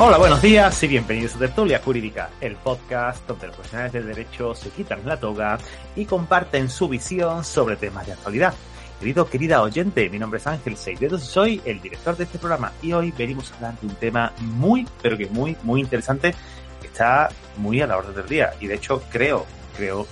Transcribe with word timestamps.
Hola, 0.00 0.16
buenos 0.16 0.40
días 0.40 0.80
y 0.84 0.86
bienvenidos 0.86 1.34
a 1.34 1.40
Tertulia 1.40 1.80
Jurídica, 1.80 2.30
el 2.40 2.54
podcast 2.54 3.26
donde 3.26 3.48
los 3.48 3.56
profesionales 3.56 3.92
del 3.92 4.06
derecho 4.06 4.54
se 4.54 4.70
quitan 4.70 5.04
la 5.04 5.18
toga 5.18 5.58
y 5.96 6.04
comparten 6.04 6.70
su 6.70 6.88
visión 6.88 7.42
sobre 7.42 7.74
temas 7.74 8.06
de 8.06 8.12
actualidad. 8.12 8.54
Querido, 9.00 9.28
querida 9.28 9.60
oyente, 9.60 10.08
mi 10.08 10.20
nombre 10.20 10.38
es 10.38 10.46
Ángel 10.46 10.76
Seidedos 10.76 11.24
soy 11.24 11.60
el 11.64 11.80
director 11.80 12.16
de 12.16 12.24
este 12.24 12.38
programa 12.38 12.72
y 12.80 12.92
hoy 12.92 13.12
venimos 13.18 13.50
a 13.50 13.56
hablar 13.56 13.80
de 13.80 13.88
un 13.88 13.94
tema 13.96 14.32
muy, 14.38 14.86
pero 15.02 15.18
que 15.18 15.26
muy, 15.26 15.56
muy 15.64 15.80
interesante 15.80 16.32
que 16.80 16.86
está 16.86 17.28
muy 17.56 17.80
a 17.80 17.88
la 17.88 17.96
orden 17.96 18.14
del 18.14 18.28
día 18.28 18.52
y 18.60 18.68
de 18.68 18.76
hecho 18.76 19.02
creo, 19.10 19.46
creo 19.76 20.06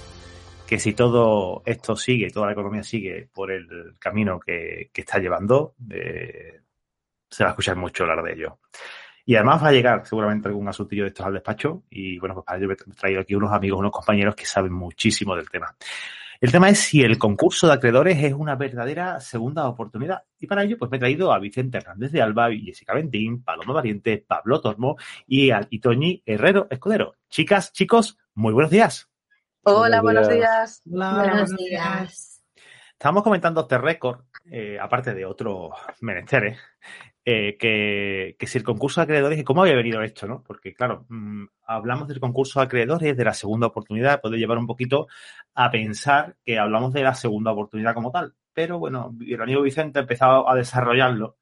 que 0.67 0.81
si 0.81 0.95
todo 0.95 1.63
esto 1.65 1.95
sigue, 1.95 2.33
toda 2.33 2.47
la 2.47 2.55
economía 2.55 2.83
sigue 2.83 3.29
por 3.33 3.53
el 3.53 3.95
camino 4.01 4.41
que, 4.41 4.91
que 4.93 5.03
está 5.03 5.21
llevando, 5.21 5.77
eh, 5.89 6.61
se 7.31 7.45
va 7.45 7.51
a 7.51 7.53
escuchar 7.53 7.77
mucho 7.77 8.03
hablar 8.03 8.25
de 8.25 8.33
ello. 8.33 8.59
Y 9.27 9.35
además 9.35 9.63
va 9.63 9.69
a 9.69 9.73
llegar 9.73 10.07
seguramente 10.07 10.47
algún 10.49 10.69
asuntillo 10.69 11.03
de 11.03 11.09
estos 11.09 11.27
al 11.27 11.35
despacho. 11.35 11.83
Y 11.91 12.19
bueno, 12.19 12.37
pues 12.37 12.47
para 12.47 12.59
ello 12.59 12.71
he 12.71 12.77
traído 12.95 13.21
aquí 13.21 13.35
unos 13.35 13.53
amigos, 13.53 13.81
unos 13.81 13.91
compañeros 13.91 14.37
que 14.37 14.47
saben 14.47 14.73
muchísimo 14.73 15.35
del 15.35 15.51
tema. 15.51 15.77
El 16.41 16.53
tema 16.53 16.69
es 16.69 16.79
si 16.79 17.03
el 17.03 17.19
concurso 17.19 17.67
de 17.67 17.73
acreedores 17.73 18.23
es 18.23 18.35
una 18.35 18.55
verdadera 18.55 19.21
segunda 19.21 19.69
oportunidad. 19.69 20.23
Y 20.39 20.47
para 20.47 20.63
ello, 20.63 20.77
pues 20.79 20.91
me 20.91 20.99
he 20.99 21.01
traído 21.01 21.33
a 21.33 21.41
Vicente 21.41 21.79
Hernández 21.79 22.13
de 22.13 22.23
Alba, 22.23 22.51
Jessica 22.53 22.95
Ventín, 22.95 23.43
Paloma 23.43 23.73
Valiente, 23.73 24.25
Pablo 24.27 24.61
Tormo 24.61 24.97
y 25.27 25.51
a 25.51 25.67
Itoñi 25.71 26.23
Herrero 26.25 26.69
Escudero. 26.71 27.17
Chicas, 27.29 27.73
chicos, 27.73 28.17
muy 28.35 28.53
buenos 28.53 28.71
días. 28.71 29.09
Hola, 29.63 30.03
buenos 30.03 30.29
días. 30.29 30.83
Hola, 30.89 31.15
Buenos 31.15 31.57
días. 31.57 32.45
Estábamos 32.93 33.25
comentando 33.25 33.63
este 33.63 33.77
récord, 33.79 34.21
eh, 34.51 34.79
aparte 34.81 35.13
de 35.15 35.27
otros 35.27 35.73
menesteres, 36.01 36.59
eh, 37.29 37.57
que, 37.59 38.37
que, 38.39 38.47
si 38.47 38.57
el 38.57 38.63
concurso 38.63 39.01
de 39.01 39.05
acreedores 39.05 39.43
cómo 39.43 39.63
había 39.63 39.75
venido 39.75 40.01
esto, 40.01 40.29
¿no? 40.29 40.45
Porque, 40.45 40.73
claro, 40.73 41.07
mmm, 41.09 41.47
hablamos 41.67 42.07
del 42.07 42.21
concurso 42.21 42.61
de 42.61 42.67
acreedores, 42.67 43.17
de 43.17 43.25
la 43.25 43.35
segunda 43.35 43.67
oportunidad, 43.67 44.21
puede 44.21 44.39
llevar 44.39 44.59
un 44.59 44.67
poquito 44.69 45.09
a 45.53 45.69
pensar 45.73 46.37
que 46.45 46.57
hablamos 46.57 46.93
de 46.93 47.03
la 47.03 47.15
segunda 47.15 47.51
oportunidad 47.51 47.95
como 47.95 48.13
tal. 48.13 48.35
Pero 48.53 48.79
bueno, 48.79 49.13
el 49.27 49.43
amigo 49.43 49.63
Vicente 49.63 49.99
ha 49.99 50.03
empezado 50.03 50.49
a 50.49 50.55
desarrollarlo, 50.55 51.37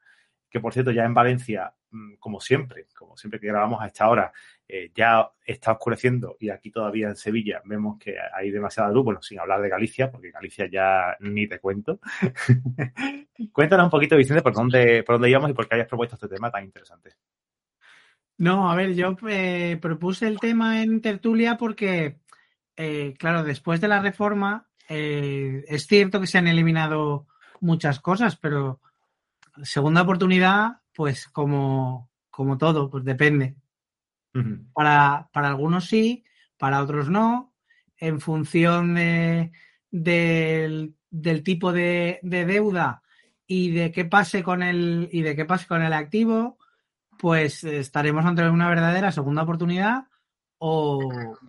que 0.49 0.59
por 0.59 0.73
cierto 0.73 0.91
ya 0.91 1.05
en 1.05 1.13
Valencia, 1.13 1.75
mmm, 1.91 2.15
como 2.15 2.41
siempre, 2.41 2.87
como 2.97 3.19
siempre 3.19 3.39
que 3.39 3.49
grabamos 3.49 3.83
a 3.83 3.87
esta 3.87 4.09
hora, 4.09 4.33
eh, 4.67 4.91
ya 4.95 5.31
está 5.45 5.73
oscureciendo 5.73 6.37
y 6.41 6.49
aquí 6.49 6.71
todavía 6.71 7.09
en 7.09 7.17
Sevilla 7.17 7.61
vemos 7.67 7.99
que 7.99 8.17
hay 8.35 8.51
demasiada 8.51 8.91
luz, 8.91 9.05
bueno, 9.05 9.21
sin 9.21 9.39
hablar 9.39 9.61
de 9.61 9.69
Galicia, 9.69 10.11
porque 10.11 10.31
Galicia 10.31 10.67
ya 10.71 11.17
ni 11.21 11.47
te 11.47 11.59
cuento. 11.59 12.01
Cuéntanos 13.53 13.85
un 13.85 13.91
poquito, 13.91 14.17
Vicente, 14.17 14.43
por 14.43 14.55
dónde, 14.55 15.03
por 15.03 15.17
dónde 15.17 15.29
íbamos 15.29 15.51
y 15.51 15.53
por 15.53 15.69
qué 15.69 15.75
hayas 15.75 15.89
propuesto 15.89 16.17
este 16.17 16.29
tema 16.29 16.51
tan 16.51 16.65
interesante. 16.65 17.11
No, 18.39 18.71
a 18.71 18.75
ver, 18.75 18.95
yo 18.95 19.15
eh, 19.29 19.79
propuse 19.81 20.27
el 20.27 20.41
tema 20.41 20.83
en 20.83 21.03
tertulia 21.03 21.57
porque, 21.59 22.21
eh, 22.77 23.15
claro, 23.19 23.45
después 23.45 23.83
de 23.83 23.89
la 23.89 24.01
reforma, 24.01 24.67
es 24.89 25.87
cierto 25.87 26.21
que 26.21 26.27
se 26.27 26.39
han 26.39 26.47
eliminado 26.47 27.27
muchas 27.61 28.01
cosas, 28.01 28.37
pero 28.37 28.81
segunda 29.63 30.03
oportunidad, 30.03 30.81
pues 30.95 31.29
como, 31.29 32.11
como 32.31 32.59
todo, 32.59 32.91
pues 32.91 33.05
depende. 33.05 33.57
Para, 34.73 35.29
para, 35.33 35.49
algunos 35.49 35.87
sí, 35.87 36.25
para 36.59 36.83
otros 36.83 37.09
no, 37.09 37.55
en 37.97 38.21
función 38.21 38.95
de, 38.97 39.53
de, 39.91 40.93
del 41.11 41.43
tipo 41.45 41.73
de, 41.73 42.19
de, 42.23 42.45
deuda 42.45 43.03
y 43.47 43.71
de 43.71 43.93
qué 43.93 44.05
pase 44.05 44.43
con 44.43 44.63
el 44.65 45.09
y 45.13 45.23
de 45.23 45.37
qué 45.37 45.45
pase 45.45 45.69
con 45.69 45.83
el 45.83 45.93
activo, 45.93 46.59
pues 47.17 47.63
estaremos 47.63 48.25
ante 48.25 48.49
una 48.49 48.69
verdadera 48.69 49.13
segunda 49.13 49.45
oportunidad 49.45 50.09
o, 50.59 51.01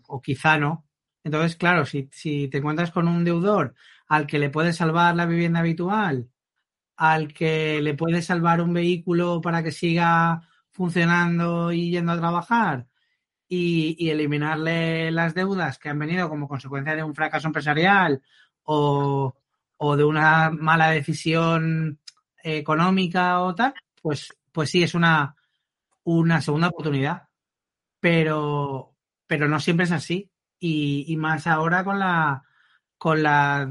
o 0.08 0.22
quizá 0.22 0.60
no. 0.60 0.86
Entonces, 1.24 1.56
claro, 1.56 1.86
si, 1.86 2.08
si 2.12 2.48
te 2.50 2.60
encuentras 2.60 2.92
con 2.92 3.08
un 3.08 3.24
deudor 3.24 3.74
al 4.08 4.28
que 4.28 4.38
le 4.38 4.52
puedes 4.52 4.76
salvar 4.76 5.16
la 5.16 5.26
vivienda 5.26 5.62
habitual, 5.62 6.30
al 6.98 7.34
que 7.34 7.82
le 7.82 7.96
puedes 7.96 8.26
salvar 8.26 8.62
un 8.62 8.74
vehículo 8.74 9.42
para 9.42 9.64
que 9.64 9.72
siga 9.72 10.48
funcionando 10.76 11.72
y 11.72 11.92
yendo 11.92 12.12
a 12.12 12.18
trabajar 12.18 12.88
y, 13.48 13.96
y, 13.98 14.10
eliminarle 14.10 15.10
las 15.12 15.34
deudas 15.34 15.80
que 15.80 15.90
han 15.90 16.00
venido 16.00 16.30
como 16.30 16.48
consecuencia 16.50 16.96
de 16.96 17.04
un 17.04 17.16
fracaso 17.16 17.48
empresarial 17.48 18.22
o, 18.64 19.36
o 19.78 19.96
de 19.96 20.04
una 20.04 20.50
mala 20.50 20.92
decisión 20.92 22.00
económica 22.44 23.42
o 23.42 23.56
tal, 23.56 23.74
pues, 24.02 24.34
pues 24.52 24.70
sí, 24.70 24.84
es 24.84 24.96
una, 24.96 25.36
una 26.04 26.42
segunda 26.42 26.68
oportunidad. 26.68 27.30
Pero, 28.00 28.96
pero 29.28 29.48
no 29.48 29.60
siempre 29.60 29.86
es 29.86 29.92
así. 29.92 30.30
Y, 30.60 31.06
y 31.08 31.18
más 31.18 31.48
ahora 31.48 31.84
con 31.84 32.00
la, 32.00 32.44
con 32.98 33.24
la 33.24 33.70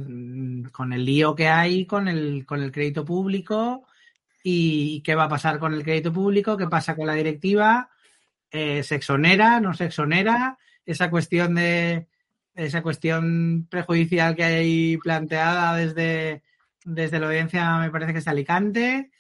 con 0.73 0.93
el 0.93 1.05
lío 1.05 1.35
que 1.35 1.49
hay 1.49 1.87
con 1.87 2.09
el, 2.09 2.45
con 2.47 2.63
el 2.63 2.71
crédito 2.71 3.05
público 3.05 3.87
y 4.47 5.01
qué 5.01 5.15
va 5.15 5.25
a 5.25 5.29
pasar 5.29 5.59
con 5.59 5.73
el 5.73 5.83
crédito 5.83 6.13
público, 6.13 6.59
qué 6.59 6.69
pasa 6.69 6.95
con 6.95 7.07
la 7.07 7.15
directiva, 7.15 7.89
eh, 8.51 8.83
se 8.83 8.97
exonera, 8.97 9.59
no 9.59 9.73
se 9.73 9.87
exonera, 9.87 10.59
esa 10.85 11.11
cuestión 11.11 11.55
de 11.55 12.07
esa 12.55 12.83
cuestión 12.83 13.67
prejudicial 13.69 14.37
que 14.37 14.45
hay 14.45 14.97
planteada 14.99 15.75
desde, 15.75 16.43
desde 16.85 17.19
la 17.19 17.27
audiencia, 17.27 17.79
me 17.79 17.91
parece 17.91 18.13
que 18.13 18.21
es 18.21 18.29
Alicante. 18.29 19.11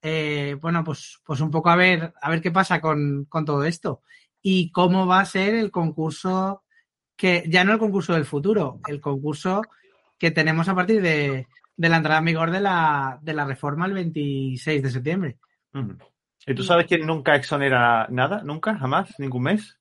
Eh, 0.00 0.56
bueno, 0.62 0.82
pues, 0.82 1.20
pues 1.24 1.40
un 1.40 1.50
poco 1.50 1.68
a 1.68 1.76
ver, 1.76 2.14
a 2.22 2.30
ver 2.30 2.40
qué 2.40 2.50
pasa 2.50 2.80
con, 2.80 3.26
con 3.26 3.44
todo 3.44 3.64
esto 3.64 4.00
y 4.40 4.70
cómo 4.70 5.06
va 5.06 5.20
a 5.20 5.26
ser 5.26 5.54
el 5.54 5.70
concurso 5.70 6.62
que, 7.16 7.44
ya 7.48 7.64
no 7.64 7.72
el 7.72 7.78
concurso 7.78 8.14
del 8.14 8.24
futuro, 8.24 8.80
el 8.86 9.00
concurso 9.00 9.62
que 10.16 10.30
tenemos 10.30 10.68
a 10.68 10.74
partir 10.74 11.02
de, 11.02 11.48
de 11.80 11.88
la 11.88 11.96
entrada 11.96 12.18
en 12.18 12.26
vigor 12.26 12.50
de 12.50 12.60
la, 12.60 13.18
de 13.22 13.32
la 13.32 13.46
reforma 13.46 13.86
el 13.86 13.94
26 13.94 14.82
de 14.82 14.90
septiembre. 14.90 15.38
¿Y 16.46 16.54
tú 16.54 16.62
sabes 16.62 16.86
quién 16.86 17.06
nunca 17.06 17.34
exonera 17.34 18.06
nada? 18.10 18.42
¿Nunca? 18.44 18.76
¿Jamás? 18.76 19.18
¿Ningún 19.18 19.44
mes? 19.44 19.80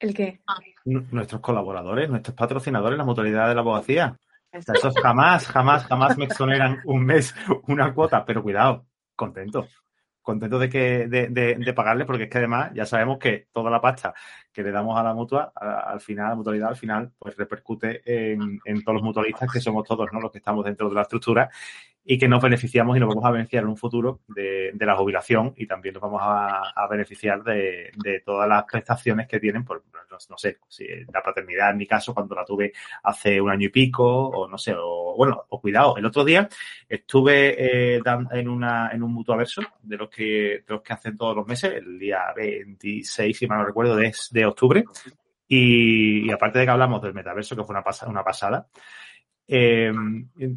¿El 0.00 0.12
qué? 0.12 0.40
N 0.84 1.06
nuestros 1.12 1.40
colaboradores, 1.40 2.10
nuestros 2.10 2.34
patrocinadores, 2.34 2.98
la 2.98 3.04
mutualidad 3.04 3.48
de 3.48 3.54
la 3.54 3.60
abogacía. 3.60 4.18
Esos 4.50 4.94
jamás, 5.00 5.46
jamás, 5.46 5.84
jamás 5.86 6.18
me 6.18 6.24
exoneran 6.24 6.80
un 6.86 7.04
mes 7.04 7.36
una 7.68 7.94
cuota, 7.94 8.24
pero 8.24 8.42
cuidado, 8.42 8.84
contento. 9.14 9.68
Contento 10.20 10.58
de 10.58 10.68
que 10.68 11.06
de, 11.06 11.28
de, 11.28 11.54
de 11.54 11.72
pagarles, 11.72 12.04
porque 12.04 12.24
es 12.24 12.30
que 12.30 12.38
además 12.38 12.72
ya 12.74 12.84
sabemos 12.84 13.18
que 13.18 13.46
toda 13.52 13.70
la 13.70 13.80
pasta 13.80 14.12
que 14.58 14.64
le 14.64 14.72
damos 14.72 14.98
a 14.98 15.04
la 15.04 15.14
mutua, 15.14 15.52
al 15.54 16.00
final, 16.00 16.30
la 16.30 16.34
mutualidad, 16.34 16.70
al 16.70 16.76
final, 16.76 17.12
pues 17.16 17.36
repercute 17.36 18.02
en, 18.04 18.82
todos 18.82 18.94
los 18.94 19.04
mutualistas, 19.04 19.52
que 19.52 19.60
somos 19.60 19.86
todos 19.86 20.08
¿no? 20.12 20.20
los 20.20 20.32
que 20.32 20.38
estamos 20.38 20.64
dentro 20.64 20.88
de 20.88 20.96
la 20.96 21.02
estructura, 21.02 21.48
y 22.10 22.16
que 22.16 22.26
nos 22.26 22.42
beneficiamos 22.42 22.96
y 22.96 23.00
nos 23.00 23.10
vamos 23.10 23.24
a 23.26 23.30
beneficiar 23.30 23.64
en 23.64 23.68
un 23.68 23.76
futuro 23.76 24.20
de, 24.28 24.72
la 24.80 24.96
jubilación 24.96 25.52
y 25.58 25.66
también 25.66 25.92
nos 25.92 26.02
vamos 26.02 26.22
a, 26.24 26.88
beneficiar 26.90 27.42
de, 27.44 28.22
todas 28.24 28.48
las 28.48 28.64
prestaciones 28.64 29.28
que 29.28 29.38
tienen, 29.38 29.62
por, 29.62 29.84
no, 29.92 30.16
no, 30.30 30.38
sé, 30.38 30.56
si 30.68 30.86
la 31.12 31.22
paternidad 31.22 31.70
en 31.70 31.76
mi 31.76 31.86
caso, 31.86 32.14
cuando 32.14 32.34
la 32.34 32.46
tuve 32.46 32.72
hace 33.02 33.38
un 33.38 33.50
año 33.50 33.66
y 33.66 33.68
pico, 33.68 34.06
o 34.06 34.48
no 34.48 34.56
sé, 34.56 34.74
o 34.74 35.14
bueno, 35.18 35.44
o 35.50 35.60
cuidado, 35.60 35.98
el 35.98 36.06
otro 36.06 36.24
día 36.24 36.48
estuve 36.88 37.96
eh, 37.96 38.02
en, 38.32 38.48
una, 38.48 38.88
en 38.90 39.02
un 39.02 39.12
mutuaverso 39.12 39.60
de 39.82 39.98
los, 39.98 40.08
que, 40.08 40.64
de 40.66 40.74
los 40.74 40.80
que 40.80 40.92
hacen 40.94 41.14
todos 41.14 41.36
los 41.36 41.46
meses, 41.46 41.74
el 41.74 41.98
día 41.98 42.20
26, 42.34 43.36
si 43.36 43.46
mal 43.46 43.58
no 43.58 43.66
recuerdo, 43.66 43.96
de, 43.96 44.14
de 44.30 44.46
octubre, 44.48 44.84
y, 45.46 46.30
aparte 46.30 46.58
de 46.58 46.66
que 46.66 46.70
hablamos 46.70 47.00
del 47.00 47.14
metaverso, 47.14 47.56
que 47.56 47.64
fue 47.64 47.72
una, 47.72 47.82
pas 47.82 48.02
una 48.02 48.22
pasada, 48.22 48.68
eh, 49.46 49.92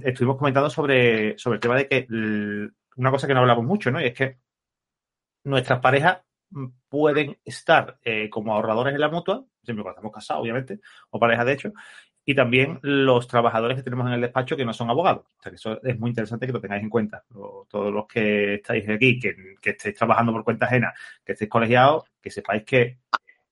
estuvimos 0.03 0.37
comentando 0.37 0.69
sobre, 0.69 1.37
sobre 1.37 1.55
el 1.55 1.61
tema 1.61 1.75
de 1.77 1.87
que 1.87 2.07
una 2.97 3.11
cosa 3.11 3.25
que 3.25 3.33
no 3.33 3.39
hablamos 3.39 3.65
mucho, 3.65 3.89
¿no? 3.89 4.01
Y 4.01 4.07
es 4.07 4.13
que 4.13 4.37
nuestras 5.45 5.79
parejas 5.79 6.19
pueden 6.89 7.37
estar 7.45 7.97
eh, 8.03 8.29
como 8.29 8.53
ahorradores 8.53 8.93
en 8.93 8.99
la 8.99 9.09
mutua, 9.09 9.45
siempre 9.63 9.83
cuando 9.83 9.97
estamos 9.99 10.13
casados, 10.13 10.41
obviamente, 10.43 10.81
o 11.09 11.19
parejas 11.19 11.45
de 11.45 11.53
hecho, 11.53 11.73
y 12.25 12.35
también 12.35 12.79
los 12.81 13.27
trabajadores 13.27 13.77
que 13.77 13.83
tenemos 13.83 14.07
en 14.07 14.13
el 14.13 14.21
despacho 14.21 14.55
que 14.55 14.65
no 14.65 14.73
son 14.73 14.89
abogados. 14.89 15.25
O 15.39 15.41
sea, 15.41 15.51
que 15.51 15.55
eso 15.55 15.81
es 15.81 15.99
muy 15.99 16.09
interesante 16.09 16.45
que 16.45 16.53
lo 16.53 16.61
tengáis 16.61 16.83
en 16.83 16.89
cuenta. 16.89 17.23
todos 17.29 17.91
los 17.91 18.05
que 18.07 18.55
estáis 18.55 18.87
aquí, 18.89 19.19
que, 19.19 19.55
que 19.59 19.71
estéis 19.71 19.95
trabajando 19.95 20.31
por 20.31 20.43
cuenta 20.43 20.65
ajena, 20.67 20.93
que 21.25 21.31
estéis 21.31 21.49
colegiados, 21.49 22.03
que 22.21 22.29
sepáis 22.29 22.63
que 22.63 22.99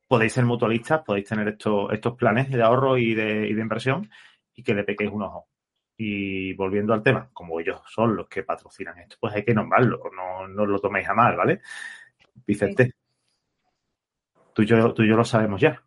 podéis 0.09 0.33
ser 0.33 0.43
mutualistas, 0.43 1.03
podéis 1.03 1.29
tener 1.29 1.47
estos, 1.49 1.93
estos 1.93 2.15
planes 2.15 2.49
de 2.49 2.63
ahorro 2.63 2.97
y 2.97 3.13
de, 3.13 3.47
y 3.47 3.53
de 3.53 3.61
inversión 3.61 4.09
y 4.55 4.63
que 4.63 4.73
le 4.73 4.83
pequéis 4.83 5.11
un 5.11 5.21
ojo. 5.21 5.47
Y 5.95 6.53
volviendo 6.53 6.95
al 6.95 7.03
tema, 7.03 7.29
como 7.31 7.59
ellos 7.59 7.79
son 7.85 8.15
los 8.15 8.27
que 8.27 8.41
patrocinan 8.41 8.97
esto, 8.97 9.17
pues 9.19 9.35
hay 9.35 9.45
que 9.45 9.53
nombrarlo, 9.53 10.01
no, 10.15 10.47
no 10.47 10.65
lo 10.65 10.79
toméis 10.79 11.07
a 11.07 11.13
mal, 11.13 11.37
¿vale? 11.37 11.61
Vicente, 12.47 12.95
tú, 14.51 14.63
y 14.63 14.65
yo, 14.65 14.93
tú 14.95 15.03
y 15.03 15.09
yo 15.09 15.15
lo 15.15 15.23
sabemos 15.23 15.61
ya. 15.61 15.79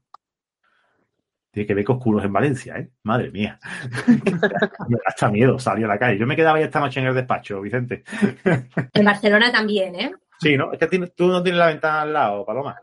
Tiene 1.51 1.67
que 1.67 1.75
ver 1.75 1.85
con 1.85 1.97
oscuros 1.97 2.25
en 2.25 2.33
Valencia, 2.33 2.77
¿eh? 2.79 2.91
Madre 3.03 3.31
mía. 3.33 3.59
me 4.89 4.97
da 4.97 5.03
hasta 5.05 5.31
miedo 5.31 5.59
salir 5.59 5.85
a 5.87 5.89
la 5.89 5.99
calle. 5.99 6.17
Yo 6.17 6.27
me 6.29 6.37
quedaba 6.37 6.61
ya 6.61 6.67
esta 6.67 6.81
noche 6.81 7.01
en 7.01 7.07
el 7.07 7.15
despacho, 7.15 7.61
Vicente. 7.61 8.05
en 8.45 9.05
Barcelona 9.05 9.51
también, 9.51 9.97
¿eh? 9.97 10.13
Sí, 10.39 10.57
¿no? 10.57 10.73
Es 10.73 10.79
que 10.79 10.87
tú 11.09 11.27
no 11.27 11.43
tienes 11.43 11.59
la 11.59 11.67
ventana 11.67 12.03
al 12.03 12.13
lado, 12.13 12.47
Paloma. 12.47 12.81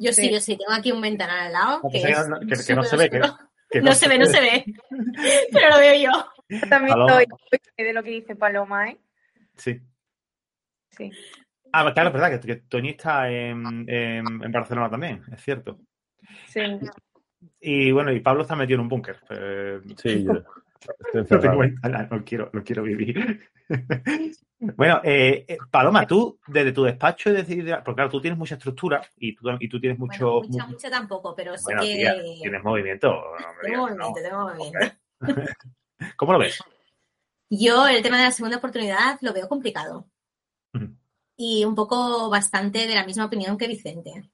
Yo 0.00 0.12
sí, 0.12 0.32
yo 0.32 0.40
sí, 0.40 0.56
tengo 0.56 0.72
aquí 0.72 0.90
un 0.92 1.00
ventanal 1.00 1.46
al 1.46 1.52
lado. 1.52 1.82
que, 1.92 2.74
no, 2.74 2.82
se 2.82 2.96
ve. 2.96 3.10
Que, 3.10 3.80
no, 3.80 3.92
se 3.92 4.08
ve, 4.08 4.18
no 4.18 4.26
se 4.26 4.40
ve. 4.40 4.64
Pero 5.52 5.68
lo 5.68 5.78
veo 5.78 6.10
yo. 6.10 6.58
También 6.68 6.96
estoy 6.98 7.84
de 7.84 7.92
lo 7.92 8.02
que 8.02 8.10
dice 8.10 8.34
Paloma, 8.34 8.88
¿eh? 8.88 8.98
Sí. 9.56 9.78
Sí. 10.90 11.10
Ah, 11.72 11.92
claro, 11.92 12.08
es 12.08 12.14
verdad 12.14 12.40
que, 12.40 12.56
Toñi 12.68 12.90
está 12.90 13.30
en, 13.30 13.84
en 13.88 14.52
Barcelona 14.52 14.90
también, 14.90 15.22
es 15.32 15.40
cierto. 15.42 15.78
Sí. 16.48 16.60
Y 17.60 17.92
bueno, 17.92 18.12
y 18.12 18.20
Pablo 18.20 18.42
está 18.42 18.56
metido 18.56 18.76
en 18.76 18.80
un 18.82 18.88
búnker. 18.88 19.18
Eh, 19.30 19.80
sí, 19.96 20.24
yo 20.24 20.42
no, 22.10 22.24
quiero, 22.24 22.50
no 22.52 22.64
quiero 22.64 22.82
vivir. 22.82 23.40
bueno, 24.58 25.00
eh, 25.04 25.44
eh, 25.46 25.58
Paloma, 25.70 26.06
tú 26.06 26.38
desde 26.46 26.72
tu 26.72 26.84
despacho 26.84 27.32
decidir, 27.32 27.78
porque 27.84 27.96
claro, 27.96 28.10
tú 28.10 28.20
tienes 28.20 28.38
mucha 28.38 28.54
estructura 28.54 29.02
y 29.16 29.34
tú, 29.34 29.48
y 29.58 29.68
tú 29.68 29.80
tienes 29.80 29.98
mucho. 29.98 30.42
mucha, 30.42 30.66
mucha 30.66 30.90
tampoco, 30.90 31.34
pero 31.34 31.56
sí 31.56 31.72
que. 31.80 32.38
tienes 32.42 32.62
movimiento. 32.62 33.22
tengo 33.62 33.88
movimiento, 33.88 34.20
tengo 34.22 34.40
movimiento. 34.48 34.96
¿Cómo 36.16 36.32
lo 36.32 36.38
ves? 36.38 36.58
Yo 37.50 37.86
el 37.88 38.02
tema 38.02 38.18
de 38.18 38.24
la 38.24 38.30
segunda 38.30 38.58
oportunidad 38.58 39.18
lo 39.20 39.32
veo 39.32 39.48
complicado. 39.48 40.06
Y 41.36 41.64
un 41.64 41.74
poco 41.74 42.28
bastante 42.28 42.86
de 42.86 42.94
la 42.94 43.06
misma 43.06 43.24
opinión 43.24 43.56
que 43.56 43.66
Vicente. 43.66 44.30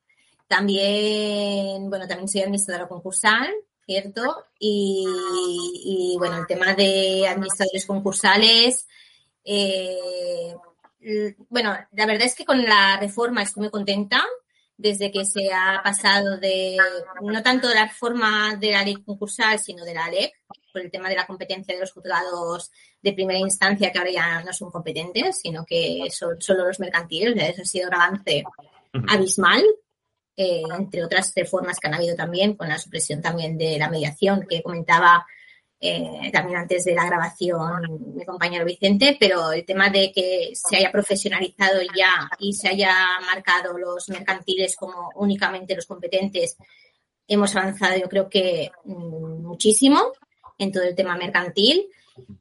También, 0.49 1.89
bueno, 1.89 2.07
también 2.09 2.29
soy 2.29 2.43
administradora 2.43 2.89
concursal, 2.89 3.49
¿cierto? 3.87 4.47
Y, 4.59 6.17
bueno, 6.19 6.39
el 6.39 6.47
tema 6.47 6.75
de 6.75 7.27
administradores 7.29 7.87
concursales, 7.87 8.87
eh, 9.45 10.55
bueno, 11.49 11.77
la 11.93 12.07
verdad 12.07 12.27
es 12.27 12.35
que 12.35 12.45
con 12.45 12.63
la 12.65 12.99
reforma 12.99 13.43
estoy 13.43 13.63
muy 13.63 13.71
contenta 13.71 14.25
desde 14.77 15.11
que 15.11 15.25
se 15.25 15.53
ha 15.55 15.81
pasado 15.83 16.37
de, 16.37 16.77
no 17.23 17.43
tanto 17.43 17.69
de 17.69 17.77
la 17.77 17.87
reforma 17.87 18.57
de 18.57 18.73
la 18.73 18.83
ley 18.83 18.97
concursal, 18.97 19.59
sino 19.59 19.85
de 19.85 19.95
la 19.95 20.11
LEC, 20.11 20.33
por 20.73 20.83
el 20.83 20.91
tema 20.91 21.09
de 21.09 21.17
la 21.17 21.27
competencia 21.27 21.75
de 21.75 21.81
los 21.81 21.93
juzgados 21.93 22.71
de 23.01 23.13
primera 23.13 23.39
instancia, 23.39 23.91
que 23.91 23.99
ahora 23.99 24.11
ya 24.11 24.43
no 24.43 24.53
son 24.53 24.71
competentes, 24.71 25.41
sino 25.41 25.65
que 25.65 26.09
son 26.11 26.41
solo 26.41 26.67
los 26.67 26.81
mercantiles. 26.81 27.35
Eso 27.37 27.63
ha 27.63 27.65
sido 27.65 27.89
un 27.89 27.95
avance 27.95 28.45
abismal 29.09 29.65
eh, 30.37 30.63
entre 30.77 31.05
otras 31.05 31.33
reformas 31.35 31.79
que 31.79 31.89
han 31.89 31.95
habido 31.95 32.15
también, 32.15 32.55
con 32.55 32.69
la 32.69 32.79
supresión 32.79 33.23
también 33.23 33.57
de 33.57 33.79
la 33.79 33.89
mediación 33.89 34.47
que 34.49 34.63
comentaba 34.63 35.27
eh, 35.79 36.31
también 36.33 36.59
antes 36.59 36.85
de 36.85 36.95
la 36.95 37.07
grabación 37.07 38.15
mi 38.15 38.25
compañero 38.25 38.65
Vicente, 38.65 39.17
pero 39.21 39.53
el 39.53 39.65
tema 39.65 39.91
de 39.91 40.11
que 40.13 40.51
se 40.55 40.77
haya 40.77 40.91
profesionalizado 40.91 41.81
ya 41.97 42.31
y 42.39 42.55
se 42.55 42.69
haya 42.69 42.95
marcado 43.21 43.77
los 43.77 44.09
mercantiles 44.09 44.75
como 44.77 45.11
únicamente 45.17 45.75
los 45.75 45.87
competentes, 45.87 46.57
hemos 47.29 47.55
avanzado 47.57 47.99
yo 47.99 48.09
creo 48.09 48.29
que 48.29 48.71
mm, 48.85 49.43
muchísimo 49.43 50.13
en 50.59 50.73
todo 50.73 50.85
el 50.85 50.95
tema 50.95 51.17
mercantil 51.17 51.89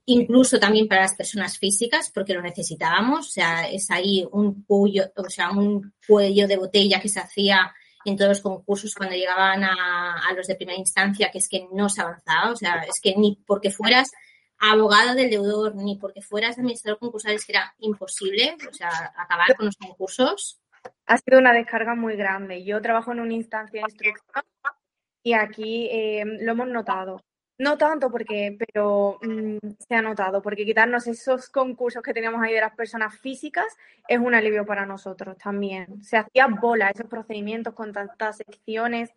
incluso 0.05 0.59
también 0.59 0.87
para 0.87 1.01
las 1.01 1.15
personas 1.15 1.57
físicas, 1.57 2.11
porque 2.13 2.33
lo 2.33 2.41
necesitábamos. 2.41 3.27
O 3.27 3.31
sea, 3.31 3.69
es 3.69 3.89
ahí 3.91 4.25
un 4.31 4.63
cuello, 4.63 5.11
o 5.15 5.29
sea, 5.29 5.51
un 5.51 5.93
cuello 6.07 6.47
de 6.47 6.57
botella 6.57 7.01
que 7.01 7.09
se 7.09 7.19
hacía 7.19 7.73
en 8.09 8.17
todos 8.17 8.29
los 8.29 8.41
concursos 8.41 8.93
cuando 8.95 9.15
llegaban 9.15 9.63
a, 9.63 10.31
los 10.35 10.47
de 10.47 10.55
primera 10.55 10.77
instancia, 10.77 11.31
que 11.31 11.39
es 11.39 11.49
que 11.49 11.67
no 11.71 11.89
se 11.89 12.01
avanzaba, 12.01 12.51
o 12.51 12.55
sea, 12.55 12.83
es 12.87 12.99
que 13.01 13.15
ni 13.15 13.37
porque 13.45 13.71
fueras 13.71 14.11
abogado 14.57 15.15
del 15.15 15.29
deudor, 15.29 15.75
ni 15.75 15.97
porque 15.97 16.21
fueras 16.21 16.57
administrador 16.57 16.99
concursal, 16.99 17.33
es 17.33 17.45
que 17.45 17.53
era 17.53 17.73
imposible, 17.79 18.55
o 18.69 18.73
sea, 18.73 19.13
acabar 19.17 19.55
con 19.55 19.65
los 19.65 19.75
concursos. 19.75 20.61
Ha 21.07 21.17
sido 21.17 21.39
una 21.39 21.53
descarga 21.53 21.95
muy 21.95 22.15
grande. 22.15 22.63
Yo 22.63 22.81
trabajo 22.81 23.11
en 23.11 23.19
una 23.19 23.33
instancia 23.33 23.83
de 23.87 24.13
y 25.23 25.33
aquí 25.33 25.87
eh, 25.91 26.23
lo 26.23 26.51
hemos 26.51 26.67
notado. 26.67 27.23
No 27.57 27.77
tanto 27.77 28.11
porque, 28.11 28.57
pero 28.59 29.17
mm, 29.21 29.57
se 29.87 29.95
ha 29.95 30.01
notado, 30.01 30.41
porque 30.41 30.65
quitarnos 30.65 31.07
esos 31.07 31.49
concursos 31.49 32.03
que 32.03 32.13
teníamos 32.13 32.41
ahí 32.41 32.53
de 32.53 32.59
las 32.59 32.75
personas 32.75 33.17
físicas 33.19 33.65
es 34.07 34.19
un 34.19 34.35
alivio 34.35 34.65
para 34.65 34.85
nosotros 34.85 35.37
también. 35.37 36.03
Se 36.03 36.17
hacía 36.17 36.47
bola 36.47 36.89
esos 36.89 37.07
procedimientos 37.07 37.73
con 37.73 37.93
tantas 37.93 38.37
secciones, 38.37 39.11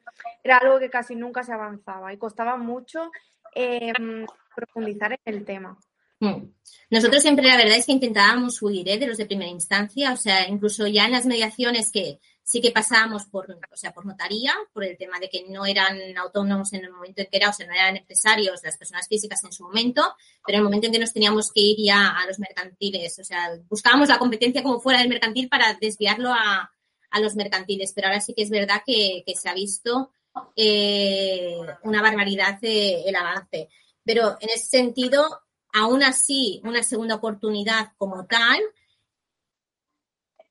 era 0.44 0.58
algo 0.58 0.78
que 0.78 0.88
casi 0.88 1.16
nunca 1.16 1.42
se 1.42 1.52
avanzaba 1.52 2.12
y 2.12 2.16
costaba 2.16 2.56
mucho 2.56 3.10
em, 3.54 4.24
profundizar 4.54 5.12
en 5.12 5.34
el 5.34 5.44
tema. 5.44 5.76
Mm. 6.20 6.50
Nosotros 6.90 7.22
siempre 7.22 7.46
la 7.46 7.56
verdad 7.56 7.76
es 7.76 7.86
que 7.86 7.92
intentábamos 7.92 8.60
huir 8.62 8.88
¿eh? 8.88 8.98
de 8.98 9.06
los 9.06 9.18
de 9.18 9.26
primera 9.26 9.50
instancia, 9.50 10.12
o 10.12 10.16
sea, 10.16 10.48
incluso 10.48 10.86
ya 10.86 11.06
en 11.06 11.12
las 11.12 11.26
mediaciones 11.26 11.90
que 11.92 12.18
sí 12.48 12.62
que 12.62 12.70
pasábamos 12.70 13.26
por, 13.26 13.46
o 13.50 13.76
sea, 13.76 13.92
por 13.92 14.06
notaría, 14.06 14.54
por 14.72 14.82
el 14.82 14.96
tema 14.96 15.20
de 15.20 15.28
que 15.28 15.44
no 15.50 15.66
eran 15.66 15.98
autónomos 16.16 16.72
en 16.72 16.82
el 16.82 16.90
momento 16.90 17.20
en 17.20 17.28
que 17.30 17.36
era, 17.36 17.50
o 17.50 17.52
sea, 17.52 17.66
no 17.66 17.74
eran 17.74 17.98
empresarios 17.98 18.62
las 18.64 18.78
personas 18.78 19.06
físicas 19.06 19.44
en 19.44 19.52
su 19.52 19.64
momento, 19.64 20.02
pero 20.46 20.56
en 20.56 20.60
el 20.60 20.64
momento 20.64 20.86
en 20.86 20.94
que 20.94 20.98
nos 20.98 21.12
teníamos 21.12 21.52
que 21.52 21.60
ir 21.60 21.76
ya 21.78 22.08
a 22.08 22.26
los 22.26 22.38
mercantiles, 22.38 23.18
o 23.18 23.24
sea, 23.24 23.50
buscábamos 23.68 24.08
la 24.08 24.18
competencia 24.18 24.62
como 24.62 24.80
fuera 24.80 25.00
del 25.00 25.10
mercantil 25.10 25.50
para 25.50 25.74
desviarlo 25.74 26.32
a, 26.32 26.72
los 27.20 27.34
mercantiles, 27.34 27.92
pero 27.94 28.08
ahora 28.08 28.20
sí 28.20 28.32
que 28.32 28.44
es 28.44 28.50
verdad 28.50 28.82
que, 28.86 29.24
se 29.36 29.48
ha 29.48 29.54
visto 29.54 30.12
eh, 30.56 31.58
una 31.82 32.00
barbaridad 32.00 32.58
el 32.62 33.14
avance. 33.14 33.68
Pero 34.04 34.38
en 34.40 34.48
ese 34.50 34.68
sentido, 34.68 35.42
aún 35.72 36.02
así, 36.02 36.62
una 36.64 36.82
segunda 36.82 37.16
oportunidad 37.16 37.92
como 37.98 38.24
tal, 38.26 38.60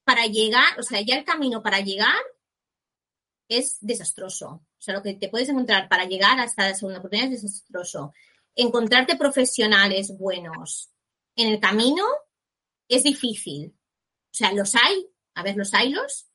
para 0.08 0.26
llegar, 0.26 0.80
o 0.80 0.84
sea, 0.84 1.02
ya 1.02 1.18
el 1.18 1.26
camino 1.26 1.62
para 1.62 1.82
llegar 1.82 2.16
es 3.50 3.78
desastroso. 3.82 4.48
O 4.48 4.80
sea, 4.82 4.94
lo 4.94 5.04
que 5.04 5.16
te 5.16 5.28
puedes 5.28 5.50
encontrar 5.50 5.90
para 5.90 6.06
llegar 6.06 6.40
hasta 6.40 6.70
la 6.70 6.76
segunda 6.76 7.00
oportunidad 7.00 7.30
es 7.34 7.42
desastroso. 7.42 8.14
Encontrarte 8.56 9.18
profesionales 9.18 10.18
buenos 10.18 10.94
en 11.36 11.50
el 11.50 11.60
camino 11.60 12.06
es 12.88 13.04
difícil. 13.04 13.76
O 13.76 14.34
sea, 14.34 14.54
los 14.54 14.76
hay, 14.76 15.10
a 15.36 15.44
ver, 15.44 15.58
los 15.58 15.74
hay 15.74 15.92
los, 15.92 16.30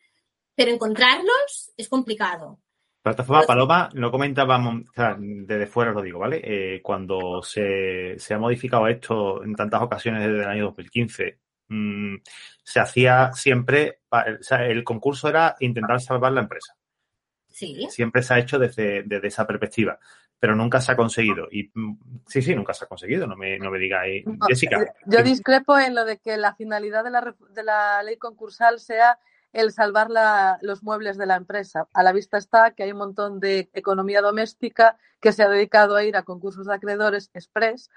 pero 0.54 0.70
encontrarlos 0.70 1.72
es 1.74 1.88
complicado. 1.88 2.60
Plataforma 3.00 3.46
Paloma, 3.46 3.88
no 3.94 4.10
comentábamos, 4.10 4.82
o 4.90 4.92
sea, 4.92 5.16
desde 5.18 5.66
fuera 5.66 5.92
lo 5.92 6.02
digo, 6.02 6.18
¿vale? 6.18 6.42
Eh, 6.44 6.82
cuando 6.82 7.42
se, 7.42 8.18
se, 8.18 8.34
ha 8.34 8.38
modificado 8.38 8.86
esto 8.86 9.42
en 9.42 9.54
tantas 9.54 9.80
ocasiones 9.80 10.24
desde 10.24 10.42
el 10.42 10.48
año 10.48 10.64
2015, 10.66 11.40
Mm, 11.72 12.16
se 12.62 12.80
hacía 12.80 13.32
siempre, 13.32 14.00
o 14.10 14.42
sea, 14.42 14.66
el 14.66 14.84
concurso 14.84 15.28
era 15.30 15.56
intentar 15.60 16.02
salvar 16.02 16.32
la 16.32 16.42
empresa. 16.42 16.76
Sí. 17.48 17.86
Siempre 17.88 18.22
se 18.22 18.34
ha 18.34 18.38
hecho 18.38 18.58
desde, 18.58 19.04
esa 19.26 19.46
perspectiva, 19.46 19.98
pero 20.38 20.54
nunca 20.54 20.82
se 20.82 20.92
ha 20.92 20.96
conseguido. 20.96 21.48
Y 21.50 21.70
mm, 21.72 22.22
sí, 22.26 22.42
sí, 22.42 22.54
nunca 22.54 22.74
se 22.74 22.84
ha 22.84 22.88
conseguido, 22.88 23.26
no 23.26 23.36
me, 23.36 23.58
no 23.58 23.70
me 23.70 23.78
digáis. 23.78 24.22
Jessica. 24.48 24.82
Eh, 24.82 24.92
yo 25.06 25.22
discrepo 25.22 25.78
en 25.78 25.94
lo 25.94 26.04
de 26.04 26.18
que 26.18 26.36
la 26.36 26.54
finalidad 26.54 27.04
de 27.04 27.10
la, 27.10 27.34
de 27.50 27.62
la 27.62 28.02
ley 28.02 28.18
concursal 28.18 28.78
sea 28.78 29.18
el 29.54 29.72
salvar 29.72 30.08
los 30.60 30.82
muebles 30.82 31.16
de 31.16 31.26
la 31.26 31.36
empresa. 31.36 31.88
A 31.94 32.02
la 32.02 32.12
vista 32.12 32.36
está 32.36 32.72
que 32.72 32.82
hay 32.82 32.92
un 32.92 32.98
montón 32.98 33.40
de 33.40 33.70
economía 33.72 34.20
doméstica 34.20 34.98
que 35.20 35.32
se 35.32 35.42
ha 35.42 35.48
dedicado 35.48 35.96
a 35.96 36.04
ir 36.04 36.16
a 36.16 36.22
concursos 36.22 36.66
de 36.66 36.74
acreedores 36.74 37.30
express 37.32 37.90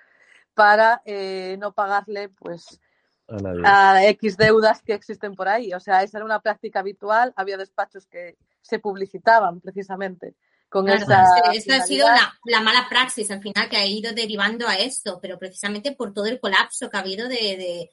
para 0.53 1.01
eh, 1.05 1.57
no 1.59 1.73
pagarle 1.73 2.29
pues 2.29 2.79
a, 3.27 4.05
X 4.09 4.37
deudas 4.37 4.81
que 4.81 4.93
existen 4.93 5.35
por 5.35 5.47
ahí. 5.47 5.73
O 5.73 5.79
sea, 5.79 6.03
esa 6.03 6.17
era 6.17 6.25
una 6.25 6.39
práctica 6.39 6.79
habitual. 6.79 7.33
Había 7.35 7.57
despachos 7.57 8.05
que 8.05 8.37
se 8.61 8.79
publicitaban 8.79 9.61
precisamente 9.61 10.35
con 10.69 10.89
esa. 10.89 11.25
Esta 11.53 11.77
ha 11.77 11.81
sido 11.81 12.07
la, 12.45 12.61
mala 12.61 12.87
praxis 12.89 13.29
al 13.31 13.41
final 13.41 13.69
que 13.69 13.77
ha 13.77 13.85
ido 13.85 14.13
derivando 14.13 14.67
a 14.67 14.75
esto, 14.75 15.19
pero 15.21 15.37
precisamente 15.37 15.93
por 15.93 16.13
todo 16.13 16.25
el 16.25 16.39
colapso 16.39 16.89
que 16.89 16.97
ha 16.97 17.01
habido 17.01 17.27
de, 17.27 17.89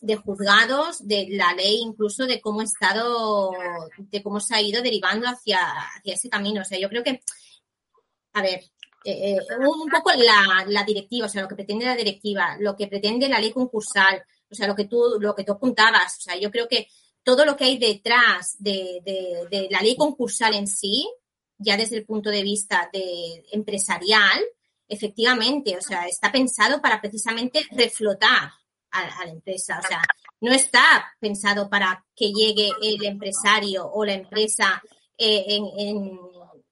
de, 0.00 0.16
juzgados, 0.16 1.06
de 1.06 1.28
la 1.30 1.52
ley, 1.54 1.80
incluso 1.80 2.26
de 2.26 2.40
cómo 2.40 2.60
ha 2.60 2.64
estado, 2.64 3.52
de 3.98 4.22
cómo 4.22 4.40
se 4.40 4.54
ha 4.54 4.62
ido 4.62 4.82
derivando 4.82 5.26
hacia, 5.26 5.60
hacia 5.96 6.14
ese 6.14 6.28
camino. 6.28 6.62
O 6.62 6.64
sea, 6.64 6.78
yo 6.78 6.88
creo 6.88 7.02
que, 7.02 7.22
a 8.32 8.42
ver, 8.42 8.64
eh, 9.08 9.38
un 9.60 9.88
poco 9.88 10.10
la, 10.66 10.84
directiva, 10.84 11.26
o 11.26 11.28
sea, 11.28 11.42
lo 11.42 11.48
que 11.48 11.54
pretende 11.54 11.84
la 11.84 11.94
directiva, 11.94 12.56
lo 12.58 12.74
que 12.74 12.88
pretende 12.88 13.28
la 13.28 13.38
ley 13.38 13.52
concursal, 13.52 14.24
o 14.50 14.54
sea, 14.54 14.66
lo 14.66 14.74
que 14.74 14.84
tú, 14.84 15.18
lo 15.20 15.34
que 15.34 15.44
tú 15.44 15.52
apuntabas, 15.52 16.18
o 16.18 16.20
sea, 16.20 16.36
yo 16.36 16.50
creo 16.50 16.68
que 16.68 16.88
todo 17.22 17.44
lo 17.44 17.56
que 17.56 17.64
hay 17.64 17.78
detrás 17.78 18.56
de, 18.58 19.00
de 19.50 19.68
la 19.70 19.80
ley 19.80 19.96
concursal 19.96 20.54
en 20.54 20.66
sí, 20.66 21.08
ya 21.58 21.76
desde 21.76 21.96
el 21.96 22.04
punto 22.04 22.30
de 22.30 22.42
vista 22.42 22.88
de 22.92 23.44
empresarial, 23.52 24.40
efectivamente, 24.88 25.76
o 25.76 25.80
sea, 25.80 26.06
está 26.06 26.30
pensado 26.30 26.80
para 26.80 27.00
precisamente 27.00 27.66
reflotar 27.72 28.52
a, 28.90 29.24
la 29.24 29.30
empresa. 29.30 29.80
O 29.82 29.86
sea, 29.86 30.02
no 30.40 30.52
está 30.52 31.14
pensado 31.18 31.68
para 31.68 32.04
que 32.14 32.32
llegue 32.32 32.70
el 32.82 33.04
empresario 33.04 33.90
o 33.90 34.04
la 34.04 34.14
empresa 34.14 34.82
eh, 35.18 35.44
en, 35.48 36.18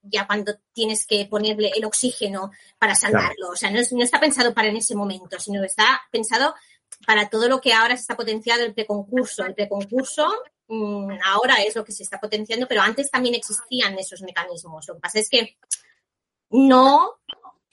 ya 0.03 0.27
cuando 0.27 0.55
tienes 0.73 1.07
que 1.07 1.27
ponerle 1.27 1.73
el 1.75 1.85
oxígeno 1.85 2.51
para 2.79 2.95
salvarlo. 2.95 3.51
O 3.51 3.57
sea, 3.57 3.71
no, 3.71 3.81
está 3.81 4.21
pensado 4.21 4.53
para 4.55 4.69
en 4.69 4.77
ese 4.77 4.95
momento, 4.95 5.39
sino 5.39 5.63
está 5.65 6.03
pensado 6.11 6.55
para 7.07 7.29
todo 7.29 7.49
lo 7.49 7.61
que 7.61 7.73
ahora 7.73 7.97
se 7.97 8.03
está 8.03 8.17
potenciando 8.17 8.65
el 8.65 8.75
preconcurso. 8.75 9.45
El 9.45 9.55
preconcurso 9.55 10.33
mm, 10.69 11.19
ahora 11.25 11.63
es 11.63 11.77
lo 11.77 11.85
que 11.85 11.93
se 11.93 12.03
está 12.03 12.21
potenciando, 12.21 12.67
pero 12.67 12.83
antes 12.83 13.11
también 13.11 13.35
existían 13.35 13.99
esos 13.99 14.23
mecanismos. 14.23 14.89
Lo 14.89 14.95
que 14.95 15.01
pasa 15.01 15.19
es 15.19 15.29
que 15.29 15.57
no 16.51 17.19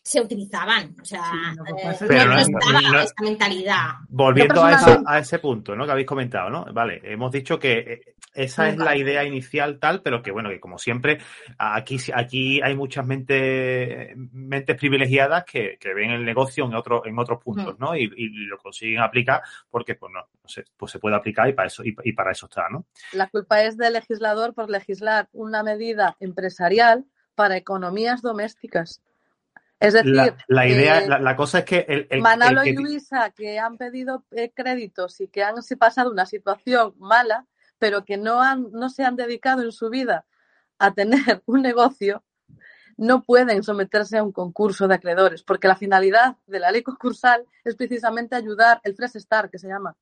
se 0.03 0.20
utilizaban. 0.20 0.96
O 1.00 1.05
sea, 1.05 1.22
eh, 1.22 2.25
no, 2.25 2.38
estaba 2.38 3.03
esta 3.03 3.24
mentalidad. 3.24 3.89
Volviendo 4.10 4.63
a, 4.63 5.20
ese 5.20 5.39
punto 5.39 5.75
¿no? 5.75 5.86
que 5.86 5.91
habéis 5.91 6.08
comentado, 6.08 6.50
¿no? 6.50 6.65
Vale, 6.74 7.01
hemos 7.03 7.31
dicho 7.31 7.60
que 7.60 7.79
eh, 7.79 8.15
esa 8.34 8.70
es 8.70 8.77
la 8.77 8.96
idea 8.96 9.24
inicial 9.24 9.77
tal, 9.79 10.01
pero 10.01 10.22
que 10.24 10.31
bueno, 10.31 10.50
que 10.50 10.60
como 10.60 10.77
siempre, 10.77 11.20
aquí, 11.58 11.98
aquí 12.13 12.62
hay 12.62 12.75
muchas 12.75 13.05
mentes, 13.05 14.15
mentes 14.15 14.77
privilegiadas 14.77 15.43
que, 15.43 15.77
ven 15.93 16.12
el 16.12 16.25
negocio 16.25 16.65
en, 16.65 16.74
otro, 16.74 17.05
en 17.05 17.20
otros 17.20 17.41
puntos, 17.43 17.77
¿no? 17.79 17.96
Y, 17.96 18.10
lo 18.31 18.58
consiguen 18.58 19.01
aplicar 19.01 19.41
porque 19.70 19.96
pues 19.96 20.12
no, 20.13 20.25
pues 20.77 20.91
se 20.91 21.00
puede 21.00 21.15
aplicar 21.15 21.48
y 21.48 21.53
para 21.53 21.67
eso, 21.67 21.84
y, 21.84 21.96
y 22.03 22.13
para 22.13 22.31
eso 22.31 22.48
está, 22.48 22.70
¿no? 22.70 22.86
La 23.13 23.27
culpa 23.27 23.63
es 23.63 23.77
del 23.77 23.93
legislador 23.93 24.53
por 24.53 24.70
legislar 24.70 25.29
una 25.31 25.63
medida 25.63 26.15
empresarial 26.20 27.05
para 27.36 27.58
economías 27.58 28.22
domésticas. 28.22 29.01
Es 29.81 29.93
decir, 29.93 30.13
la, 30.47 30.67
idea, 30.67 31.07
la, 31.07 31.35
cosa 31.35 31.59
es 31.59 31.65
que 31.65 32.07
el, 32.07 32.21
Manalo 32.21 32.63
y 32.63 32.73
Luisa 32.73 33.31
que 33.31 33.57
han 33.57 33.77
pedido 33.77 34.23
eh, 34.29 34.51
créditos 34.53 35.19
y 35.21 35.27
que 35.27 35.43
han 35.43 35.55
pasado 35.79 36.11
una 36.11 36.27
situación 36.27 36.93
mala, 37.00 37.47
pero 37.79 38.05
que 38.05 38.15
no 38.15 38.43
han, 38.43 38.71
no 38.71 38.89
se 38.89 39.03
han 39.03 39.15
dedicado 39.15 39.63
en 39.63 39.71
su 39.71 39.89
vida 39.89 40.25
a 40.77 40.93
tener 40.93 41.41
un 41.47 41.63
negocio, 41.63 42.23
no 42.95 43.23
pueden 43.23 43.63
someterse 43.63 44.19
a 44.19 44.23
un 44.23 44.31
concurso 44.31 44.88
de 44.88 44.93
acreedores, 44.93 45.41
porque 45.41 45.67
la 45.67 45.75
finalidad 45.75 46.35
de 46.45 46.59
la 46.59 46.69
ley 46.69 46.83
concursal 46.83 47.47
es 47.63 47.75
precisamente 47.75 48.35
ayudar 48.35 48.81
el 48.83 48.93
Fresh 48.93 49.17
Start, 49.17 49.51
que 49.51 49.57
se 49.57 49.67
llama. 49.67 49.97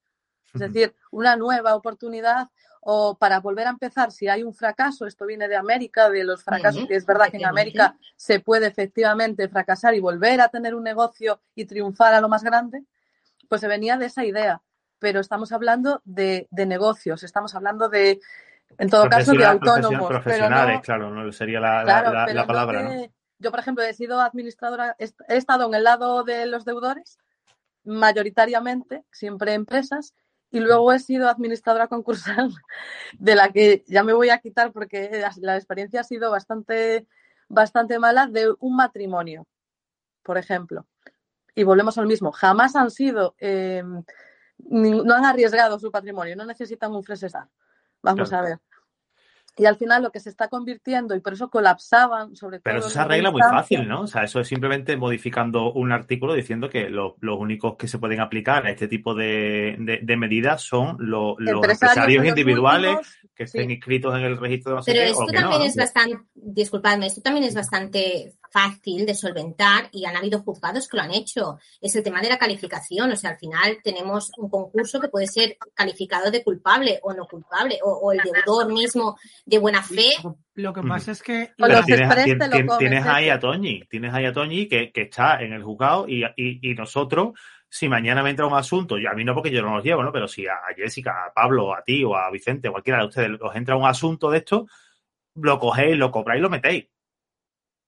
Es 0.53 0.59
decir, 0.61 0.95
una 1.11 1.35
nueva 1.35 1.75
oportunidad 1.75 2.49
o 2.81 3.17
para 3.17 3.39
volver 3.39 3.67
a 3.67 3.71
empezar, 3.71 4.11
si 4.11 4.27
hay 4.27 4.43
un 4.43 4.53
fracaso, 4.53 5.05
esto 5.05 5.25
viene 5.25 5.47
de 5.47 5.55
América, 5.55 6.09
de 6.09 6.23
los 6.23 6.43
fracasos, 6.43 6.87
que 6.87 6.95
es 6.95 7.05
verdad 7.05 7.29
que 7.29 7.37
en 7.37 7.45
América 7.45 7.97
se 8.15 8.39
puede 8.39 8.67
efectivamente 8.67 9.49
fracasar 9.49 9.95
y 9.95 9.99
volver 9.99 10.41
a 10.41 10.47
tener 10.47 10.73
un 10.75 10.83
negocio 10.83 11.41
y 11.55 11.65
triunfar 11.65 12.13
a 12.13 12.21
lo 12.21 12.29
más 12.29 12.43
grande, 12.43 12.83
pues 13.47 13.61
se 13.61 13.67
venía 13.67 13.97
de 13.97 14.05
esa 14.05 14.25
idea. 14.25 14.61
Pero 14.97 15.19
estamos 15.19 15.51
hablando 15.51 16.01
de, 16.05 16.47
negocios, 16.51 17.23
estamos 17.23 17.53
hablando 17.55 17.89
de, 17.89 18.19
en 18.77 18.89
todo 18.89 19.09
caso, 19.09 19.33
de 19.33 19.45
autónomos. 19.45 20.07
Profesionales, 20.09 20.81
claro, 20.81 21.09
no 21.09 21.31
sería 21.31 21.59
la, 21.59 22.45
palabra. 22.47 23.09
Yo, 23.39 23.51
por 23.51 23.59
ejemplo, 23.61 23.83
he 23.83 23.93
sido 23.93 24.19
administradora, 24.19 24.95
he 24.99 25.37
estado 25.37 25.67
en 25.67 25.73
el 25.73 25.83
lado 25.85 26.23
de 26.23 26.45
los 26.45 26.65
deudores, 26.65 27.17
mayoritariamente, 27.85 29.03
siempre 29.11 29.53
empresas, 29.53 30.13
y 30.51 30.59
luego 30.59 30.91
he 30.91 30.99
sido 30.99 31.29
administradora 31.29 31.87
concursal, 31.87 32.51
de 33.19 33.35
la 33.35 33.49
que 33.49 33.83
ya 33.87 34.03
me 34.03 34.13
voy 34.13 34.29
a 34.29 34.39
quitar 34.39 34.71
porque 34.71 35.23
la 35.41 35.55
experiencia 35.55 36.01
ha 36.01 36.03
sido 36.03 36.31
bastante, 36.31 37.07
bastante 37.47 37.99
mala, 37.99 38.27
de 38.27 38.53
un 38.59 38.75
matrimonio, 38.75 39.45
por 40.23 40.37
ejemplo. 40.37 40.87
Y 41.55 41.63
volvemos 41.63 41.97
al 41.97 42.07
mismo. 42.07 42.31
Jamás 42.31 42.75
han 42.75 42.89
sido, 42.89 43.35
eh, 43.39 43.83
no 44.57 45.13
han 45.13 45.25
arriesgado 45.25 45.79
su 45.79 45.91
patrimonio, 45.91 46.35
no 46.35 46.45
necesitan 46.45 46.93
un 46.93 47.03
fresesar. 47.03 47.47
Vamos 48.01 48.31
a 48.31 48.41
ver. 48.41 48.59
Y 49.59 49.65
al 49.65 49.77
final 49.77 50.01
lo 50.01 50.11
que 50.11 50.19
se 50.19 50.29
está 50.29 50.47
convirtiendo, 50.47 51.15
y 51.15 51.19
por 51.19 51.33
eso 51.33 51.49
colapsaban, 51.49 52.35
sobre 52.35 52.57
todo. 52.57 52.63
Pero 52.63 52.79
eso 52.79 52.89
se 52.89 52.99
arregla 52.99 53.29
muy 53.29 53.41
fácil, 53.41 53.87
¿no? 53.87 54.01
O 54.01 54.07
sea, 54.07 54.23
eso 54.23 54.39
es 54.39 54.47
simplemente 54.47 54.95
modificando 54.95 55.73
un 55.73 55.91
artículo 55.91 56.33
diciendo 56.33 56.69
que 56.69 56.89
los 56.89 57.13
únicos 57.21 57.75
que 57.77 57.87
se 57.87 57.99
pueden 57.99 58.21
aplicar 58.21 58.65
a 58.65 58.71
este 58.71 58.87
tipo 58.87 59.13
de, 59.13 59.75
medidas 60.17 60.61
son 60.61 60.97
los 60.99 61.35
empresarios, 61.39 62.25
individuales 62.25 62.97
que 63.35 63.43
estén 63.43 63.71
inscritos 63.71 64.13
en 64.15 64.21
el 64.21 64.37
registro 64.37 64.71
de 64.71 64.77
no 64.77 64.83
Pero 64.85 65.01
esto 65.01 65.25
también 65.27 65.61
es 65.61 65.75
bastante, 65.75 66.19
disculpadme, 66.33 67.07
esto 67.07 67.21
también 67.21 67.45
es 67.45 67.55
bastante 67.55 68.33
fácil 68.51 69.05
de 69.05 69.15
solventar 69.15 69.89
y 69.91 70.05
han 70.05 70.15
habido 70.15 70.41
juzgados 70.41 70.87
que 70.87 70.97
lo 70.97 71.03
han 71.03 71.11
hecho. 71.11 71.59
Es 71.81 71.95
el 71.95 72.03
tema 72.03 72.21
de 72.21 72.29
la 72.29 72.37
calificación. 72.37 73.11
O 73.11 73.15
sea, 73.15 73.31
al 73.31 73.37
final 73.37 73.77
tenemos 73.83 74.31
un 74.37 74.49
concurso 74.49 74.99
que 74.99 75.07
puede 75.07 75.27
ser 75.27 75.57
calificado 75.73 76.31
de 76.31 76.43
culpable 76.43 76.99
o 77.03 77.13
no 77.13 77.25
culpable, 77.25 77.79
o, 77.83 78.11
el 78.11 78.19
deudor 78.19 78.71
mismo 78.71 79.17
de 79.49 79.57
buena 79.57 79.81
fe. 79.81 80.11
Lo 80.53 80.73
que 80.73 80.81
pasa 80.83 81.11
es 81.11 81.23
que... 81.23 81.51
tienes, 82.77 83.05
ahí 83.05 83.29
a 83.29 83.39
Toñi, 83.39 83.83
tienes 83.89 84.13
ahí 84.13 84.25
a 84.25 84.33
Toñi 84.33 84.67
que, 84.67 84.91
está 84.93 85.41
en 85.41 85.53
el 85.53 85.63
juzgado 85.63 86.05
y, 86.07 86.73
nosotros 86.75 87.39
si 87.71 87.87
mañana 87.87 88.23
me 88.23 88.31
entra 88.31 88.47
un 88.47 88.55
asunto, 88.55 88.97
y 88.97 89.05
a 89.05 89.13
mí 89.13 89.23
no 89.23 89.35
porque 89.35 89.51
yo 89.51 89.61
no 89.61 89.75
los 89.75 89.83
llevo, 89.83 90.01
¿no? 90.01 90.11
Pero 90.11 90.27
si 90.27 90.47
a 90.47 90.57
Jessica, 90.75 91.27
a 91.27 91.31
Pablo, 91.31 91.75
a 91.75 91.83
ti 91.83 92.03
o 92.03 92.15
a 92.15 92.31
Vicente, 92.31 92.67
o 92.67 92.71
cualquiera 92.71 92.99
de 92.99 93.05
ustedes 93.05 93.29
os 93.39 93.55
entra 93.55 93.75
un 93.75 93.85
asunto 93.85 94.31
de 94.31 94.39
esto, 94.39 94.65
lo 95.35 95.59
cogéis, 95.59 95.95
lo 95.95 96.09
compráis 96.09 96.39
y 96.39 96.41
lo 96.41 96.49
metéis. 96.49 96.87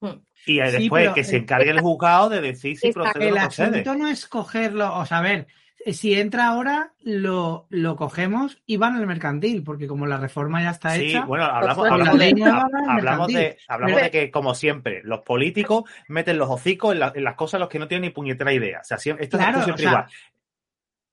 Hmm. 0.00 0.20
Y 0.46 0.58
después 0.58 1.12
que 1.14 1.24
se 1.24 1.38
encargue 1.38 1.70
el 1.70 1.80
juzgado 1.80 2.28
de 2.28 2.40
decir 2.40 2.78
si 2.78 2.92
procede 2.92 3.32
o 3.32 3.34
no 3.34 3.40
procede. 3.40 3.66
El 3.66 3.72
asunto 3.74 3.94
no 3.96 4.06
es 4.06 4.28
cogerlo, 4.28 4.96
o 4.96 5.04
sea, 5.04 5.20
ver, 5.20 5.48
si 5.86 6.14
entra 6.14 6.48
ahora, 6.48 6.92
lo, 7.00 7.66
lo 7.70 7.96
cogemos 7.96 8.62
y 8.66 8.76
van 8.76 8.96
al 8.96 9.06
mercantil, 9.06 9.62
porque 9.64 9.86
como 9.86 10.06
la 10.06 10.18
reforma 10.18 10.62
ya 10.62 10.70
está 10.70 10.96
hecha. 10.96 11.20
Sí, 11.20 11.26
bueno, 11.26 11.44
hablamos, 11.44 11.90
hablamos, 11.90 12.18
de, 12.18 13.56
hablamos, 13.66 14.02
de, 14.02 14.10
que, 14.10 14.30
como 14.30 14.54
siempre, 14.54 15.02
los 15.04 15.20
políticos 15.20 15.84
meten 16.08 16.38
los 16.38 16.50
hocicos 16.50 16.94
en, 16.94 17.24
las 17.24 17.34
cosas 17.34 17.60
los 17.60 17.68
que 17.68 17.78
no 17.78 17.88
tienen 17.88 18.02
ni 18.02 18.10
puñetera 18.10 18.52
idea. 18.52 18.80
O 18.80 18.84
sea, 18.84 18.96
esto 18.96 19.14
es 19.16 19.64
siempre 19.64 19.84
igual. 19.84 20.06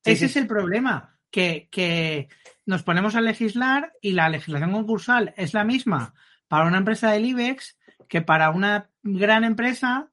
ese 0.04 0.26
es 0.26 0.36
el 0.36 0.48
problema, 0.48 1.18
que, 1.32 1.68
que 1.72 2.28
nos 2.66 2.84
ponemos 2.84 3.16
a 3.16 3.22
legislar 3.22 3.94
y 4.02 4.12
la 4.12 4.30
legislación 4.30 4.72
concursal 4.72 5.34
es 5.38 5.54
la 5.54 5.64
misma 5.64 6.14
para 6.48 6.66
una 6.66 6.78
empresa 6.78 7.12
del 7.12 7.26
IBEX 7.26 7.78
que 8.08 8.22
para 8.22 8.50
una 8.50 8.90
gran 9.04 9.44
empresa 9.44 10.10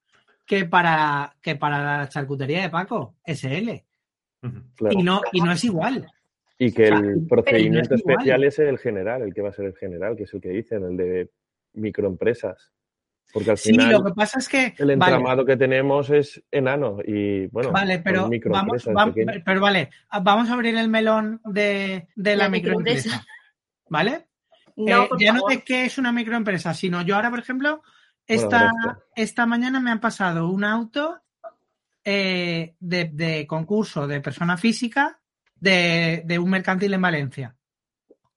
que 0.46 0.64
para, 0.64 1.36
que 1.42 1.56
para 1.56 1.98
la 1.98 2.08
charcutería 2.08 2.62
de 2.62 2.70
Paco, 2.70 3.16
SL. 3.26 3.86
Y, 4.91 5.03
no, 5.03 5.21
y 5.33 5.41
no 5.41 5.53
es 5.53 5.65
igual. 5.65 6.07
Y 6.59 6.73
que 6.73 6.88
el 6.88 7.26
procedimiento 7.29 7.95
especial 7.95 8.45
es 8.45 8.59
el 8.59 8.79
general, 8.79 9.23
el 9.23 9.35
que 9.35 9.43
va 9.43 9.50
a 9.50 9.53
ser 9.53 9.67
el 9.67 9.76
general, 9.76 10.17
que 10.17 10.25
es 10.25 10.35
el 10.35 10.41
que 10.41 10.50
dicen, 10.50 10.85
el 10.85 10.97
de 10.97 11.31
microempresas. 11.75 12.73
Porque 13.33 13.50
al 13.50 13.59
final 13.59 13.93
lo 13.93 14.05
que 14.05 14.12
pasa 14.12 14.38
es 14.38 14.49
que 14.49 14.75
el 14.79 14.91
entramado 14.91 15.45
que 15.45 15.57
tenemos 15.57 16.09
es 16.11 16.43
enano 16.50 16.99
y 17.05 17.47
bueno, 17.49 17.73
vale, 17.73 17.99
pero 17.99 18.31
vamos, 18.47 18.88
pero 19.45 19.61
vale, 19.61 19.91
vamos 20.23 20.49
a 20.49 20.55
abrir 20.55 20.76
el 20.76 20.88
melón 20.88 21.41
de, 21.45 22.09
la, 22.15 22.49
microempresa, 22.49 23.26
¿vale? 23.91 24.29
Eh, 24.76 25.09
ya 25.19 25.33
no 25.33 25.43
de 25.49 25.62
qué 25.62 25.85
es 25.85 25.99
una 25.99 26.12
microempresa, 26.12 26.73
sino 26.73 27.03
yo 27.03 27.17
ahora, 27.17 27.31
por 27.31 27.41
ejemplo, 27.41 27.83
esta, 28.26 28.73
esta 29.15 29.45
mañana 29.45 29.81
me 29.81 29.91
han 29.91 30.00
pasado 30.00 30.49
un 30.49 30.65
auto 30.65 31.21
eh, 32.08 32.76
de, 32.78 33.46
concurso 33.48 34.06
de 34.06 34.20
persona 34.20 34.56
física 34.56 35.18
de, 35.56 36.38
un 36.40 36.48
mercantil 36.48 36.94
en 36.94 37.02
Valencia. 37.02 37.56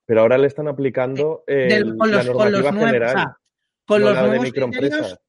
Pero 0.08 0.22
ahora 0.22 0.40
le 0.40 0.48
están 0.48 0.68
aplicando 0.68 1.44
eh, 1.46 1.84
con 1.96 2.10
los, 2.12 2.26
la 2.26 2.34
normativa 2.34 2.88
general. 2.88 3.36
con 3.86 4.02
los 4.02 4.18
nuevos 4.18 5.20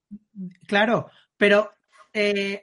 claro, 0.67 1.11
pero 1.37 1.71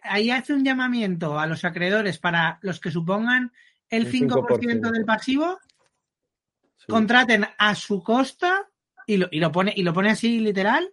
ahí 0.01 0.31
hace 0.31 0.53
un 0.53 0.65
llamamiento 0.65 1.39
a 1.39 1.46
los 1.46 1.63
acreedores 1.63 2.17
para 2.17 2.57
los 2.63 2.79
que 2.79 2.89
supongan 2.89 3.51
el, 3.89 4.12
5%, 4.12 4.91
del 4.91 5.05
pasivo 5.05 5.60
contraten 6.88 7.46
a 7.60 7.75
su 7.75 8.01
costa 8.01 8.67
y 9.05 9.17
lo, 9.17 9.27
y 9.31 9.39
lo, 9.39 9.51
pone, 9.51 9.74
y 9.75 9.84
lo 9.84 9.93
pone 9.93 10.10
así 10.10 10.39
literal 10.39 10.91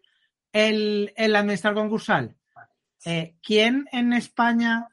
el, 0.52 1.12
el 1.16 1.34
administrador 1.34 1.78
concursal. 1.78 2.36
Eh, 3.04 3.36
¿Quién 3.42 3.86
en 3.92 4.12
España 4.12 4.88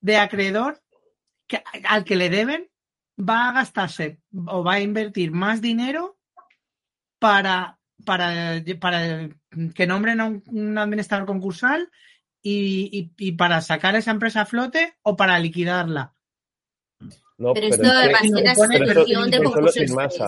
de 0.00 0.16
acreedor 0.16 0.80
que, 1.46 1.62
al 1.84 2.04
que 2.04 2.16
le 2.16 2.30
deben 2.30 2.70
va 3.18 3.48
a 3.48 3.52
gastarse 3.52 4.20
o 4.46 4.64
va 4.64 4.74
a 4.74 4.80
invertir 4.80 5.32
más 5.32 5.60
dinero 5.60 6.18
para, 7.18 7.78
para, 8.04 8.62
para 8.80 9.28
que 9.74 9.86
nombren 9.86 10.20
a 10.20 10.26
un, 10.26 10.78
administrador 10.78 11.26
concursal 11.26 11.90
y, 12.42 13.12
y, 13.16 13.32
para 13.32 13.60
sacar 13.60 13.94
esa 13.94 14.10
empresa 14.10 14.42
a 14.42 14.46
flote 14.46 14.96
o 15.02 15.16
para 15.16 15.38
liquidarla. 15.38 16.14
No, 17.38 17.52
pero, 17.54 17.66
esto 17.68 17.82
va 17.82 18.00
a 18.00 18.22
ser 18.22 18.44
la 18.44 18.54
situación 18.54 19.30
de 19.30 19.42
concursos 19.42 19.74
sin 19.74 19.94
masa. 19.94 20.26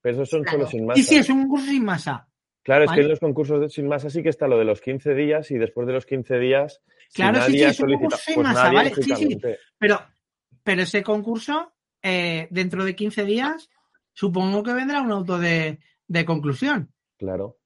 Pero 0.00 0.16
esos 0.16 0.30
son 0.30 0.44
solo 0.44 0.66
sin 0.66 0.86
masa. 0.86 1.00
Sí, 1.00 1.06
sí, 1.06 1.16
es 1.16 1.28
un 1.30 1.42
concurso 1.42 1.66
sin 1.66 1.84
masa. 1.84 2.28
Claro, 2.64 2.84
es 2.84 2.92
que 2.92 3.00
en 3.02 3.08
los 3.08 3.20
concursos 3.20 3.72
sin 3.72 3.86
masa 3.86 4.08
sí 4.08 4.22
que 4.22 4.30
está 4.30 4.48
lo 4.48 4.58
de 4.58 4.64
los 4.64 4.80
15 4.80 5.14
días 5.14 5.50
y 5.50 5.58
después 5.58 5.86
de 5.86 5.92
los 5.92 6.06
15 6.06 6.38
días. 6.38 6.82
Claro, 7.12 7.42
sí, 7.42 7.52
sí, 7.52 7.62
es 7.62 7.78
un 7.78 7.92
concurso 7.92 8.16
sin 8.16 8.34
pues 8.36 8.46
masa, 8.48 8.72
¿vale? 8.72 8.94
Sí, 8.94 9.14
sí. 9.14 9.38
Pero, 9.78 10.00
pero 10.62 10.82
ese 10.82 11.02
concurso, 11.02 11.74
eh, 12.02 12.48
dentro 12.50 12.84
de 12.84 12.96
15 12.96 13.24
días, 13.24 13.68
supongo 14.14 14.62
que 14.62 14.72
vendrá 14.72 15.02
un 15.02 15.12
auto 15.12 15.38
de, 15.38 15.78
de 16.08 16.24
conclusión. 16.24 16.90
Claro. 17.18 17.58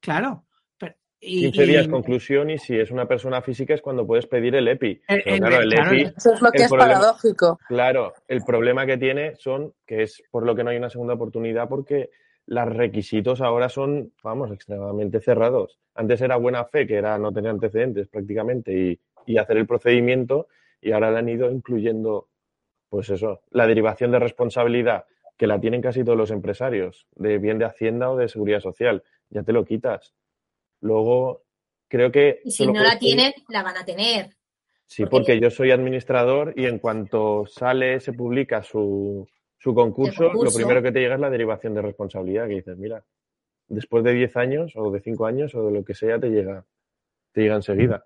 Claro. 0.00 0.44
15 1.24 1.66
días 1.66 1.88
conclusión 1.88 2.50
y 2.50 2.58
si 2.58 2.78
es 2.78 2.90
una 2.90 3.06
persona 3.06 3.40
física 3.40 3.74
es 3.74 3.80
cuando 3.80 4.06
puedes 4.06 4.26
pedir 4.26 4.54
el 4.54 4.68
EPI. 4.68 5.00
claro, 5.38 5.62
el 5.62 5.72
EPI 5.72 6.12
eso 6.16 6.34
es 6.34 6.42
lo 6.42 6.50
que 6.50 6.64
es 6.64 6.70
paradójico. 6.70 7.58
Claro, 7.66 8.12
el 8.28 8.42
problema 8.42 8.84
que 8.84 8.98
tiene 8.98 9.34
son 9.36 9.72
que 9.86 10.02
es 10.02 10.22
por 10.30 10.44
lo 10.44 10.54
que 10.54 10.62
no 10.62 10.70
hay 10.70 10.76
una 10.76 10.90
segunda 10.90 11.14
oportunidad 11.14 11.68
porque 11.68 12.10
los 12.46 12.68
requisitos 12.68 13.40
ahora 13.40 13.68
son, 13.68 14.12
vamos, 14.22 14.52
extremadamente 14.52 15.20
cerrados. 15.20 15.78
Antes 15.94 16.20
era 16.20 16.36
buena 16.36 16.64
fe, 16.64 16.86
que 16.86 16.96
era 16.96 17.18
no 17.18 17.32
tener 17.32 17.50
antecedentes 17.50 18.08
prácticamente 18.08 18.72
y, 18.72 19.00
y 19.26 19.38
hacer 19.38 19.56
el 19.56 19.66
procedimiento 19.66 20.48
y 20.80 20.92
ahora 20.92 21.10
le 21.10 21.18
han 21.18 21.28
ido 21.28 21.50
incluyendo, 21.50 22.28
pues 22.88 23.08
eso, 23.10 23.40
la 23.50 23.66
derivación 23.66 24.10
de 24.10 24.18
responsabilidad 24.18 25.06
que 25.36 25.46
la 25.46 25.60
tienen 25.60 25.80
casi 25.80 26.04
todos 26.04 26.18
los 26.18 26.30
empresarios, 26.30 27.06
de 27.14 27.38
bien 27.38 27.58
de 27.58 27.64
Hacienda 27.64 28.10
o 28.10 28.16
de 28.16 28.28
Seguridad 28.28 28.60
Social. 28.60 29.02
Ya 29.30 29.42
te 29.42 29.52
lo 29.52 29.64
quitas 29.64 30.14
Luego, 30.84 31.44
creo 31.88 32.12
que... 32.12 32.40
Y 32.44 32.50
si 32.50 32.66
no 32.66 32.82
la 32.82 32.98
tienen, 32.98 33.32
la 33.48 33.62
van 33.62 33.78
a 33.78 33.86
tener. 33.86 34.36
Sí, 34.84 35.06
porque... 35.06 35.40
yo 35.40 35.50
soy 35.50 35.70
administrador 35.70 36.52
y 36.56 36.66
en 36.66 36.78
cuanto 36.78 37.46
sale, 37.46 38.00
se 38.00 38.12
publica 38.12 38.62
su, 38.62 39.26
su 39.64 39.74
concurso, 39.74 40.30
lo 40.30 40.52
primero 40.52 40.82
que 40.82 40.92
te 40.92 41.00
llega 41.00 41.14
es 41.14 41.20
la 41.20 41.30
derivación 41.30 41.74
de 41.74 41.80
responsabilidad, 41.80 42.46
que 42.46 42.56
dices, 42.56 42.76
mira, 42.76 43.02
después 43.66 44.04
de 44.04 44.12
10 44.12 44.36
años 44.36 44.72
o 44.76 44.90
de 44.90 45.00
5 45.00 45.24
años 45.24 45.54
o 45.54 45.64
de 45.64 45.72
lo 45.72 45.82
que 45.82 45.94
sea, 45.94 46.20
te 46.20 46.28
llega, 46.28 46.66
te 47.32 47.40
llega 47.40 47.54
enseguida. 47.54 48.04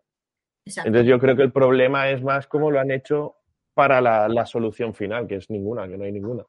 Entonces 0.64 1.06
yo 1.06 1.18
creo 1.18 1.34
que 1.34 1.42
el 1.42 1.50
problema 1.50 2.10
es 2.10 2.22
más 2.22 2.46
cómo 2.46 2.70
lo 2.70 2.78
han 2.78 2.92
hecho 2.92 3.38
para 3.74 4.00
la, 4.00 4.28
la, 4.28 4.46
solución 4.46 4.94
final, 4.94 5.26
que 5.26 5.34
es 5.34 5.50
ninguna, 5.50 5.88
que 5.88 5.98
no 5.98 6.04
hay 6.04 6.12
ninguna. 6.12 6.44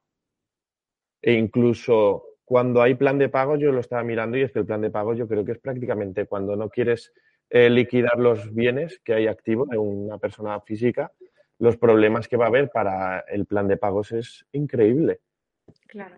E 1.23 1.33
incluso 1.33 2.37
cuando 2.45 2.79
hay 2.79 2.93
plan 2.93 3.17
de 3.17 3.29
pago, 3.29 3.55
yo 3.55 3.71
lo 3.71 3.79
estaba 3.79 4.03
mirando 4.03 4.37
y 4.37 4.43
es 4.43 4.51
que 4.51 4.59
el 4.59 4.65
plan 4.67 4.81
de 4.81 4.91
pago 4.91 5.15
yo 5.15 5.27
creo 5.27 5.43
que 5.43 5.53
es 5.53 5.59
prácticamente 5.59 6.27
cuando 6.27 6.55
no 6.55 6.69
quieres 6.69 7.13
eh, 7.49 7.71
liquidar 7.71 8.19
los 8.19 8.53
bienes 8.53 9.01
que 9.03 9.15
hay 9.15 9.25
activos 9.25 9.69
de 9.69 9.79
una 9.79 10.19
persona 10.19 10.61
física, 10.61 11.11
los 11.59 11.77
problemas 11.77 12.27
que 12.27 12.37
va 12.37 12.45
a 12.45 12.47
haber 12.47 12.71
para 12.71 13.19
el 13.19 13.45
plan 13.45 13.67
de 13.67 13.77
pagos 13.77 14.11
es 14.13 14.45
increíble. 14.53 15.19
Claro. 15.87 16.17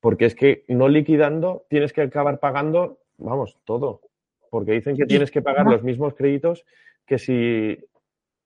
Porque 0.00 0.26
es 0.26 0.34
que 0.34 0.64
no 0.68 0.88
liquidando 0.88 1.66
tienes 1.68 1.92
que 1.92 2.02
acabar 2.02 2.38
pagando, 2.38 3.00
vamos, 3.18 3.58
todo. 3.64 4.02
Porque 4.50 4.72
dicen 4.72 4.96
que 4.96 5.06
tienes 5.06 5.30
que 5.30 5.42
pagar 5.42 5.66
los 5.66 5.82
mismos 5.82 6.14
créditos 6.14 6.64
que 7.06 7.18
si, 7.18 7.78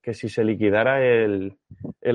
que 0.01 0.13
si 0.13 0.29
se 0.29 0.43
liquidara 0.43 1.03
el, 1.03 1.57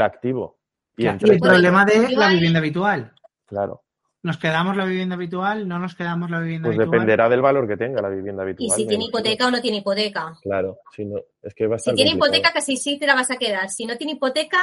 activo. 0.00 0.59
Y, 0.97 1.07
el 1.07 1.38
problema 1.40 1.85
de 1.85 2.11
la 2.11 2.28
vivienda 2.28 2.59
habitual. 2.59 3.12
Claro. 3.47 3.83
¿Nos 4.22 4.36
quedamos 4.36 4.76
la 4.76 4.84
vivienda 4.84 5.14
habitual? 5.14 5.66
¿No 5.66 5.78
nos 5.78 5.94
quedamos 5.94 6.30
la 6.30 6.40
vivienda 6.40 6.68
pues 6.68 6.76
habitual? 6.76 6.88
Pues 6.88 7.00
dependerá 7.00 7.28
del 7.30 7.40
valor 7.40 7.66
que 7.66 7.76
tenga 7.78 8.02
la 8.02 8.10
vivienda 8.10 8.42
habitual. 8.42 8.66
Y 8.66 8.70
si 8.70 8.86
tiene 8.86 9.04
hipoteca 9.04 9.46
o 9.46 9.50
no 9.50 9.62
tiene 9.62 9.78
hipoteca. 9.78 10.34
Claro, 10.42 10.78
si 10.94 11.06
no, 11.06 11.18
es 11.42 11.54
que 11.54 11.68
Si 11.78 11.94
tiene 11.94 12.12
hipoteca, 12.12 12.52
casi 12.52 12.76
sí 12.76 12.98
te 12.98 13.06
la 13.06 13.14
vas 13.14 13.30
a 13.30 13.36
quedar. 13.36 13.70
Si 13.70 13.86
no 13.86 13.96
tiene 13.96 14.12
hipoteca, 14.12 14.58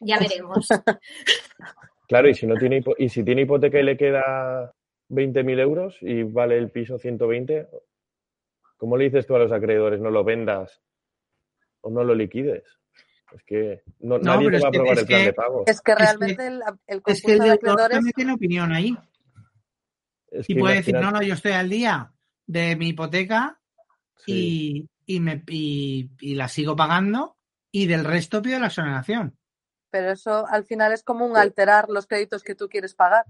ya 0.00 0.20
veremos. 0.20 0.68
claro, 2.08 2.28
y 2.28 2.34
si 2.34 2.46
no 2.46 2.54
tiene 2.54 2.84
y 2.98 3.08
si 3.08 3.24
tiene 3.24 3.42
hipoteca 3.42 3.80
y 3.80 3.82
le 3.82 3.96
queda 3.96 4.72
20.000 5.08 5.58
euros 5.58 5.98
y 6.00 6.22
vale 6.22 6.56
el 6.56 6.70
piso 6.70 6.98
120, 6.98 7.68
¿cómo 8.76 8.96
le 8.96 9.04
dices 9.04 9.26
tú 9.26 9.34
a 9.34 9.40
los 9.40 9.50
acreedores 9.50 10.00
no 10.00 10.10
lo 10.10 10.22
vendas 10.22 10.80
o 11.80 11.90
no 11.90 12.04
lo 12.04 12.14
liquides? 12.14 12.62
Es 13.34 13.42
que 13.44 13.82
no, 14.00 14.18
nadie 14.18 14.50
te 14.50 14.58
va 14.58 14.66
a 14.66 14.68
aprobar 14.68 14.98
el 14.98 15.06
plan 15.06 15.24
de 15.24 15.32
pago. 15.32 15.64
Es 15.66 15.80
que 15.80 15.94
realmente 15.94 16.46
el, 16.46 16.62
el 16.86 17.02
es 17.06 17.22
que 17.22 17.32
el 17.32 17.38
de 17.38 17.50
acreedores... 17.50 17.96
también 17.96 18.12
tiene 18.14 18.32
opinión 18.32 18.72
ahí. 18.72 18.96
y 20.30 20.54
puede 20.54 20.76
decir, 20.76 20.94
no, 20.94 21.10
no, 21.10 21.22
yo 21.22 21.34
estoy 21.34 21.52
al 21.52 21.68
día 21.68 22.12
de 22.46 22.76
mi 22.76 22.88
hipoteca 22.88 23.60
y, 24.26 24.88
y, 25.06 25.20
me, 25.20 25.42
y, 25.48 26.10
y, 26.20 26.34
la 26.34 26.48
sigo 26.48 26.76
pagando 26.76 27.36
y 27.70 27.86
del 27.86 28.04
resto 28.04 28.42
pido 28.42 28.58
la 28.58 28.66
exoneración. 28.66 29.36
Pero 29.90 30.10
eso 30.10 30.46
al 30.48 30.64
final 30.64 30.92
es 30.92 31.02
como 31.02 31.26
un 31.26 31.36
alterar 31.36 31.88
los 31.88 32.06
créditos 32.06 32.42
que 32.42 32.54
tú 32.54 32.68
quieres 32.68 32.94
pagar. 32.94 33.24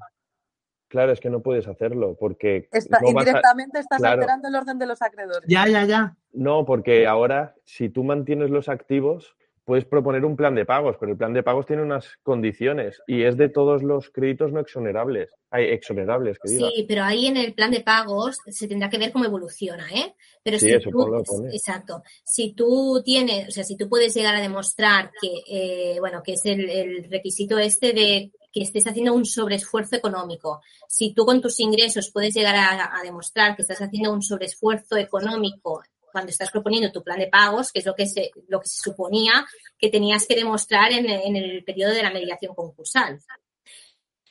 Claro, 0.92 1.12
es 1.12 1.20
que 1.20 1.30
no 1.30 1.40
puedes 1.40 1.66
hacerlo 1.66 2.16
porque... 2.20 2.68
indirectamente 3.06 3.78
estás 3.78 4.02
alterando 4.04 4.48
el 4.48 4.54
orden 4.54 4.78
de 4.78 4.86
los 4.86 5.00
acreedores. 5.00 5.48
Ya, 5.48 5.66
ya, 5.66 5.86
ya. 5.86 6.16
No, 6.32 6.66
porque 6.66 7.06
ahora 7.06 7.54
si 7.64 7.88
tú 7.88 8.04
mantienes 8.04 8.50
los 8.50 8.68
activos, 8.68 9.34
puedes 9.64 9.84
proponer 9.84 10.24
un 10.24 10.36
plan 10.36 10.54
de 10.54 10.64
pagos, 10.64 10.96
pero 10.98 11.12
el 11.12 11.18
plan 11.18 11.32
de 11.32 11.42
pagos 11.42 11.66
tiene 11.66 11.82
unas 11.82 12.16
condiciones 12.22 13.00
y 13.06 13.22
es 13.22 13.36
de 13.36 13.48
todos 13.48 13.82
los 13.82 14.10
créditos 14.10 14.52
no 14.52 14.60
exonerables. 14.60 15.30
Hay 15.50 15.64
exonerables, 15.64 16.38
que 16.38 16.48
Sí, 16.48 16.84
pero 16.88 17.04
ahí 17.04 17.26
en 17.26 17.36
el 17.36 17.54
plan 17.54 17.70
de 17.70 17.80
pagos 17.80 18.38
se 18.46 18.68
tendrá 18.68 18.90
que 18.90 18.98
ver 18.98 19.12
cómo 19.12 19.24
evoluciona, 19.24 19.88
¿eh? 19.90 20.14
Pero 20.42 20.58
sí, 20.58 20.66
si 20.66 20.72
eso 20.72 20.90
tú, 20.90 21.46
exacto. 21.52 22.02
Si 22.24 22.54
tú 22.54 23.02
tienes, 23.04 23.48
o 23.48 23.50
sea, 23.50 23.64
si 23.64 23.76
tú 23.76 23.88
puedes 23.88 24.14
llegar 24.14 24.34
a 24.34 24.40
demostrar 24.40 25.10
que, 25.20 25.42
eh, 25.48 26.00
bueno, 26.00 26.22
que 26.22 26.32
es 26.32 26.44
el, 26.46 26.68
el 26.68 27.10
requisito 27.10 27.58
este 27.58 27.92
de 27.92 28.32
que 28.52 28.62
estés 28.62 28.86
haciendo 28.86 29.14
un 29.14 29.24
sobreesfuerzo 29.24 29.96
económico. 29.96 30.60
Si 30.86 31.14
tú 31.14 31.24
con 31.24 31.40
tus 31.40 31.58
ingresos 31.58 32.10
puedes 32.12 32.34
llegar 32.34 32.54
a, 32.54 32.98
a, 32.98 33.02
demostrar 33.02 33.56
que 33.56 33.62
estás 33.62 33.80
haciendo 33.80 34.12
un 34.12 34.22
sobreesfuerzo 34.22 34.96
económico 34.96 35.82
cuando 36.12 36.30
estás 36.30 36.50
proponiendo 36.50 36.92
tu 36.92 37.02
plan 37.02 37.18
de 37.18 37.28
pagos, 37.28 37.72
que 37.72 37.80
es 37.80 37.86
lo 37.86 37.94
que 37.94 38.06
se, 38.06 38.30
lo 38.48 38.60
que 38.60 38.68
se 38.68 38.82
suponía 38.82 39.46
que 39.78 39.88
tenías 39.88 40.26
que 40.26 40.36
demostrar 40.36 40.92
en, 40.92 41.06
el 41.36 41.64
periodo 41.64 41.92
de 41.92 42.02
la 42.02 42.12
mediación 42.12 42.54
concursal. 42.54 43.18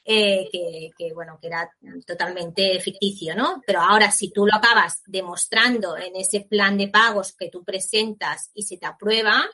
Eh, 0.03 0.49
que, 0.51 1.13
bueno, 1.13 1.37
que 1.39 1.47
era 1.47 1.71
totalmente 2.07 2.79
ficticio, 2.79 3.35
¿no? 3.35 3.61
Pero 3.65 3.81
ahora, 3.81 4.09
si 4.09 4.31
tú 4.31 4.47
lo 4.47 4.55
acabas 4.55 5.03
demostrando 5.05 5.95
en 5.95 6.15
ese 6.15 6.41
plan 6.41 6.75
de 6.77 6.87
pagos 6.87 7.33
que 7.33 7.49
tú 7.49 7.63
presentas 7.63 8.49
y 8.55 8.63
se 8.63 8.77
te 8.77 8.87
aprueba, 8.87 9.45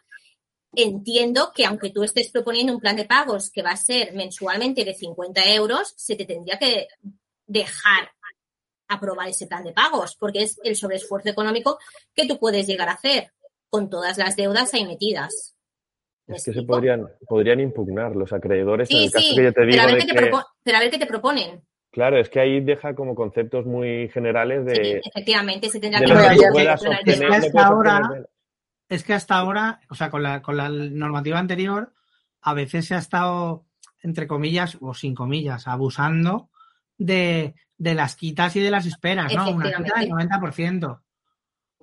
entiendo 0.74 1.52
que 1.54 1.66
aunque 1.66 1.90
tú 1.90 2.04
estés 2.04 2.32
proponiendo 2.32 2.74
un 2.74 2.80
plan 2.80 2.96
de 2.96 3.06
pagos 3.06 3.50
que 3.50 3.62
va 3.62 3.72
a 3.72 3.78
ser 3.78 4.14
mensualmente 4.14 4.86
de 4.86 4.94
50 4.94 5.54
euros, 5.54 5.94
se 5.98 6.16
te 6.16 6.26
tendría 6.26 6.58
que 6.58 6.88
dejar 7.46 8.12
aprobar 8.88 9.28
ese 9.30 9.48
plan 9.48 9.64
de 9.64 9.74
pagos, 9.74 10.16
porque 10.16 10.44
es 10.44 10.60
el 10.64 10.76
sobreesfuerzo 10.76 11.30
económico 11.30 11.78
que 12.14 12.28
tú 12.28 12.40
puedes 12.40 12.68
llegar 12.68 12.90
a 12.90 12.94
hacer 12.94 13.32
con 13.70 13.90
todas 13.90 14.18
las 14.18 14.36
deudas 14.36 14.74
ahí 14.74 14.86
metidas. 14.86 15.56
Es 16.28 16.44
que 16.44 16.54
se 16.54 16.64
podrían, 16.64 17.08
podrían 17.28 17.60
impugnar 17.60 18.16
los 18.16 18.34
acreedores 18.34 18.90
sí, 18.90 18.98
en 18.98 19.04
el 19.04 19.12
caso 19.12 19.28
sí, 19.28 19.36
que 19.36 19.44
yo 19.44 19.54
te 19.54 19.62
digo. 19.66 19.72
Pero 19.72 19.84
a, 19.84 19.86
ver 19.86 19.98
qué 19.98 20.08
te 20.08 20.32
pero 20.64 20.78
a 20.78 20.80
ver 20.82 20.92
qué 20.92 20.98
te 20.98 21.06
proponen. 21.06 21.62
Claro, 21.92 22.20
es 22.20 22.30
que 22.30 22.40
ahí 22.40 22.60
deja 22.60 22.94
como 22.96 23.16
conceptos 23.16 23.66
muy 23.66 24.10
generales 24.10 24.66
de. 24.66 24.76
Sí, 24.76 25.02
efectivamente, 25.04 25.70
se 25.70 25.80
tendrá 25.80 26.00
que, 26.02 26.06
que 26.06 27.12
es 27.12 27.20
que 27.20 27.28
hasta 27.28 27.66
ahora, 27.66 28.26
es 28.90 29.04
que 29.04 29.14
hasta 29.14 29.36
ahora, 29.38 29.80
o 29.90 29.96
sea, 29.96 30.12
con 30.12 30.22
la, 30.22 30.42
con 30.42 30.58
la 30.58 30.70
normativa 30.70 31.40
anterior, 31.40 31.94
a 32.42 32.54
veces 32.54 32.88
se 32.88 32.96
ha 32.96 33.00
estado, 33.00 33.66
entre 34.04 34.28
comillas, 34.28 34.78
o 34.82 34.94
sin 34.94 35.16
comillas, 35.16 35.68
abusando 35.68 36.50
de, 36.98 37.56
de 37.78 37.94
las 37.94 38.16
quitas 38.16 38.56
y 38.56 38.60
de 38.60 38.72
las 38.72 38.86
esperas, 38.86 39.34
¿no? 39.34 39.52
Una 39.52 39.72
quita 39.72 40.00
del 40.00 40.10
90%. 40.10 41.02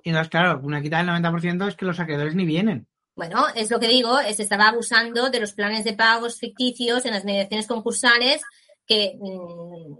Y 0.03 0.09
entonces, 0.09 0.29
claro, 0.29 0.59
una 0.61 0.81
quita 0.81 0.97
del 0.97 1.07
90% 1.07 1.67
es 1.67 1.75
que 1.75 1.85
los 1.85 1.99
acreedores 1.99 2.35
ni 2.35 2.45
vienen. 2.45 2.87
Bueno, 3.15 3.45
es 3.55 3.71
lo 3.71 3.79
que 3.79 3.87
digo, 3.87 4.17
se 4.21 4.43
estaba 4.43 4.67
abusando 4.67 5.29
de 5.29 5.39
los 5.39 5.53
planes 5.53 5.85
de 5.85 5.93
pagos 5.93 6.37
ficticios 6.37 7.05
en 7.05 7.13
las 7.13 7.23
mediaciones 7.23 7.65
concursales 7.65 8.41
que, 8.85 9.17
mmm, 9.17 9.95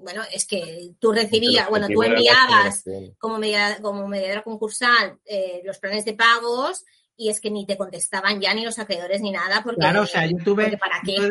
bueno, 0.00 0.22
es 0.32 0.46
que 0.46 0.92
tú 0.98 1.12
recibías, 1.12 1.68
bueno, 1.68 1.88
tú 1.88 2.02
enviabas 2.02 2.84
como, 3.18 3.38
media, 3.38 3.78
como 3.80 4.08
mediadora 4.08 4.42
concursal 4.42 5.18
eh, 5.24 5.62
los 5.64 5.78
planes 5.78 6.04
de 6.04 6.14
pagos 6.14 6.84
y 7.16 7.28
es 7.28 7.40
que 7.40 7.50
ni 7.50 7.66
te 7.66 7.76
contestaban 7.76 8.40
ya 8.40 8.54
ni 8.54 8.64
los 8.64 8.78
acreedores 8.78 9.20
ni 9.20 9.30
nada 9.30 9.62
porque 9.62 9.80
claro 9.80 10.02
o 10.02 10.06
sea 10.06 10.26
yo 10.26 10.36
tuve 10.38 10.76
para 10.78 11.00
qué? 11.04 11.16
Yo, 11.16 11.28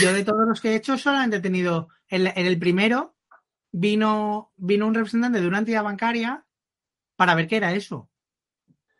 yo, 0.00 0.12
de 0.12 0.24
todos 0.24 0.46
los 0.46 0.60
que 0.60 0.70
he 0.70 0.74
hecho 0.76 0.98
solamente 0.98 1.36
he 1.36 1.40
tenido 1.40 1.88
en, 2.08 2.26
en, 2.26 2.46
el 2.46 2.58
primero 2.58 3.16
vino 3.70 4.52
vino 4.56 4.86
un 4.86 4.94
representante 4.94 5.40
de 5.40 5.46
una 5.46 5.58
entidad 5.58 5.84
bancaria 5.84 6.44
para 7.16 7.34
ver 7.34 7.46
qué 7.46 7.56
era 7.56 7.72
eso. 7.72 8.10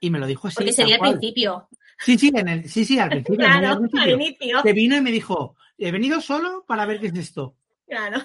Y 0.00 0.10
me 0.10 0.18
lo 0.18 0.26
dijo 0.26 0.48
así 0.48 0.56
porque 0.56 0.72
sería 0.72 0.96
al 0.96 1.00
principio. 1.00 1.68
Sí 1.98 2.18
sí 2.18 2.32
en 2.34 2.48
el, 2.48 2.68
sí 2.68 2.84
sí 2.84 2.98
al 2.98 3.10
principio, 3.10 3.36
claro, 3.46 3.80
al 4.00 4.10
inicio. 4.10 4.62
que 4.62 4.72
vino 4.72 4.96
y 4.96 5.00
me 5.00 5.12
dijo 5.12 5.56
he 5.78 5.92
venido 5.92 6.20
solo 6.20 6.64
para 6.66 6.86
ver 6.86 7.00
qué 7.00 7.08
es 7.08 7.14
esto 7.16 7.56
claro. 7.86 8.22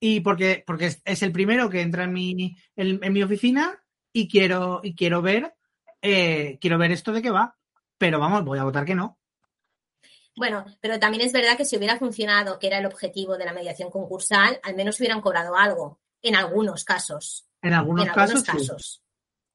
Y 0.00 0.20
porque 0.20 0.62
porque 0.66 0.86
es, 0.86 1.02
es 1.04 1.22
el 1.22 1.32
primero 1.32 1.68
que 1.68 1.80
entra 1.80 2.04
en 2.04 2.12
mi 2.12 2.56
en, 2.76 3.02
en 3.02 3.12
mi 3.12 3.22
oficina 3.22 3.82
y 4.12 4.28
quiero 4.28 4.80
y 4.82 4.94
quiero 4.94 5.22
ver 5.22 5.54
eh, 6.02 6.58
quiero 6.60 6.78
ver 6.78 6.92
esto 6.92 7.12
de 7.12 7.22
qué 7.22 7.30
va, 7.30 7.56
pero 7.96 8.18
vamos, 8.18 8.44
voy 8.44 8.58
a 8.58 8.64
votar 8.64 8.84
que 8.84 8.94
no. 8.94 9.18
Bueno, 10.36 10.64
pero 10.80 11.00
también 11.00 11.26
es 11.26 11.32
verdad 11.32 11.56
que 11.56 11.64
si 11.64 11.76
hubiera 11.76 11.98
funcionado, 11.98 12.58
que 12.58 12.68
era 12.68 12.78
el 12.78 12.86
objetivo 12.86 13.36
de 13.36 13.44
la 13.44 13.52
mediación 13.52 13.90
concursal, 13.90 14.60
al 14.62 14.76
menos 14.76 14.98
hubieran 15.00 15.20
cobrado 15.20 15.56
algo, 15.56 16.00
en 16.22 16.36
algunos 16.36 16.84
casos. 16.84 17.48
En 17.60 17.74
algunos, 17.74 18.06
en 18.06 18.12
casos, 18.12 18.48
algunos 18.48 18.62
sí. 18.62 18.68
casos. 18.68 19.02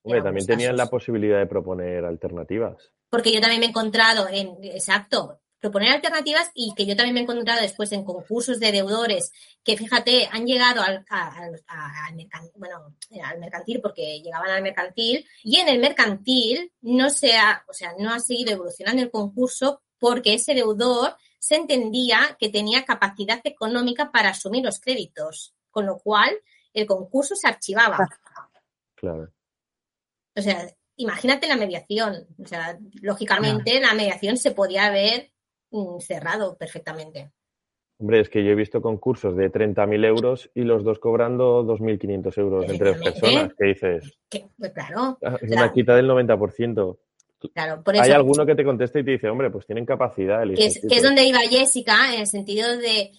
Hombre, 0.04 0.20
En 0.20 0.24
también 0.26 0.42
algunos 0.42 0.48
tenían 0.48 0.78
la 0.78 0.88
posibilidad 0.88 1.40
de 1.40 1.48
proponer 1.48 2.04
alternativas. 2.04 2.92
Porque 3.10 3.34
yo 3.34 3.40
también 3.40 3.62
me 3.62 3.68
he 3.68 3.70
encontrado 3.70 4.28
en, 4.28 4.58
exacto, 4.64 5.40
proponer 5.64 5.94
alternativas 5.94 6.52
y 6.54 6.74
que 6.76 6.86
yo 6.86 6.94
también 6.94 7.14
me 7.14 7.22
he 7.22 7.24
encontrado 7.24 7.62
después 7.62 7.90
en 7.94 8.04
concursos 8.04 8.60
de 8.60 8.74
deudores 8.74 9.32
que, 9.64 9.78
fíjate, 9.78 10.28
han 10.30 10.46
llegado 10.46 10.82
al, 10.82 11.06
a- 11.10 11.38
al- 11.38 11.64
a- 11.68 12.08
al 12.08 12.16
mercan- 12.16 12.52
bueno, 12.56 12.94
al 13.24 13.40
mercantil 13.40 13.80
porque 13.82 14.20
llegaban 14.22 14.50
al 14.50 14.62
mercantil 14.62 15.26
y 15.42 15.60
en 15.60 15.70
el 15.70 15.80
mercantil 15.80 16.74
no 16.82 17.10
se 17.10 17.38
ha, 17.38 17.64
o 17.70 17.74
sea, 17.74 17.94
no 17.98 18.12
ha 18.14 18.20
seguido 18.20 18.52
evolucionando 18.52 19.02
el 19.02 19.10
concurso 19.10 19.82
porque 20.00 20.34
ese 20.34 20.54
deudor 20.54 21.16
se 21.40 21.56
entendía 21.56 22.36
que 22.38 22.50
tenía 22.50 22.84
capacidad 22.84 23.40
económica 23.46 24.12
para 24.12 24.32
asumir 24.32 24.66
los 24.66 24.82
créditos, 24.82 25.54
con 25.72 25.86
lo 25.86 25.98
cual 25.98 26.30
el 26.74 26.86
concurso 26.86 27.36
se 27.38 27.48
archivaba. 27.48 27.98
Claro. 28.96 29.32
O 30.36 30.42
sea, 30.42 30.68
imagínate 30.98 31.48
la 31.48 31.56
mediación. 31.56 32.28
O 32.44 32.48
sea, 32.48 32.78
lógicamente 33.02 33.80
la 33.80 33.94
mediación 33.94 34.36
se 34.38 34.52
podía 34.52 34.88
haber 34.88 35.32
cerrado 36.00 36.58
perfectamente. 36.58 37.32
Hombre, 38.00 38.20
es 38.22 38.30
que 38.30 38.44
yo 38.44 38.52
he 38.52 38.56
visto 38.56 38.82
concursos 38.82 39.36
de 39.38 39.52
30.000 39.52 40.04
euros 40.06 40.50
y 40.56 40.62
los 40.64 40.84
dos 40.84 41.00
cobrando 41.00 41.64
2.500 41.64 42.38
euros 42.38 42.70
entre 42.70 42.90
dos 42.90 42.98
personas. 43.04 43.54
¿Qué 43.58 43.66
dices? 43.68 44.18
Pues 44.58 44.72
claro, 44.74 45.18
Ah, 45.24 45.38
Es 45.42 45.48
Claro. 45.50 45.66
una 45.66 45.74
quita 45.74 45.96
del 45.96 46.08
90%. 46.08 46.98
claro. 47.54 47.84
Por 47.84 47.96
Hay 47.96 48.12
alguno 48.12 48.46
que 48.46 48.56
te 48.56 48.64
contesta 48.66 49.00
y 49.00 49.04
te 49.06 49.12
dice, 49.12 49.30
hombre, 49.30 49.50
pues 49.52 49.66
tienen 49.66 49.86
capacidad. 49.86 50.42
el 50.44 50.56
que 50.56 50.66
es, 50.66 50.76
instituto". 50.76 50.90
que 50.90 50.98
es 50.98 51.04
donde 51.04 51.24
iba 51.26 51.40
Jessica, 51.42 52.14
en 52.14 52.22
el 52.22 52.28
sentido 52.28 52.78
de 52.78 53.12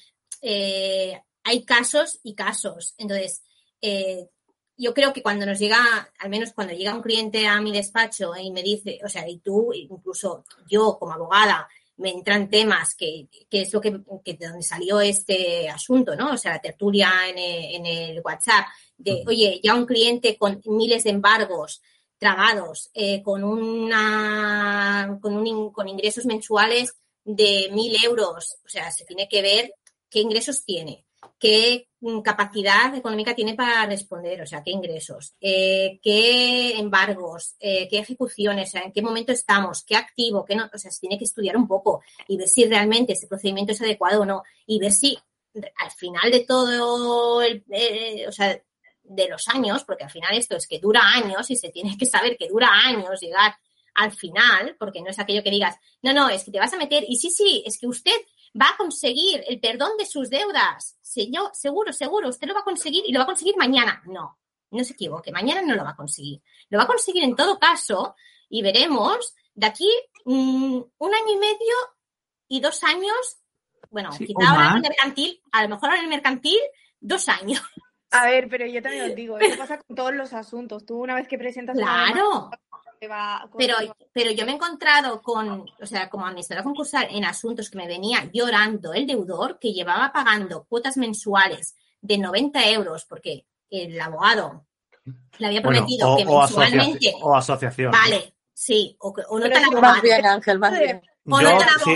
eh, 0.43 1.21
hay 1.45 1.64
casos 1.64 2.21
y 2.23 2.35
casos. 2.35 2.95
Entonces, 2.99 3.43
eh, 3.81 4.29
yo 4.77 4.93
creo 4.93 5.12
que 5.12 5.23
cuando 5.23 5.47
nos 5.47 5.59
llega, 5.59 5.79
al 6.19 6.31
menos 6.31 6.53
cuando 6.53 6.75
llega 6.75 6.95
un 6.95 7.03
cliente 7.03 7.47
a 7.47 7.61
mi 7.61 7.71
despacho 7.73 8.33
y 8.37 8.51
me 8.51 8.62
dice, 8.62 8.99
o 9.05 9.09
sea, 9.09 9.27
y 9.29 9.38
tú, 9.38 9.73
incluso 9.73 10.45
yo 10.69 10.97
como 10.99 11.12
abogada, 11.12 11.69
me 11.97 12.11
entran 12.11 12.51
temas 12.51 12.95
que, 12.95 13.29
que 13.49 13.63
es 13.63 13.73
lo 13.73 13.81
que, 13.81 14.01
que 14.25 14.35
de 14.35 14.49
donde 14.49 14.63
salió 14.63 15.01
este 15.01 15.69
asunto, 15.69 16.17
¿no? 16.17 16.33
O 16.33 16.37
sea, 16.37 16.53
la 16.53 16.61
tertulia 16.61 17.11
en 17.29 17.39
el, 17.39 17.75
en 17.77 17.87
el 17.87 18.23
WhatsApp 18.25 18.67
de, 18.97 19.23
oye, 19.27 19.61
ya 19.63 19.75
un 19.75 19.87
cliente 19.87 20.37
con 20.37 20.61
miles 20.67 21.05
de 21.05 21.11
embargos, 21.11 21.83
tragados, 22.19 22.91
eh, 22.95 23.23
con 23.23 23.45
una 23.45 25.19
con, 25.21 25.37
un, 25.37 25.73
con 25.73 25.89
ingresos 25.89 26.27
mensuales 26.27 26.95
de 27.25 27.69
mil 27.73 27.95
euros. 28.05 28.57
O 28.65 28.69
sea, 28.69 28.91
se 28.91 29.05
tiene 29.05 29.29
que 29.29 29.43
ver 29.43 29.75
qué 30.09 30.21
ingresos 30.21 30.65
tiene, 30.65 31.05
qué 31.45 31.89
capacidad 32.25 32.95
económica 32.95 33.35
tiene 33.35 33.53
para 33.53 33.85
responder, 33.85 34.41
o 34.41 34.47
sea, 34.47 34.63
qué 34.63 34.71
ingresos, 34.71 35.35
eh, 35.43 36.01
qué 36.03 36.79
embargos, 36.79 37.57
eh, 37.61 37.87
qué 37.91 37.99
ejecuciones, 37.99 38.75
en 38.75 38.91
qué 38.93 39.03
momento 39.03 39.31
estamos, 39.31 39.85
qué 39.85 39.95
activo, 39.95 40.47
qué 40.47 40.57
no, 40.57 40.71
o 40.73 40.79
sea, 40.79 40.91
se 40.91 41.01
tiene 41.01 41.19
que 41.19 41.27
estudiar 41.27 41.59
un 41.59 41.69
poco 41.69 42.03
y 42.29 42.39
ver 42.39 42.49
si 42.49 42.65
realmente 42.65 43.13
ese 43.13 43.27
procedimiento 43.27 43.73
es 43.73 43.83
adecuado 43.83 44.23
o 44.23 44.25
no 44.25 44.43
y 44.67 44.79
ver 44.79 44.93
si 44.93 45.19
al 45.55 45.91
final 45.91 46.31
de 46.31 46.47
todo, 46.47 47.43
el, 47.43 47.63
eh, 47.71 48.25
o 48.27 48.33
sea, 48.33 48.59
de 49.03 49.29
los 49.29 49.47
años, 49.49 49.85
porque 49.85 50.05
al 50.05 50.11
final 50.11 50.35
esto 50.35 50.57
es 50.57 50.67
que 50.67 50.79
dura 50.79 51.03
años 51.03 51.51
y 51.51 51.57
se 51.57 51.69
tiene 51.69 51.99
que 51.99 52.07
saber 52.07 52.39
que 52.39 52.49
dura 52.49 52.71
años 52.87 53.21
llegar 53.21 53.55
al 53.95 54.13
final, 54.13 54.77
porque 54.79 55.03
no 55.03 55.11
es 55.11 55.19
aquello 55.19 55.43
que 55.43 55.51
digas, 55.51 55.77
no, 56.01 56.15
no, 56.15 56.31
es 56.31 56.43
que 56.43 56.51
te 56.51 56.59
vas 56.59 56.73
a 56.73 56.79
meter 56.79 57.05
y 57.07 57.17
sí, 57.17 57.31
sí, 57.31 57.63
es 57.67 57.79
que 57.79 57.87
usted 57.87 58.17
va 58.61 58.69
a 58.71 58.77
conseguir 58.77 59.43
el 59.49 59.61
perdón 59.61 59.93
de 59.99 60.07
sus 60.07 60.31
deudas. 60.31 60.97
Señor, 61.01 61.51
seguro, 61.55 61.93
seguro, 61.93 62.29
usted 62.29 62.47
lo 62.47 62.55
va 62.55 62.61
a 62.61 62.64
conseguir 62.64 63.05
y 63.07 63.12
lo 63.12 63.19
va 63.19 63.25
a 63.25 63.27
conseguir 63.27 63.57
mañana. 63.57 64.03
No, 64.07 64.38
no 64.71 64.85
se 64.85 64.93
equivoque, 64.93 65.33
mañana 65.33 65.62
no 65.62 65.75
lo 65.75 65.85
va 65.85 65.90
a 65.90 65.97
conseguir. 65.97 66.40
Lo 66.71 66.79
va 66.79 66.85
a 66.85 66.88
conseguir 66.88 67.25
en 67.25 67.35
todo 67.37 67.59
caso 67.59 68.14
y 68.49 68.62
veremos 68.62 69.35
de 69.55 69.67
aquí 69.67 69.90
mm, 70.25 70.81
un 70.99 71.14
año 71.14 71.33
y 71.33 71.37
medio 71.37 71.75
y 72.49 72.61
dos 72.61 72.83
años, 72.85 73.17
bueno, 73.90 74.12
Sí, 74.12 74.27
quizá 74.27 74.51
ahora 74.51 74.71
en 74.71 74.77
el 74.77 74.83
mercantil, 74.83 75.43
a 75.53 75.62
lo 75.62 75.69
mejor 75.71 75.88
ahora 75.90 75.99
en 75.99 76.05
el 76.05 76.11
mercantil, 76.11 76.59
dos 77.01 77.29
años. 77.29 77.62
A 78.11 78.27
ver, 78.27 78.49
pero 78.49 78.67
yo 78.67 78.81
también 78.83 79.11
os 79.11 79.14
digo, 79.17 79.38
eso 79.38 79.59
pasa 79.59 79.79
con 79.79 79.97
todos 79.97 80.14
los 80.14 80.33
asuntos. 80.33 80.87
Tú 80.87 81.03
una 81.03 81.14
vez 81.17 81.27
que 81.27 81.38
presentas 81.38 81.77
una 81.77 81.85
Claro. 81.87 82.31
demanda, 82.31 82.61
te 82.99 83.09
va- 83.09 83.49
Pero, 83.59 83.77
pero 84.13 84.31
yo 84.31 84.45
me 84.47 84.53
he 84.53 84.55
encontrado 84.55 85.21
con, 85.23 85.67
o 85.81 85.87
sea, 85.87 86.09
como 86.11 86.27
administradora 86.27 86.65
concursal 86.65 87.09
en 87.11 87.25
asuntos 87.25 87.71
que 87.71 87.79
me 87.79 87.87
venía 87.87 88.29
llorando 88.33 88.93
el 88.95 89.07
deudor 89.07 89.59
que 89.59 89.73
llevaba 89.73 90.13
pagando 90.13 90.65
cuotas 90.65 90.97
mensuales 90.97 91.77
de 92.01 92.19
90 92.19 92.69
euros 92.71 93.05
porque 93.07 93.47
el 93.71 94.01
abogado 94.01 94.67
le 95.39 95.47
había 95.47 95.61
Bueno, 95.61 95.79
prometido 95.81 96.13
o, 96.13 96.17
que 96.17 96.23
o 96.25 96.39
mensualmente, 96.41 96.83
asociación. 97.09 97.21
O 97.23 97.37
asociación. 97.37 97.93
vale, 97.93 98.35
sí, 98.53 98.97
o, 99.01 99.13
que- 99.13 99.23
o 99.29 99.39
no 99.39 99.45
Pero 99.47 99.61
tan 99.61 99.81
Más 99.81 100.03
bien, 100.03 100.27
Ángel, 100.27 100.59
más 100.59 100.79
bien. 100.79 101.03
Yo, 101.27 101.59
sí, 101.83 101.95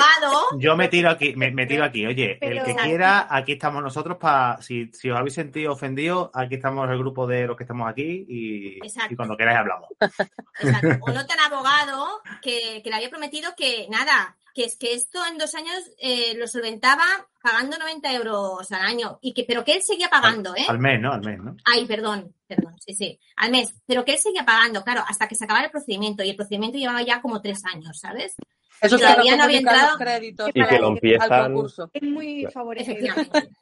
yo 0.59 0.75
me 0.75 0.89
tiro 0.89 1.11
aquí, 1.11 1.37
me, 1.37 1.51
me 1.51 1.67
tiro 1.67 1.85
aquí. 1.85 2.07
Oye, 2.07 2.39
el 2.41 2.63
que 2.63 2.75
quiera, 2.75 3.27
aquí 3.29 3.53
estamos 3.53 3.83
nosotros 3.83 4.17
para, 4.17 4.61
si, 4.63 4.91
si 4.93 5.11
os 5.11 5.19
habéis 5.19 5.35
sentido 5.35 5.73
ofendidos, 5.73 6.31
aquí 6.33 6.55
estamos 6.55 6.89
el 6.89 6.99
grupo 6.99 7.27
de 7.27 7.47
los 7.47 7.57
que 7.57 7.65
estamos 7.65 7.91
aquí 7.91 8.25
y, 8.27 8.79
cuando 9.17 9.37
queráis 9.37 9.59
hablamos. 9.59 9.89
Exacto. 10.01 10.99
O 11.03 11.11
no 11.11 11.27
tan 11.27 11.41
abogado 11.41 12.23
que, 12.41 12.81
que 12.83 12.89
le 12.89 12.97
había 12.97 13.11
prometido 13.11 13.53
que 13.55 13.87
nada, 13.91 14.35
que 14.55 14.65
es 14.65 14.77
que 14.77 14.95
esto 14.95 15.21
en 15.27 15.39
dos 15.39 15.55
años 15.55 15.77
eh, 16.01 16.35
lo 16.37 16.49
solventaba 16.49 17.05
pagando 17.41 17.79
90 17.79 18.13
euros 18.15 18.73
al 18.73 18.81
año, 18.83 19.19
y 19.23 19.33
que, 19.33 19.45
pero 19.45 19.65
que 19.65 19.75
él 19.75 19.83
seguía 19.83 20.09
pagando, 20.09 20.57
¿eh? 20.57 20.67
Al 20.69 20.79
mes, 20.79 21.01
¿no? 21.01 21.13
Al 21.13 21.21
mes, 21.21 21.39
¿no? 21.39 21.57
Ay, 21.65 21.87
perdón, 21.87 22.35
perdón, 22.47 22.75
sí, 22.81 22.95
sí, 22.95 23.21
al 23.37 23.51
mes, 23.51 23.73
pero 23.87 24.05
que 24.05 24.13
él 24.13 24.19
seguía 24.19 24.45
pagando, 24.45 24.83
claro, 24.83 25.05
hasta 25.07 25.29
que 25.29 25.37
se 25.37 25.45
acabara 25.45 25.67
el 25.67 25.71
procedimiento, 25.71 26.25
y 26.25 26.31
el 26.31 26.37
procedimiento 26.37 26.79
llevaba 26.79 27.03
ya 27.03 27.21
como 27.21 27.41
tres 27.41 27.61
años, 27.73 28.01
¿sabes? 28.01 28.35
Eso 28.81 28.97
es 28.97 29.01
que 29.03 29.07
todavía 29.09 29.33
no 29.33 29.37
no 29.39 29.45
había 29.45 29.59
entrado. 29.59 29.89
los 29.89 29.97
créditos 29.99 30.49
Y 30.49 30.53
que 30.65 30.79
lo 30.79 30.87
al 30.89 30.93
empiezan- 30.95 31.53
concurso. 31.53 31.91
Es 31.93 32.03
muy 32.03 32.41
Claro. 32.41 32.53
favorecido. 32.53 33.15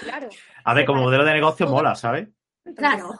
Claro. 0.00 0.28
A 0.64 0.74
ver, 0.74 0.84
como 0.86 1.02
modelo 1.02 1.24
de 1.24 1.32
negocio 1.32 1.66
mola, 1.68 1.94
¿sabes? 1.94 2.28
claro, 2.76 3.18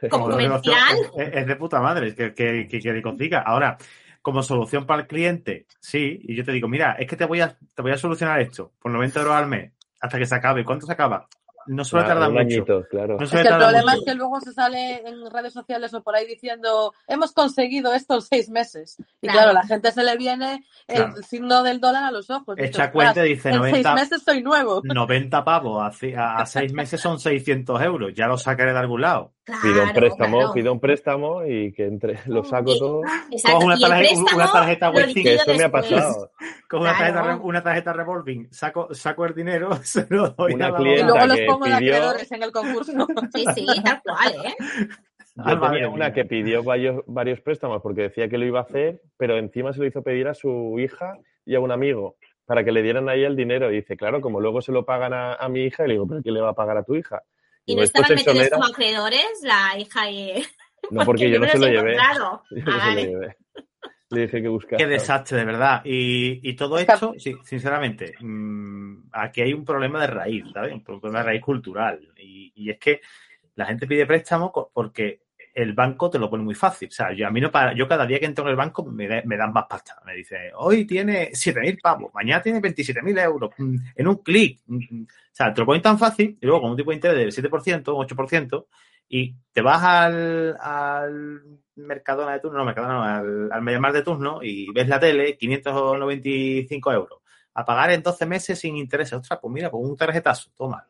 Como 0.00 0.10
como 0.10 0.24
modelo 0.24 0.36
de 0.38 0.42
negocio 0.48 0.72
comercial, 0.72 1.10
es, 1.28 1.36
es 1.42 1.46
de 1.46 1.56
puta 1.56 1.80
madre, 1.80 2.08
es 2.08 2.14
que, 2.14 2.34
que, 2.34 2.66
que, 2.68 2.80
que 2.80 3.02
consiga. 3.02 3.40
Ahora, 3.42 3.76
como 4.22 4.42
solución 4.42 4.86
para 4.86 5.02
el 5.02 5.06
cliente, 5.06 5.66
sí, 5.80 6.18
y 6.22 6.34
yo 6.34 6.44
te 6.44 6.50
digo, 6.52 6.66
mira, 6.68 6.92
es 6.98 7.06
que 7.06 7.16
te 7.16 7.24
voy 7.24 7.40
a, 7.40 7.56
te 7.74 7.82
voy 7.82 7.92
a 7.92 7.96
solucionar 7.98 8.40
esto 8.40 8.72
por 8.80 8.90
90 8.90 9.20
euros 9.20 9.34
al 9.36 9.46
mes 9.46 9.72
hasta 10.00 10.18
que 10.18 10.26
se 10.26 10.34
acabe. 10.34 10.64
¿Cuánto 10.64 10.86
se 10.86 10.92
acaba? 10.92 11.28
No 11.68 11.84
suele 11.84 12.06
Claro, 12.06 12.20
tardar 12.20 12.28
un 12.30 12.44
mucho. 12.46 12.56
añito, 12.56 12.88
claro. 12.90 13.16
No 13.18 13.24
Es 13.24 13.30
que 13.30 13.40
el 13.40 13.46
problema 13.46 13.80
mucho. 13.92 13.98
es 13.98 14.04
que 14.04 14.14
luego 14.14 14.40
se 14.40 14.52
sale 14.52 15.02
en 15.08 15.30
redes 15.30 15.52
sociales 15.52 15.94
o 15.94 16.02
por 16.02 16.16
ahí 16.16 16.26
diciendo 16.26 16.92
hemos 17.06 17.32
conseguido 17.32 17.94
esto 17.94 18.14
en 18.14 18.22
seis 18.22 18.50
meses. 18.50 18.96
Y 19.20 19.28
Claro. 19.28 19.38
claro, 19.38 19.52
la 19.52 19.66
gente 19.66 19.92
se 19.92 20.02
le 20.02 20.16
viene 20.16 20.64
el 20.86 20.96
Claro. 20.96 21.22
signo 21.22 21.62
del 21.62 21.80
dólar 21.80 22.04
a 22.04 22.10
los 22.10 22.28
ojos. 22.30 22.56
Dice, 22.56 22.68
Echa 22.68 22.90
cuenta 22.90 23.24
y 23.24 23.30
dice 23.30 23.50
"Ostras, 23.50 23.54
en 23.54 23.60
90, 23.60 23.90
seis 23.96 24.10
meses 24.10 24.22
soy 24.24 24.42
nuevo. 24.42 24.80
90 24.84 25.44
pavos 25.44 25.82
a, 26.16 26.36
a 26.36 26.46
seis 26.46 26.72
meses 26.72 27.00
son 27.00 27.20
600 27.20 27.80
euros. 27.82 28.12
Ya 28.14 28.26
lo 28.26 28.36
sacaré 28.38 28.72
de 28.72 28.78
algún 28.78 29.02
lado. 29.02 29.32
Pido 29.62 29.82
un 29.82 29.92
préstamo, 29.92 30.38
claro. 30.38 30.52
pido 30.52 30.72
un 30.72 30.80
préstamo 30.80 31.44
y 31.46 31.72
que 31.72 31.86
entre, 31.86 32.18
lo 32.26 32.44
saco 32.44 32.72
Y- 32.74 32.78
todo. 32.78 33.00
Exacto, 33.30 33.58
una 33.64 33.76
una 34.34 34.50
tarjeta 34.52 34.90
Westfield. 34.90 35.26
Que 35.26 35.34
eso 35.36 35.44
me 35.54 35.64
ha 35.64 35.68
después. 35.68 35.90
pasado. 35.90 36.30
Con 36.68 36.80
una, 36.82 36.90
tarjeta, 36.96 37.22
re- 37.22 37.34
una 37.42 37.62
tarjeta 37.62 37.92
revolving, 37.94 38.48
saco, 38.52 38.94
saco 38.94 39.24
el 39.24 39.34
dinero, 39.34 39.70
se 39.82 40.06
lo 40.10 40.28
doy 40.30 40.54
Una 40.54 40.66
a 40.66 40.70
la 40.72 40.80
Y 40.80 41.02
luego 41.02 41.26
los 41.26 41.36
que 41.36 41.46
pongo 41.46 41.64
de 41.64 41.70
pidió- 41.76 41.94
acreedores 41.94 42.32
en 42.32 42.42
el 42.42 42.52
concurso. 42.52 42.92
Sí, 43.34 43.44
sí, 43.54 43.66
tal 43.84 44.00
cual, 44.02 44.34
¿eh? 44.46 44.54
Ah, 45.38 45.52
Yo 45.54 45.60
tenía 45.60 45.88
una 45.88 46.06
mía. 46.06 46.12
que 46.12 46.24
pidió 46.24 46.62
varios, 46.64 47.02
varios 47.06 47.40
préstamos 47.40 47.80
porque 47.80 48.02
decía 48.02 48.28
que 48.28 48.38
lo 48.38 48.44
iba 48.44 48.58
a 48.58 48.62
hacer, 48.62 49.00
pero 49.16 49.38
encima 49.38 49.72
se 49.72 49.78
lo 49.80 49.86
hizo 49.86 50.02
pedir 50.02 50.26
a 50.28 50.34
su 50.34 50.76
hija 50.80 51.16
y 51.46 51.54
a 51.54 51.60
un 51.60 51.70
amigo 51.70 52.16
para 52.44 52.64
que 52.64 52.72
le 52.72 52.82
dieran 52.82 53.08
ahí 53.08 53.22
el 53.24 53.36
dinero. 53.36 53.70
Y 53.70 53.76
dice, 53.76 53.96
claro, 53.96 54.20
como 54.20 54.40
luego 54.40 54.60
se 54.62 54.72
lo 54.72 54.84
pagan 54.84 55.12
a, 55.12 55.34
a 55.34 55.48
mi 55.48 55.60
hija, 55.64 55.84
y 55.84 55.88
le 55.88 55.94
digo, 55.94 56.08
¿pero 56.08 56.22
qué 56.22 56.32
le 56.32 56.40
va 56.40 56.50
a 56.50 56.54
pagar 56.54 56.76
a 56.78 56.82
tu 56.82 56.96
hija? 56.96 57.22
Y 57.68 57.76
no 57.76 57.82
estaban 57.82 58.14
metidos 58.14 58.48
como 58.50 58.64
acreedores 58.64 59.26
la 59.42 59.78
hija 59.78 60.10
y... 60.10 60.44
No, 60.90 61.04
porque 61.04 61.30
yo 61.30 61.38
no 61.38 61.46
se 61.46 61.58
lo 61.58 61.66
llevé. 61.66 61.92
encontrado. 61.92 62.42
Yo 62.50 62.56
no 62.56 62.64
se 62.64 62.70
lo 62.70 62.78
vale. 62.78 63.06
llevé. 63.06 63.36
Le 64.10 64.20
dije 64.22 64.42
que 64.42 64.48
buscara. 64.48 64.78
Qué 64.78 64.86
desastre, 64.86 65.38
de 65.38 65.44
verdad. 65.44 65.82
Y, 65.84 66.40
y 66.48 66.56
todo 66.56 66.78
esto, 66.78 67.14
sí, 67.18 67.34
sinceramente, 67.44 68.14
mm, 68.18 69.10
aquí 69.12 69.42
hay 69.42 69.52
un 69.52 69.66
problema 69.66 70.00
de 70.00 70.06
raíz, 70.06 70.44
¿sabes? 70.52 70.72
Un 70.72 70.82
problema 70.82 71.18
de 71.18 71.24
raíz 71.24 71.42
cultural. 71.42 72.00
Y, 72.16 72.50
y 72.54 72.70
es 72.70 72.78
que 72.78 73.02
la 73.54 73.66
gente 73.66 73.86
pide 73.86 74.06
préstamo 74.06 74.50
porque 74.72 75.20
el 75.62 75.72
banco 75.72 76.08
te 76.10 76.18
lo 76.18 76.30
pone 76.30 76.44
muy 76.44 76.54
fácil. 76.54 76.88
O 76.88 76.92
sea, 76.92 77.12
yo, 77.12 77.26
a 77.26 77.30
mí 77.30 77.40
no 77.40 77.50
para, 77.50 77.72
yo 77.74 77.86
cada 77.88 78.06
día 78.06 78.18
que 78.20 78.26
entro 78.26 78.44
en 78.44 78.50
el 78.50 78.56
banco 78.56 78.84
me, 78.84 79.08
da- 79.08 79.22
me 79.24 79.36
dan 79.36 79.52
más 79.52 79.64
pasta. 79.68 80.00
Me 80.06 80.14
dice, 80.14 80.52
hoy 80.56 80.84
tiene 80.86 81.30
7.000 81.32 81.78
pavos, 81.82 82.12
mañana 82.14 82.40
tiene 82.42 82.60
27.000 82.60 83.18
euros, 83.18 83.50
mm, 83.58 83.76
en 83.96 84.08
un 84.08 84.16
clic. 84.22 84.60
Mm, 84.66 85.02
O 85.02 85.06
sea, 85.32 85.52
te 85.52 85.60
lo 85.60 85.66
ponen 85.66 85.82
tan 85.82 85.98
fácil 85.98 86.36
y 86.40 86.46
luego 86.46 86.62
con 86.62 86.70
un 86.72 86.76
tipo 86.76 86.90
de 86.90 86.96
interés 86.96 87.16
del 87.34 87.50
7%, 87.50 87.94
un 87.94 88.04
8%, 88.06 88.66
y 89.08 89.34
te 89.52 89.62
vas 89.62 89.82
al, 89.82 90.56
al 90.60 91.42
Mercadona 91.76 92.32
de 92.34 92.40
turno, 92.40 92.58
no, 92.58 92.64
Mercadona 92.64 93.18
al, 93.18 93.50
al 93.52 93.62
Mediamar 93.62 93.92
de 93.92 94.02
turno 94.02 94.40
y 94.42 94.70
ves 94.72 94.86
la 94.88 95.00
tele, 95.00 95.36
595 95.36 96.92
euros. 96.92 97.20
A 97.54 97.64
pagar 97.64 97.90
en 97.90 98.02
12 98.02 98.26
meses 98.26 98.58
sin 98.58 98.76
intereses. 98.76 99.14
Ostras, 99.14 99.38
pues 99.42 99.52
mira, 99.52 99.70
pues 99.70 99.82
un 99.84 99.96
tarjetazo, 99.96 100.50
toma. 100.56 100.86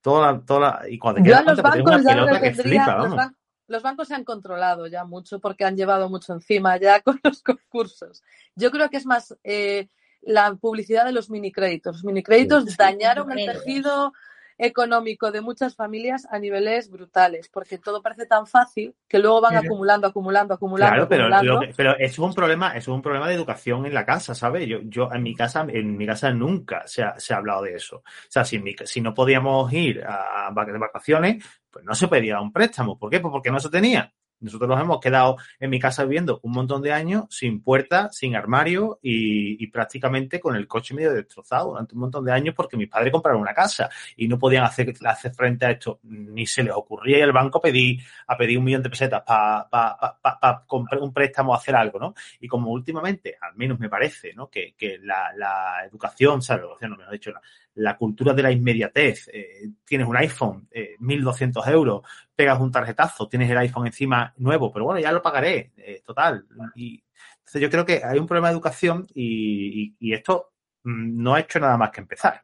Toda, 0.00 0.40
toda, 0.44 0.82
y 0.88 0.98
cuando 0.98 1.22
te 1.22 1.28
Yo 1.28 1.36
a 1.36 1.42
los 1.42 1.60
cuenta, 1.60 1.62
te 1.72 1.82
bancos 1.82 2.00
una 2.02 2.32
ya 2.32 2.40
que 2.40 2.50
tendría- 2.50 2.84
flipa, 2.84 2.96
los, 2.98 3.10
vamos. 3.16 3.32
Los 3.70 3.84
bancos 3.84 4.08
se 4.08 4.14
han 4.14 4.24
controlado 4.24 4.88
ya 4.88 5.04
mucho 5.04 5.38
porque 5.38 5.64
han 5.64 5.76
llevado 5.76 6.10
mucho 6.10 6.32
encima 6.32 6.76
ya 6.76 7.00
con 7.02 7.20
los 7.22 7.40
concursos. 7.42 8.22
Yo 8.56 8.70
creo 8.72 8.90
que 8.90 8.96
es 8.96 9.06
más 9.06 9.36
eh, 9.44 9.88
la 10.22 10.54
publicidad 10.56 11.04
de 11.04 11.12
los 11.12 11.30
minicréditos. 11.30 11.96
Los 11.96 12.04
minicréditos 12.04 12.64
Sí, 12.64 12.70
sí. 12.70 12.76
dañaron 12.76 13.30
el 13.30 13.46
tejido 13.46 14.12
económico 14.60 15.30
de 15.32 15.40
muchas 15.40 15.74
familias 15.74 16.26
a 16.30 16.38
niveles 16.38 16.90
brutales 16.90 17.48
porque 17.48 17.78
todo 17.78 18.02
parece 18.02 18.26
tan 18.26 18.46
fácil 18.46 18.94
que 19.08 19.18
luego 19.18 19.40
van 19.40 19.54
Pero- 19.54 19.62
acumulando, 19.66 20.06
acumulando, 20.06 20.54
acumulando, 20.54 20.94
Claro, 20.94 21.08
pero, 21.08 21.24
acumulando. 21.24 21.54
lo 21.54 21.60
que- 21.60 21.74
pero 21.76 21.96
es 21.98 22.18
un 22.18 22.34
problema, 22.34 22.76
es 22.76 22.86
un 22.88 23.02
problema 23.02 23.28
de 23.28 23.34
educación 23.34 23.86
en 23.86 23.94
la 23.94 24.04
casa, 24.06 24.34
¿sabes? 24.34 24.68
Yo, 24.68 24.78
yo 24.82 25.08
en 25.12 25.22
mi 25.22 25.34
casa, 25.34 25.66
en 25.68 25.96
mi 25.96 26.06
casa 26.06 26.30
nunca 26.32 26.86
se 26.86 27.02
ha, 27.02 27.18
se 27.18 27.34
ha 27.34 27.38
hablado 27.38 27.62
de 27.62 27.74
eso. 27.74 27.96
O 27.96 28.02
sea, 28.28 28.44
si, 28.44 28.58
mi 28.58 28.74
si 28.84 29.00
no 29.00 29.14
podíamos 29.14 29.72
ir 29.72 30.04
a 30.06 30.50
de 30.54 30.78
vacaciones, 30.78 31.44
pues 31.70 31.84
no 31.84 31.94
se 31.94 32.08
pedía 32.08 32.40
un 32.40 32.52
préstamo. 32.52 32.98
¿Por 32.98 33.10
qué? 33.10 33.20
Pues 33.20 33.32
porque 33.32 33.50
no 33.50 33.60
se 33.60 33.70
tenía. 33.70 34.12
Nosotros 34.40 34.68
nos 34.68 34.80
hemos 34.80 35.00
quedado 35.00 35.36
en 35.58 35.70
mi 35.70 35.78
casa 35.78 36.04
viviendo 36.04 36.40
un 36.42 36.52
montón 36.52 36.82
de 36.82 36.92
años 36.92 37.24
sin 37.30 37.62
puerta, 37.62 38.10
sin 38.10 38.36
armario 38.36 38.98
y, 39.02 39.62
y 39.62 39.66
prácticamente 39.68 40.40
con 40.40 40.56
el 40.56 40.66
coche 40.66 40.94
medio 40.94 41.12
destrozado 41.12 41.70
durante 41.70 41.94
un 41.94 42.00
montón 42.00 42.24
de 42.24 42.32
años 42.32 42.54
porque 42.54 42.76
mis 42.76 42.88
padres 42.88 43.12
compraron 43.12 43.40
una 43.40 43.54
casa 43.54 43.90
y 44.16 44.28
no 44.28 44.38
podían 44.38 44.64
hacer, 44.64 44.94
hacer 45.04 45.32
frente 45.34 45.66
a 45.66 45.70
esto. 45.70 46.00
Ni 46.04 46.46
se 46.46 46.62
les 46.62 46.72
ocurría 46.72 47.18
ir 47.18 47.24
al 47.24 47.32
banco 47.32 47.58
a 47.58 47.62
pedir, 47.62 48.00
a 48.26 48.36
pedir 48.36 48.58
un 48.58 48.64
millón 48.64 48.82
de 48.82 48.90
pesetas 48.90 49.22
para 49.22 49.68
pa, 49.68 50.18
pa, 50.20 50.64
comprar 50.66 51.00
un 51.00 51.12
préstamo 51.12 51.52
o 51.52 51.54
hacer 51.54 51.74
algo, 51.74 51.98
¿no? 51.98 52.14
Y 52.40 52.48
como 52.48 52.70
últimamente, 52.70 53.36
al 53.40 53.54
menos 53.56 53.78
me 53.78 53.88
parece, 53.88 54.32
¿no? 54.34 54.48
Que, 54.48 54.74
que 54.76 54.98
la, 54.98 55.32
la 55.36 55.84
educación, 55.84 56.38
o 56.38 56.42
sea, 56.42 56.56
la 56.56 56.62
educación, 56.62 56.90
no 56.92 56.96
mejor 56.96 57.12
dicho, 57.12 57.30
la, 57.30 57.40
la 57.74 57.96
cultura 57.96 58.34
de 58.34 58.42
la 58.42 58.50
inmediatez, 58.52 59.28
eh, 59.32 59.70
tienes 59.84 60.06
un 60.08 60.16
iPhone, 60.16 60.68
eh, 60.70 60.96
1.200 61.00 61.66
euros, 61.68 62.02
pegas 62.34 62.60
un 62.60 62.70
tarjetazo, 62.72 63.28
tienes 63.28 63.50
el 63.50 63.58
iPhone 63.58 63.86
encima 63.86 64.32
nuevo, 64.38 64.72
pero 64.72 64.84
bueno, 64.86 65.00
ya 65.00 65.12
lo 65.12 65.22
pagaré, 65.22 65.72
eh, 65.76 66.02
total. 66.04 66.46
Y 66.74 67.02
entonces 67.38 67.62
yo 67.62 67.70
creo 67.70 67.84
que 67.86 68.02
hay 68.04 68.18
un 68.18 68.26
problema 68.26 68.48
de 68.48 68.54
educación 68.54 69.06
y, 69.14 69.94
y- 70.00 70.10
y 70.10 70.12
esto 70.14 70.52
mm, 70.84 71.22
no 71.22 71.34
ha 71.34 71.40
hecho 71.40 71.60
nada 71.60 71.76
más 71.76 71.90
que 71.90 72.00
empezar. 72.00 72.42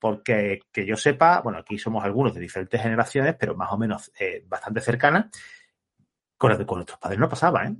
Porque 0.00 0.60
que 0.72 0.86
yo 0.86 0.96
sepa, 0.96 1.40
bueno, 1.42 1.58
aquí 1.60 1.78
somos 1.78 2.04
algunos 2.04 2.34
de 2.34 2.40
diferentes 2.40 2.80
generaciones, 2.80 3.34
pero 3.38 3.56
más 3.56 3.72
o 3.72 3.78
menos 3.78 4.12
eh, 4.18 4.44
bastante 4.46 4.80
cercanas, 4.80 5.26
con, 6.36 6.64
con 6.64 6.78
nuestros 6.78 6.98
padres 6.98 7.18
no 7.18 7.28
pasaba, 7.28 7.66
¿eh? 7.66 7.74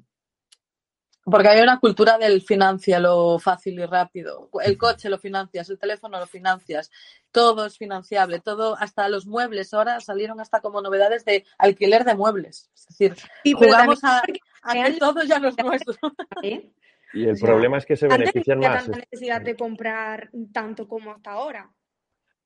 Porque 1.30 1.48
hay 1.48 1.60
una 1.60 1.78
cultura 1.80 2.18
del 2.18 2.42
financialo 2.42 3.38
fácil 3.38 3.78
y 3.80 3.86
rápido. 3.86 4.50
El 4.62 4.78
coche 4.78 5.10
lo 5.10 5.18
financias, 5.18 5.68
el 5.70 5.78
teléfono 5.78 6.18
lo 6.18 6.26
financias, 6.26 6.90
todo 7.30 7.66
es 7.66 7.76
financiable, 7.78 8.40
todo, 8.40 8.76
hasta 8.78 9.08
los 9.08 9.26
muebles 9.26 9.74
ahora 9.74 10.00
salieron 10.00 10.40
hasta 10.40 10.60
como 10.60 10.80
novedades 10.80 11.24
de 11.24 11.44
alquiler 11.58 12.04
de 12.04 12.14
muebles. 12.14 12.70
Es 12.74 12.86
decir, 12.88 13.16
Sí, 13.44 13.52
jugamos 13.52 14.02
a, 14.04 14.22
a 14.62 14.72
que 14.74 14.92
todo 14.98 15.22
ya 15.24 15.38
no 15.38 15.48
es 15.48 15.58
nuestro. 15.58 15.94
¿eh? 16.42 16.72
Y 17.12 17.24
el 17.24 17.36
O 17.36 17.36
sea, 17.36 17.48
problema 17.48 17.78
es 17.78 17.86
que 17.86 17.96
se 17.96 18.08
Antes 18.08 18.32
benefician 18.32 18.58
no 18.60 18.66
había 18.66 18.70
más. 18.70 18.84
tanta 18.84 18.98
necesidad 18.98 19.42
de 19.42 19.56
comprar 19.56 20.30
tanto 20.52 20.88
como 20.88 21.12
hasta 21.12 21.32
ahora. 21.32 21.70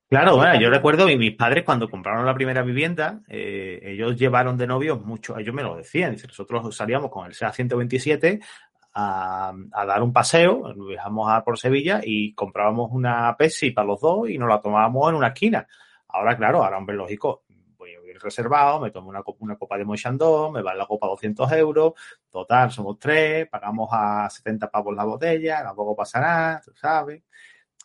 Claro, 0.09 0.37
bueno, 0.37 0.61
yo 0.61 0.69
recuerdo 0.69 1.09
y 1.09 1.17
mis 1.17 1.35
padres 1.37 1.65
cuando 1.65 1.89
compraron 1.89 2.27
la 2.27 2.35
primera 2.35 2.63
vivienda, 2.63 3.23
eh, 3.29 3.81
ellos 3.83 4.15
llevaron 4.15 4.59
de 4.59 4.67
novios 4.67 5.01
mucho, 5.03 5.39
ellos 5.39 5.55
me 5.55 5.63
lo 5.63 5.77
decían, 5.77 6.15
nosotros 6.29 6.77
salíamos 6.77 7.11
con 7.11 7.27
el 7.27 7.35
SEA 7.35 7.51
127 7.51 8.41
a, 8.95 9.53
dar 9.87 10.03
un 10.03 10.13
paseo, 10.13 10.73
nos 10.75 10.89
viajamos 10.89 11.31
a 11.31 11.43
por 11.45 11.59
Sevilla 11.59 12.01
y 12.05 12.35
comprábamos 12.35 12.91
una 12.93 13.37
Pepsi 13.37 13.71
para 13.71 13.87
los 13.87 14.01
dos 14.01 14.29
y 14.29 14.39
nos 14.39 14.49
la 14.49 14.61
tomábamos 14.61 15.11
en 15.11 15.17
una 15.17 15.29
esquina. 15.29 15.67
Ahora, 16.09 16.37
claro, 16.37 16.63
ahora, 16.63 16.79
hombre, 16.79 16.97
lógico, 16.97 17.45
voy 17.77 17.91
a 17.95 18.11
ir 18.11 18.19
reservado, 18.21 18.81
me 18.81 18.91
tomo 18.91 19.09
una, 19.09 19.23
copa- 19.23 19.45
una 19.45 19.57
copa 19.57 19.79
de 19.79 19.85
Moichandon, 19.85 20.53
me 20.53 20.63
va 20.63 20.75
la 20.75 20.87
copa 20.87 21.07
a 21.07 21.11
200 21.11 21.51
euros, 21.53 21.93
total, 22.31 22.71
somos 22.71 22.99
tres, 22.99 23.49
pagamos 23.49 23.89
a 23.93 24.29
70 24.31 24.71
pavos 24.71 24.95
la 24.95 25.05
botella, 25.05 25.63
tampoco 25.63 25.97
pasa 25.97 26.21
nada, 26.21 26.61
tú 26.65 26.73
sabes 26.75 27.23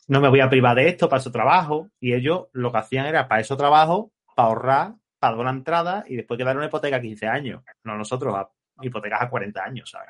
no 0.08 0.22
me 0.22 0.30
voy 0.30 0.40
a 0.40 0.50
privar 0.50 0.76
de 0.76 0.88
esto 0.88 1.10
para 1.10 1.22
su 1.22 1.32
trabajo. 1.32 1.90
Y 2.00 2.14
ellos 2.14 2.48
lo 2.54 2.72
que 2.72 2.78
hacían 2.80 3.06
era 3.06 3.28
para 3.28 3.42
eso 3.42 3.58
trabajo, 3.58 4.12
para 4.36 4.48
ahorrar, 4.50 4.94
para 5.20 5.34
dar 5.34 5.42
una 5.42 5.52
entrada 5.52 6.04
y 6.08 6.16
después 6.16 6.38
quedar 6.38 6.56
una 6.58 6.68
hipoteca 6.68 6.98
a 6.98 7.02
15 7.02 7.28
años. 7.28 7.64
No 7.84 7.98
nosotros, 7.98 8.34
a 8.36 8.50
hipotecas 8.82 9.22
a 9.22 9.30
40 9.30 9.64
años, 9.64 9.90
¿sabes? 9.90 10.10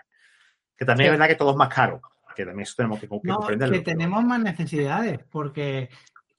Que 0.78 0.86
también 0.86 1.08
Sí. 1.08 1.14
es 1.14 1.20
verdad 1.20 1.28
que 1.28 1.36
todo 1.40 1.52
es 1.52 1.58
más 1.58 1.74
caro. 1.74 2.02
Que 2.36 2.46
también 2.46 2.64
eso 2.64 2.76
tenemos 2.78 3.00
que, 3.00 3.08
que 3.08 3.20
No, 3.24 3.38
comprenderlo. 3.38 3.74
que 3.76 3.82
tenemos 3.82 4.24
más 4.24 4.40
necesidades, 4.40 5.20
porque, 5.32 5.90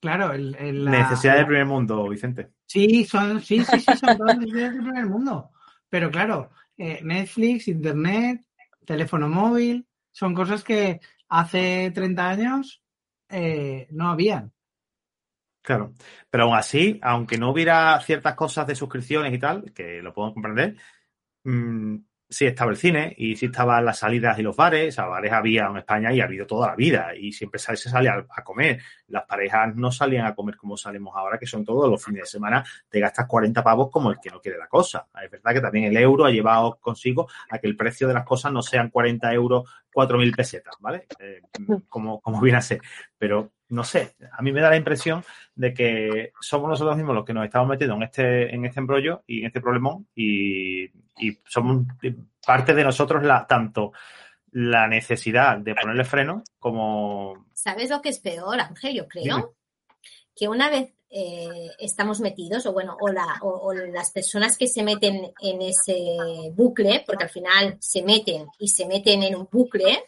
claro, 0.01 0.33
el, 0.33 0.55
el- 0.57 0.85
la- 0.85 0.91
Necesidad 0.93 1.37
del 1.37 1.47
primer 1.47 1.67
mundo, 1.67 2.09
Vicente. 2.09 2.51
Sí, 2.67 3.05
son, 3.05 3.41
sí, 3.41 3.65
sí, 3.65 3.81
sí, 3.81 3.97
son 3.97 4.17
todas 4.17 4.39
necesidades 4.39 4.75
del 4.75 4.83
primer 4.85 5.07
mundo. 5.07 5.51
Pero 5.89 6.11
claro, 6.11 6.51
eh, 6.77 7.01
Netflix, 7.03 7.67
Internet, 7.69 8.43
teléfono 8.85 9.29
móvil, 9.29 9.87
son 10.13 10.35
cosas 10.35 10.63
que 10.63 11.01
hace 11.29 11.91
30 11.95 12.29
años 12.29 12.83
eh, 13.29 13.89
no 13.91 14.09
habían. 14.11 14.53
Claro. 15.63 15.93
Pero 16.31 16.45
aún 16.45 16.57
así, 16.57 16.99
aunque 17.03 17.37
no 17.37 17.51
hubiera 17.51 18.01
ciertas 18.01 18.35
cosas 18.35 18.67
de 18.67 18.75
suscripciones 18.75 19.33
y 19.35 19.39
tal, 19.39 19.73
que 19.73 20.01
lo 20.01 20.15
puedo 20.15 20.33
comprender, 20.33 20.77
mm, 21.45 21.97
sí 22.29 22.47
estaba 22.47 22.71
el 22.71 22.77
cine 22.77 23.15
y 23.17 23.37
sí 23.37 23.47
estaban 23.47 23.85
las 23.85 23.99
salidas 23.99 24.39
y 24.39 24.43
los 24.43 24.57
bares. 24.57 24.95
O 24.95 24.97
sea, 24.97 25.07
bares 25.07 25.33
había 25.33 25.67
en 25.67 25.79
España 25.79 26.13
y 26.13 26.21
ha 26.21 26.25
habido 26.25 26.47
toda 26.47 26.69
la 26.69 26.77
vida 26.77 27.15
y 27.17 27.33
siempre 27.33 27.59
se 27.59 27.77
se 27.77 27.91
salía 27.91 28.25
a 28.29 28.45
comer. 28.45 28.81
Las 29.09 29.25
parejas 29.25 29.75
no 29.75 29.91
salían 29.91 30.27
a 30.27 30.35
comer 30.35 30.57
como 30.57 30.77
salimos 30.77 31.15
ahora, 31.17 31.39
que 31.39 31.47
son 31.47 31.65
todos 31.65 31.89
los 31.89 32.05
fines 32.05 32.23
de 32.23 32.27
semana, 32.27 32.65
te 32.89 33.01
gastas 33.01 33.27
40 33.27 33.63
pavos 33.63 33.91
como 33.91 34.11
el 34.11 34.19
que 34.21 34.31
no 34.31 34.41
quiere 34.41 34.59
la 34.59 34.67
cosa. 34.67 35.07
Es 35.23 35.31
verdad 35.31 35.55
que 35.55 35.61
también 35.61 35.87
el 35.87 35.97
euro 35.97 36.27
ha 36.27 36.31
llevado 36.31 36.79
consigo 36.81 37.29
a 37.51 37.59
que 37.59 37.67
el 37.67 37.77
precio 37.77 38.09
de 38.09 38.15
las 38.15 38.25
cosas 38.25 38.53
no 38.53 38.63
sean 38.63 38.91
40 38.91 39.33
euros, 39.33 39.69
4.000 39.99 40.37
pesetas, 40.37 40.77
¿vale? 40.79 41.07
Eh, 41.19 41.43
como, 41.89 42.21
como 42.21 42.41
viene 42.41 42.59
a 42.59 42.63
ser. 42.63 42.81
Pero 43.19 43.51
no 43.71 43.83
sé, 43.83 44.15
a 44.31 44.41
mí 44.43 44.53
me 44.53 44.61
da 44.61 44.71
la 44.71 44.77
impresión 44.77 45.25
de 45.57 45.75
que 45.75 46.33
somos 46.41 46.69
nosotros 46.69 46.97
mismos 46.97 47.17
los 47.17 47.25
que 47.25 47.35
nos 47.35 47.45
estamos 47.45 47.69
metiendo 47.69 47.97
en 47.97 48.05
este, 48.05 48.55
en 48.55 48.65
este 48.65 48.79
embrollo 48.79 49.25
y 49.27 49.41
en 49.41 49.47
este 49.47 49.61
problemón 49.61 50.07
y, 50.15 50.85
y 50.85 51.39
somos 51.45 51.85
parte 52.47 52.75
de 52.75 52.85
nosotros 52.85 53.25
la, 53.25 53.45
tanto 53.45 53.93
la 54.53 54.87
necesidad 54.87 55.59
de 55.59 55.75
ponerle 55.75 56.05
freno 56.05 56.45
como... 56.61 57.47
¿Sabes 57.53 57.91
lo 57.91 58.01
que 58.01 58.11
es 58.11 58.21
peor, 58.21 58.61
Ángel? 58.61 58.95
Yo 58.95 59.09
creo 59.09 59.55
que 60.35 60.49
una 60.49 60.71
vez 60.71 60.95
eh, 61.11 61.71
estamos 61.79 62.21
metidos, 62.21 62.67
o 62.67 62.73
bueno, 62.73 62.97
o, 63.01 63.09
la- 63.09 63.39
o- 63.43 63.69
o 63.69 63.73
las 63.73 64.11
personas 64.11 64.57
que 64.59 64.67
se 64.67 64.83
meten 64.83 65.33
en 65.41 65.63
ese 65.63 65.97
bucle, 66.53 67.03
porque 67.07 67.25
al 67.25 67.31
final 67.31 67.77
se 67.81 68.03
meten 68.03 68.47
y 68.59 68.69
se 68.69 68.87
meten 68.87 69.23
en 69.23 69.37
un 69.37 69.49
bucle, 69.51 70.05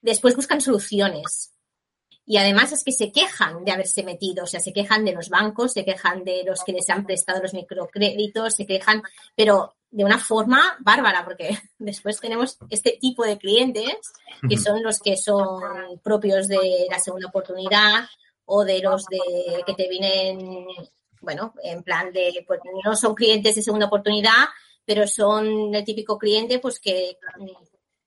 después 0.00 0.36
buscan 0.36 0.60
soluciones. 0.60 1.50
Y 2.24 2.36
además 2.36 2.70
es 2.72 2.84
que 2.84 2.92
se 2.92 3.10
quejan 3.10 3.64
de 3.64 3.72
haberse 3.72 4.04
metido, 4.04 4.44
o 4.44 4.46
sea, 4.46 4.60
se 4.60 4.72
quejan 4.72 5.04
de 5.04 5.12
los 5.12 5.28
bancos, 5.28 5.72
se 5.72 5.84
quejan 5.84 6.22
de 6.24 6.44
los 6.44 6.62
que 6.62 6.72
les 6.72 6.88
han 6.88 7.04
prestado 7.04 7.42
los 7.42 7.52
microcréditos, 7.52 8.54
se 8.54 8.64
quejan, 8.66 9.02
pero 9.34 9.74
de 9.90 10.04
una 10.04 10.18
forma 10.18 10.76
bárbara, 10.80 11.24
porque 11.24 11.50
después 11.78 12.20
tenemos 12.20 12.58
este 12.70 12.96
tipo 13.00 13.24
de 13.24 13.38
clientes 13.38 13.94
que 14.48 14.56
son 14.56 14.82
los 14.82 15.00
que 15.00 15.16
son 15.16 15.60
propios 16.02 16.46
de 16.48 16.86
la 16.88 16.98
segunda 17.00 17.26
oportunidad 17.28 18.04
o 18.46 18.64
de 18.64 18.80
los 18.80 19.04
de 19.06 19.62
que 19.66 19.74
te 19.74 19.88
vienen, 19.88 20.66
bueno, 21.20 21.54
en 21.62 21.82
plan 21.82 22.12
de, 22.12 22.44
pues 22.46 22.60
no 22.84 22.94
son 22.96 23.14
clientes 23.14 23.54
de 23.54 23.62
segunda 23.62 23.86
oportunidad, 23.86 24.46
pero 24.84 25.06
son 25.06 25.74
el 25.74 25.84
típico 25.84 26.18
cliente 26.18 26.58
pues 26.58 26.80
que 26.80 27.16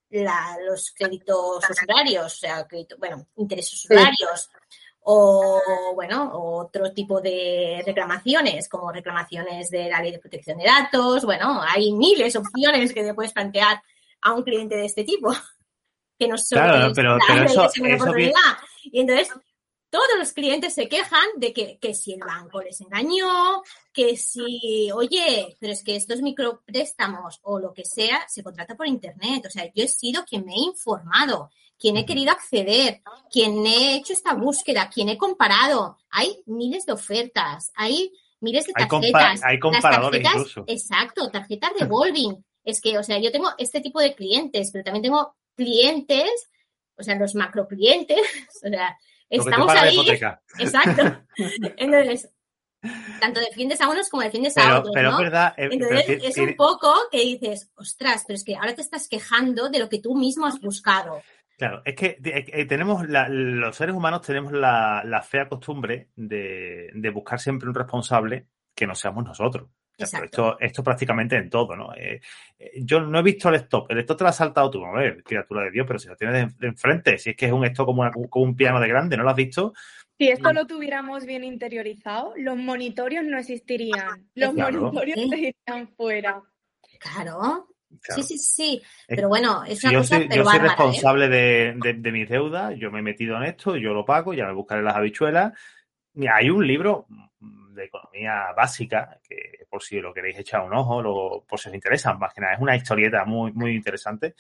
la- 0.10 0.58
los 0.68 0.92
créditos 0.92 1.64
usurarios, 1.70 2.26
o 2.26 2.30
sea, 2.38 2.66
crédito- 2.68 2.98
bueno, 2.98 3.26
intereses 3.38 3.74
usurarios, 3.86 4.50
o 5.08 5.62
bueno, 5.94 6.32
otro 6.34 6.92
tipo 6.92 7.22
de 7.22 7.82
reclamaciones, 7.86 8.68
como 8.70 8.92
reclamaciones 8.92 9.70
de 9.70 9.90
la 9.90 10.02
ley 10.02 10.12
de 10.12 10.20
protección 10.20 10.58
de 10.58 10.66
datos, 10.66 11.26
bueno, 11.26 11.62
hay 11.62 11.92
miles 11.92 12.34
de 12.34 12.40
opciones 12.40 12.94
que 12.94 13.04
te 13.04 13.14
puedes 13.14 13.34
plantear 13.34 13.82
a 14.22 14.34
un 14.34 14.44
cliente 14.44 14.76
de 14.76 14.86
este 14.86 15.04
tipo, 15.04 15.30
que 16.20 16.28
no 16.28 16.38
solo 16.38 16.62
Claro, 16.62 16.92
pero- 16.96 17.46
eso- 17.46 17.62
de 17.64 17.70
segunda 17.70 17.96
eso 17.96 18.06
vi- 18.06 18.10
oportunidad. 18.32 18.58
Y 18.84 19.00
entonces 19.02 19.30
todos 19.96 20.18
los 20.20 20.34
clientes 20.34 20.74
se 20.74 20.90
quejan 20.90 21.24
de 21.38 21.54
que, 21.54 21.78
que 21.80 21.94
si 21.94 22.12
el 22.14 22.20
banco 22.20 22.62
les 22.62 22.82
engañó, 22.82 23.62
que 23.94 24.18
si, 24.18 24.90
oye, 24.94 25.56
pero 25.60 25.72
es 25.72 25.84
que 25.84 25.96
estos 25.96 26.22
micropréstamos 26.22 27.40
o 27.44 27.60
lo 27.60 27.74
que 27.74 27.86
sea 27.86 28.26
se 28.28 28.44
contrata 28.44 28.76
por 28.76 28.88
internet. 28.88 29.46
O 29.46 29.50
sea, 29.50 29.66
yo 29.74 29.84
he 29.84 29.88
sido 29.88 30.26
quien 30.26 30.44
me 30.46 30.54
he 30.54 30.60
informado, 30.60 31.50
quien 31.80 31.96
he 31.98 32.06
querido 32.06 32.32
acceder, 32.32 33.02
quien 33.32 33.66
he 33.66 33.96
hecho 33.96 34.12
esta 34.14 34.34
búsqueda, 34.34 34.90
quien 34.90 35.08
he 35.10 35.18
comparado. 35.18 35.98
Hay 36.10 36.42
miles 36.46 36.86
de 36.86 36.94
ofertas, 36.94 37.72
hay 37.76 38.12
miles 38.42 38.66
de 38.66 38.74
Hay 38.76 38.86
compa- 38.86 39.12
tarjetas. 39.12 39.44
hay 39.44 39.56
Las 39.56 39.62
comparadores 39.62 40.22
tarjetas- 40.24 40.36
incluso. 40.40 40.64
Exacto, 40.68 41.30
tarjetas 41.32 41.72
revolving. 41.80 42.44
es 42.66 42.82
que, 42.82 42.98
o 42.98 43.04
sea, 43.04 43.18
yo 43.20 43.32
tengo 43.32 43.50
este 43.58 43.80
tipo 43.80 44.00
de 44.02 44.14
clientes, 44.16 44.72
pero 44.72 44.84
también 44.84 45.04
tengo 45.04 45.36
clientes, 45.56 46.30
o 46.98 47.04
sea, 47.04 47.16
los 47.16 47.36
macro 47.36 47.68
clientes, 47.68 48.18
o 48.66 48.70
sea, 48.70 48.98
estamos 49.30 49.72
ahí. 49.72 49.98
Exacto. 50.60 51.24
Entonces, 51.78 52.32
tanto 53.20 53.40
defiendes 53.40 53.82
a 53.82 53.90
unos 53.90 54.10
como 54.10 54.24
defiendes 54.24 54.58
a 54.58 54.80
otros. 54.80 54.94
Pero 54.94 55.12
¿no? 55.12 55.18
es 55.18 55.24
verdad. 55.24 55.54
Eh, 55.58 55.70
Entonces, 55.72 56.24
es 56.24 56.38
un 56.38 56.56
poco 56.56 56.94
que 57.12 57.20
dices, 57.20 57.72
ostras, 57.76 58.24
pero 58.28 58.36
es 58.36 58.44
que 58.44 58.56
ahora 58.56 58.76
te 58.76 58.82
estás 58.82 59.08
quejando 59.08 59.70
de 59.70 59.80
lo 59.80 59.90
que 59.90 60.00
tú 60.00 60.16
mismo 60.16 60.46
has 60.46 60.60
buscado. 60.60 61.22
Claro, 61.58 61.82
es 61.86 61.96
que 61.96 62.18
eh, 62.22 62.66
tenemos 62.66 63.08
los 63.08 63.76
seres 63.76 63.96
humanos 63.96 64.22
tenemos 64.22 64.52
la, 64.52 65.26
fea 65.28 65.48
costumbre 65.48 66.10
de, 66.16 67.12
buscar 67.14 67.40
siempre 67.40 67.70
un 67.70 67.76
responsable 67.76 68.48
que 68.76 68.86
no 68.86 68.96
seamos 68.96 69.24
nosotros. 69.24 69.70
Esto, 69.98 70.58
esto 70.60 70.84
prácticamente 70.84 71.36
en 71.36 71.50
todo, 71.50 71.76
¿no? 71.76 71.94
Eh, 71.96 72.22
yo 72.82 73.02
no 73.02 73.20
he 73.20 73.24
visto 73.24 73.50
el 73.50 73.56
stop. 73.56 73.92
El 73.92 74.00
stop 74.00 74.18
te 74.18 74.24
lo 74.24 74.30
has 74.30 74.36
saltado 74.36 74.70
tú, 74.70 74.86
a 74.86 74.92
ver, 74.92 75.24
criatura 75.24 75.64
de 75.64 75.72
Dios, 75.72 75.86
pero 75.88 76.00
si 76.00 76.08
lo 76.08 76.16
tienes 76.16 76.58
de, 76.58 76.68
enfrente, 76.68 77.18
si 77.18 77.32
es 77.32 77.36
que 77.36 77.46
es 77.46 77.52
un 77.52 77.66
stop 77.66 77.86
como, 77.88 78.10
como 78.30 78.46
un 78.46 78.56
piano 78.56 78.80
de 78.80 78.88
grande, 78.88 79.18
¿no 79.18 79.24
lo 79.24 79.30
has 79.30 79.36
visto? 79.36 79.74
Si 80.18 80.30
esto 80.30 80.54
lo 80.54 80.66
tuviéramos 80.66 81.26
bien 81.26 81.44
interiorizado, 81.44 82.34
los 82.38 82.56
monitorios 82.56 83.26
no 83.26 83.38
existirían. 83.38 84.30
Los 84.34 84.54
monitorios 84.54 85.18
estarían 85.18 85.90
fuera. 85.96 86.42
Claro. 87.00 87.68
Sí, 88.02 88.24
sí, 88.24 88.38
sí. 88.38 88.82
Pero 89.08 89.28
bueno, 89.28 89.64
es 89.66 89.84
una 89.84 89.94
yo 89.94 90.00
cosa 90.00 90.18
soy, 90.18 90.30
yo 90.30 90.44
soy 90.46 90.58
¿eh? 90.58 90.62
responsable 90.62 91.30
de, 91.30 91.96
de, 91.98 92.12
mis 92.12 92.30
deudas, 92.30 92.74
yo 92.78 92.92
me 92.92 93.00
he 93.00 93.02
metido 93.02 93.38
en 93.38 93.44
esto, 93.44 93.78
yo 93.78 93.94
lo 93.94 94.06
pago, 94.06 94.34
ya 94.34 94.46
me 94.46 94.54
buscaré 94.54 94.84
las 94.84 94.96
habichuelas. 94.96 95.54
Mira, 96.14 96.38
hay 96.38 96.50
un 96.50 96.66
libro 96.66 97.08
de 97.76 97.86
economía 97.86 98.54
básica, 98.56 99.20
que 99.28 99.66
por 99.70 99.84
si 99.84 100.00
lo 100.00 100.14
queréis 100.14 100.40
echar 100.40 100.62
un 100.62 100.74
ojo, 100.74 101.02
lo, 101.02 101.46
por 101.48 101.60
si 101.60 101.70
os 101.70 101.76
interesa, 101.76 102.14
más 102.14 102.34
que 102.34 102.42
nada, 102.42 102.54
es 102.54 102.62
una 102.62 102.76
historieta 102.76 103.26
muy, 103.26 103.52
muy 103.52 103.76
interesante. 103.76 104.36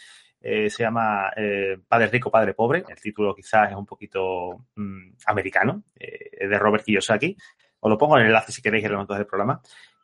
Eh, 0.48 0.70
se 0.70 0.84
llama 0.84 1.32
eh, 1.36 1.78
Padre 1.88 2.08
Rico, 2.08 2.30
Padre 2.30 2.54
Pobre. 2.54 2.84
El 2.88 3.02
título 3.02 3.34
quizás 3.34 3.72
es 3.72 3.76
un 3.76 3.86
poquito 3.86 4.68
mm, 4.76 5.14
americano, 5.26 5.84
eh, 5.96 6.48
de 6.48 6.60
Robert 6.60 6.84
Kiyosaki. 6.84 7.36
Os 7.80 7.90
lo 7.90 7.98
pongo 7.98 8.16
en 8.18 8.22
el 8.22 8.28
enlace 8.28 8.52
si 8.52 8.62
queréis 8.62 8.86
en 8.86 8.92
los 8.92 8.98
momentos 8.98 9.18
del 9.18 9.28
programa. 9.28 9.62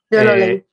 Yo 0.10 0.24
lo 0.24 0.36
leí. 0.36 0.66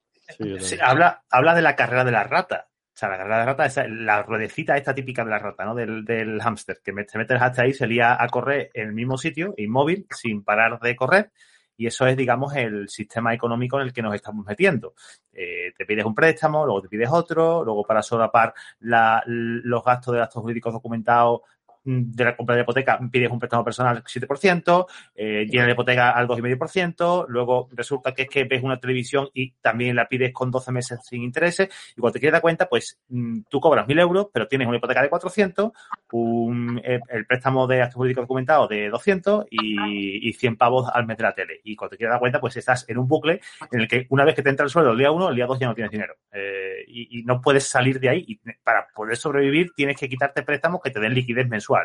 habla, 0.81 1.23
habla 1.31 1.55
de 1.55 1.63
la 1.63 1.77
carrera 1.77 2.05
de 2.05 2.13
la 2.13 2.25
rata. 2.25 2.69
O 2.71 2.97
sea, 2.99 3.11
la 3.11 3.19
carrera 3.19 3.37
de 3.37 3.45
la 3.45 3.53
rata 3.53 3.67
es 3.67 3.91
la 3.91 4.23
ruedecita 4.23 4.77
esta 4.77 4.95
típica 4.95 5.23
de 5.23 5.31
la 5.31 5.39
rata, 5.39 5.65
¿no? 5.65 5.75
Del, 5.75 6.05
del 6.05 6.41
hámster, 6.41 6.81
que 6.83 6.93
se 7.07 7.19
mete 7.19 7.35
hasta 7.35 7.63
ahí, 7.63 7.73
se 7.73 7.87
lía 7.87 8.17
a 8.21 8.27
correr 8.29 8.71
en 8.75 8.89
el 8.89 8.95
mismo 8.95 9.17
sitio, 9.19 9.55
inmóvil, 9.57 10.07
sin 10.11 10.43
parar 10.43 10.81
de 10.81 10.97
correr 10.97 11.31
y 11.79 11.87
eso 11.87 12.07
es, 12.07 12.17
digamos, 12.17 12.55
el 12.57 12.89
sistema 12.89 13.33
económico 13.33 13.81
en 13.81 13.87
el 13.87 13.93
que 13.93 14.03
nos 14.03 14.13
estamos 14.13 14.45
metiendo. 14.45 14.95
Eh, 15.33 15.73
te 15.79 15.87
pides 15.87 16.05
un 16.05 16.15
préstamo, 16.15 16.67
luego 16.67 16.83
te 16.83 16.89
pides 16.89 17.09
otro, 17.11 17.65
luego 17.65 17.85
para 17.85 18.03
solapar 18.03 18.53
la, 18.81 19.23
los 19.27 19.85
gastos 19.85 20.13
de 20.13 20.19
gastos 20.19 20.43
jurídicos 20.43 20.73
documentados 20.73 21.43
de 21.89 22.25
la 22.25 22.37
compra 22.37 22.55
de 22.55 22.63
hipoteca 22.63 22.99
pides 23.11 23.31
un 23.31 23.39
préstamo 23.39 23.65
personal 23.65 24.03
7%, 24.05 24.87
eh, 25.15 25.47
llena 25.49 25.67
la 25.67 25.73
hipoteca 25.73 26.11
al 26.11 26.29
2,5%, 26.29 27.27
luego 27.29 27.69
resulta 27.73 28.13
que 28.13 28.23
es 28.23 28.29
que 28.29 28.45
ves 28.45 28.63
una 28.63 28.79
televisión 28.79 29.29
y 29.33 29.53
también 29.63 29.97
la 29.97 30.07
pides 30.07 30.33
con 30.33 30.51
12 30.51 30.71
meses 30.73 31.01
sin 31.03 31.23
intereses, 31.23 31.69
y 31.97 32.01
cuando 32.01 32.15
te 32.15 32.21
quieres 32.21 32.33
dar 32.33 32.43
cuenta, 32.43 32.69
pues 32.69 32.99
mm, 33.09 33.41
tú 33.49 33.61
cobras 33.61 33.87
1.000 33.87 34.01
euros, 34.01 34.27
pero 34.33 34.47
tienes 34.47 34.69
una 34.69 34.77
hipoteca 34.77 35.03
de 35.03 35.09
400, 35.09 35.73
un, 36.13 36.81
eh, 36.85 37.01
el, 37.09 37.27
préstamo 37.27 37.67
de 37.67 37.83
actos 37.83 37.97
jurídicos 37.97 38.25
documentados 38.25 38.69
de 38.69 38.91
200 38.91 39.47
y, 39.51 40.29
y, 40.29 40.33
100 40.33 40.57
pavos 40.57 40.91
al 40.93 41.07
mes 41.07 41.17
de 41.17 41.23
la 41.23 41.35
tele. 41.35 41.61
Y 41.65 41.75
cuando 41.75 41.93
te 41.93 41.97
quieres 41.97 42.13
dar 42.13 42.21
cuenta, 42.21 42.41
pues 42.41 42.57
estás 42.57 42.85
en 42.89 42.99
un 42.99 43.09
bucle 43.09 43.41
en 43.71 43.81
el 43.81 43.89
que 43.89 44.07
una 44.11 44.25
vez 44.25 44.35
que 44.35 44.43
te 44.43 44.51
entra 44.51 44.65
el 44.65 44.71
sueldo 44.71 44.93
el 44.93 44.99
día 44.99 45.11
1, 45.11 45.31
el 45.31 45.37
día 45.37 45.47
2 45.47 45.59
ya 45.59 45.67
no 45.67 45.75
tienes 45.75 45.91
dinero. 45.91 46.15
Eh, 46.33 46.85
y, 46.87 47.21
y, 47.21 47.23
no 47.25 47.41
puedes 47.41 47.65
salir 47.65 47.99
de 48.01 48.09
ahí. 48.09 48.25
Y 48.27 48.41
para 48.63 48.89
poder 48.95 49.17
sobrevivir 49.17 49.73
tienes 49.75 49.97
que 49.97 50.09
quitarte 50.09 50.43
préstamos 50.43 50.81
que 50.83 50.91
te 50.91 51.01
den 51.01 51.15
liquidez 51.15 51.49
mensual. 51.49 51.78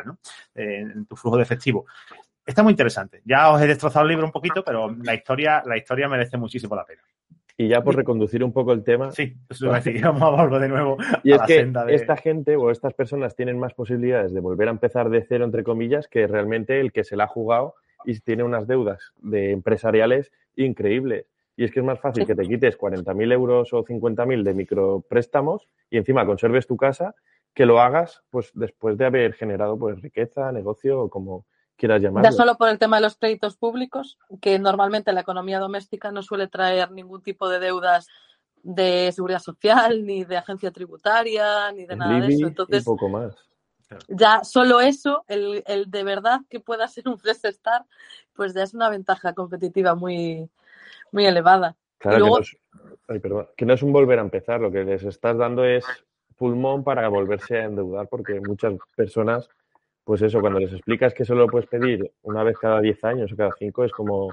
Eh, 0.54 0.80
en 0.80 1.06
tu 1.06 1.16
flujo 1.16 1.36
de 1.36 1.42
efectivo. 1.42 1.86
Está 2.46 2.62
muy 2.62 2.72
interesante. 2.72 3.22
Ya 3.24 3.50
os 3.50 3.60
he 3.60 3.66
destrozado 3.66 4.04
el 4.04 4.10
libro 4.10 4.26
un 4.26 4.32
poquito, 4.32 4.62
pero 4.64 4.94
la 5.02 5.14
historia, 5.14 5.62
la 5.64 5.76
historia 5.76 6.08
merece 6.08 6.36
muchísimo 6.36 6.76
la 6.76 6.84
pena. 6.84 7.02
Y 7.56 7.68
ya 7.68 7.82
por 7.82 7.94
reconducir 7.94 8.42
un 8.42 8.52
poco 8.52 8.72
el 8.72 8.82
tema. 8.82 9.12
Sí, 9.12 9.36
a 9.62 10.10
vamos 10.10 10.22
a 10.22 10.42
volver 10.42 10.60
de 10.62 10.68
nuevo. 10.68 10.96
Y 11.22 11.32
es 11.32 11.42
que 11.42 11.72
esta 11.88 12.16
gente 12.16 12.56
o 12.56 12.70
estas 12.70 12.94
personas 12.94 13.36
tienen 13.36 13.58
más 13.58 13.74
posibilidades 13.74 14.34
de 14.34 14.40
volver 14.40 14.68
a 14.68 14.72
empezar 14.72 15.08
de 15.08 15.22
cero, 15.22 15.44
entre 15.44 15.62
comillas, 15.62 16.08
que 16.08 16.26
realmente 16.26 16.80
el 16.80 16.92
que 16.92 17.04
se 17.04 17.16
la 17.16 17.24
ha 17.24 17.28
jugado 17.28 17.76
y 18.04 18.18
tiene 18.20 18.42
unas 18.42 18.66
deudas 18.66 19.12
de 19.22 19.52
empresariales 19.52 20.32
increíbles. 20.56 21.26
Y 21.56 21.62
es 21.62 21.70
que 21.70 21.78
es 21.78 21.86
más 21.86 22.00
fácil 22.00 22.26
que 22.26 22.34
te 22.34 22.42
quites 22.42 22.76
40.000 22.76 23.32
euros 23.32 23.72
o 23.72 23.84
50.000 23.84 24.42
de 24.42 24.54
micropréstamos 24.54 25.68
y 25.88 25.98
encima 25.98 26.26
conserves 26.26 26.66
tu 26.66 26.76
casa 26.76 27.14
que 27.54 27.66
lo 27.66 27.80
hagas 27.80 28.22
pues 28.30 28.50
después 28.54 28.98
de 28.98 29.06
haber 29.06 29.32
generado 29.34 29.78
pues 29.78 30.02
riqueza, 30.02 30.52
negocio 30.52 31.02
o 31.02 31.08
como 31.08 31.46
quieras 31.76 32.02
llamarlo. 32.02 32.28
Ya 32.28 32.32
solo 32.32 32.56
por 32.56 32.68
el 32.68 32.78
tema 32.78 32.96
de 32.96 33.02
los 33.02 33.16
créditos 33.16 33.56
públicos, 33.56 34.18
que 34.40 34.58
normalmente 34.58 35.12
la 35.12 35.20
economía 35.20 35.58
doméstica 35.58 36.10
no 36.10 36.22
suele 36.22 36.48
traer 36.48 36.90
ningún 36.90 37.22
tipo 37.22 37.48
de 37.48 37.60
deudas 37.60 38.08
de 38.62 39.12
seguridad 39.12 39.40
social, 39.40 40.04
ni 40.04 40.24
de 40.24 40.36
agencia 40.36 40.70
tributaria, 40.70 41.70
ni 41.72 41.86
de 41.86 41.96
nada 41.96 42.26
de 42.26 42.34
eso. 42.34 42.46
Entonces, 42.46 42.84
poco 42.84 43.08
más. 43.08 43.34
Ya 44.08 44.42
solo 44.42 44.80
eso, 44.80 45.24
el, 45.28 45.62
el, 45.66 45.90
de 45.90 46.02
verdad 46.02 46.40
que 46.48 46.58
pueda 46.58 46.88
ser 46.88 47.06
un 47.06 47.18
fresh 47.18 47.44
start, 47.52 47.86
pues 48.32 48.54
ya 48.54 48.62
es 48.62 48.74
una 48.74 48.88
ventaja 48.88 49.34
competitiva 49.34 49.94
muy, 49.94 50.48
muy 51.12 51.26
elevada. 51.26 51.76
Claro, 51.98 52.24
que, 52.24 53.28
no 53.28 53.40
es, 53.40 53.48
que 53.56 53.66
no 53.66 53.74
es 53.74 53.82
un 53.82 53.92
volver 53.92 54.18
a 54.18 54.22
empezar, 54.22 54.60
lo 54.60 54.72
que 54.72 54.82
les 54.84 55.04
estás 55.04 55.36
dando 55.36 55.64
es 55.64 55.84
pulmón 56.36 56.84
para 56.84 57.08
volverse 57.08 57.58
a 57.58 57.64
endeudar 57.64 58.08
porque 58.08 58.40
muchas 58.40 58.74
personas, 58.96 59.48
pues 60.04 60.22
eso, 60.22 60.40
cuando 60.40 60.60
les 60.60 60.72
explicas 60.72 61.14
que 61.14 61.24
solo 61.24 61.46
puedes 61.46 61.68
pedir 61.68 62.10
una 62.22 62.42
vez 62.42 62.58
cada 62.58 62.80
10 62.80 63.04
años 63.04 63.32
o 63.32 63.36
cada 63.36 63.52
5 63.58 63.84
es 63.84 63.92
como... 63.92 64.28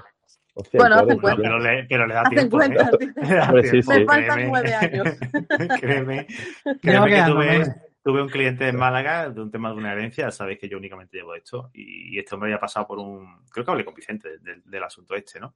bueno, 0.74 0.96
hacen 0.96 1.18
cuenta. 1.18 1.42
Pero 1.42 1.58
le, 1.58 1.84
pero 1.84 2.06
le 2.06 2.14
da 2.14 2.24
tiempo. 2.24 2.56
Cuenta, 2.58 2.90
¿eh? 3.00 3.62
sí, 3.64 3.82
sí. 3.82 3.88
Me 3.88 4.04
faltan 4.04 4.48
nueve 4.48 4.74
años. 4.74 5.08
créeme, 5.80 6.26
créeme 6.80 7.10
que 7.10 7.22
tuve, 7.30 7.74
tuve 8.02 8.22
un 8.22 8.28
cliente 8.28 8.68
en 8.68 8.76
Málaga 8.76 9.30
de 9.30 9.40
un 9.40 9.50
tema 9.50 9.70
de 9.70 9.76
una 9.76 9.92
herencia, 9.92 10.30
sabéis 10.30 10.58
que 10.58 10.68
yo 10.68 10.76
únicamente 10.76 11.16
llevo 11.16 11.34
esto, 11.34 11.70
y, 11.72 12.18
este 12.18 12.34
hombre 12.34 12.50
ya 12.50 12.56
ha 12.56 12.60
pasado 12.60 12.86
por 12.86 12.98
un, 12.98 13.44
creo 13.50 13.64
que 13.64 13.70
hablé 13.70 13.84
con 13.84 13.94
Vicente 13.94 14.38
del, 14.38 14.62
del 14.64 14.82
asunto 14.82 15.14
este, 15.14 15.40
¿no? 15.40 15.54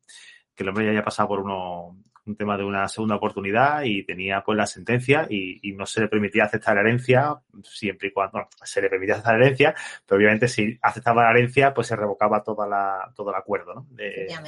Que 0.55 0.63
el 0.63 0.69
hombre 0.69 0.85
ya 0.87 0.93
haya 0.93 1.05
pasado 1.05 1.29
por 1.29 1.41
uno, 1.41 1.99
un 2.27 2.37
tema 2.37 2.57
de 2.57 2.65
una 2.65 2.89
segunda 2.89 3.17
oportunidad 3.17 3.83
y 3.85 4.05
tenía 4.05 4.43
pues 4.43 4.59
la 4.59 4.67
sentencia 4.67 5.27
y, 5.31 5.73
no 5.73 5.87
se 5.87 6.01
le 6.01 6.09
permitía 6.09 6.45
aceptar 6.45 6.75
la 6.75 6.81
herencia 6.81 7.35
siempre 7.63 8.09
y 8.09 8.13
cuando 8.13 8.49
se 8.63 8.81
le 8.81 8.89
permitía 8.89 9.15
aceptar 9.15 9.39
la 9.39 9.45
herencia, 9.45 9.75
pero 10.07 10.19
obviamente 10.19 10.49
si 10.49 10.79
aceptaba 10.81 11.25
la 11.25 11.31
herencia 11.31 11.75
pues 11.75 11.87
se 11.87 11.97
revocaba 11.97 12.43
toda 12.43 12.67
la, 12.67 13.13
todo 13.15 13.31
el 13.31 13.37
acuerdo, 13.37 13.75
¿no? 13.75 13.87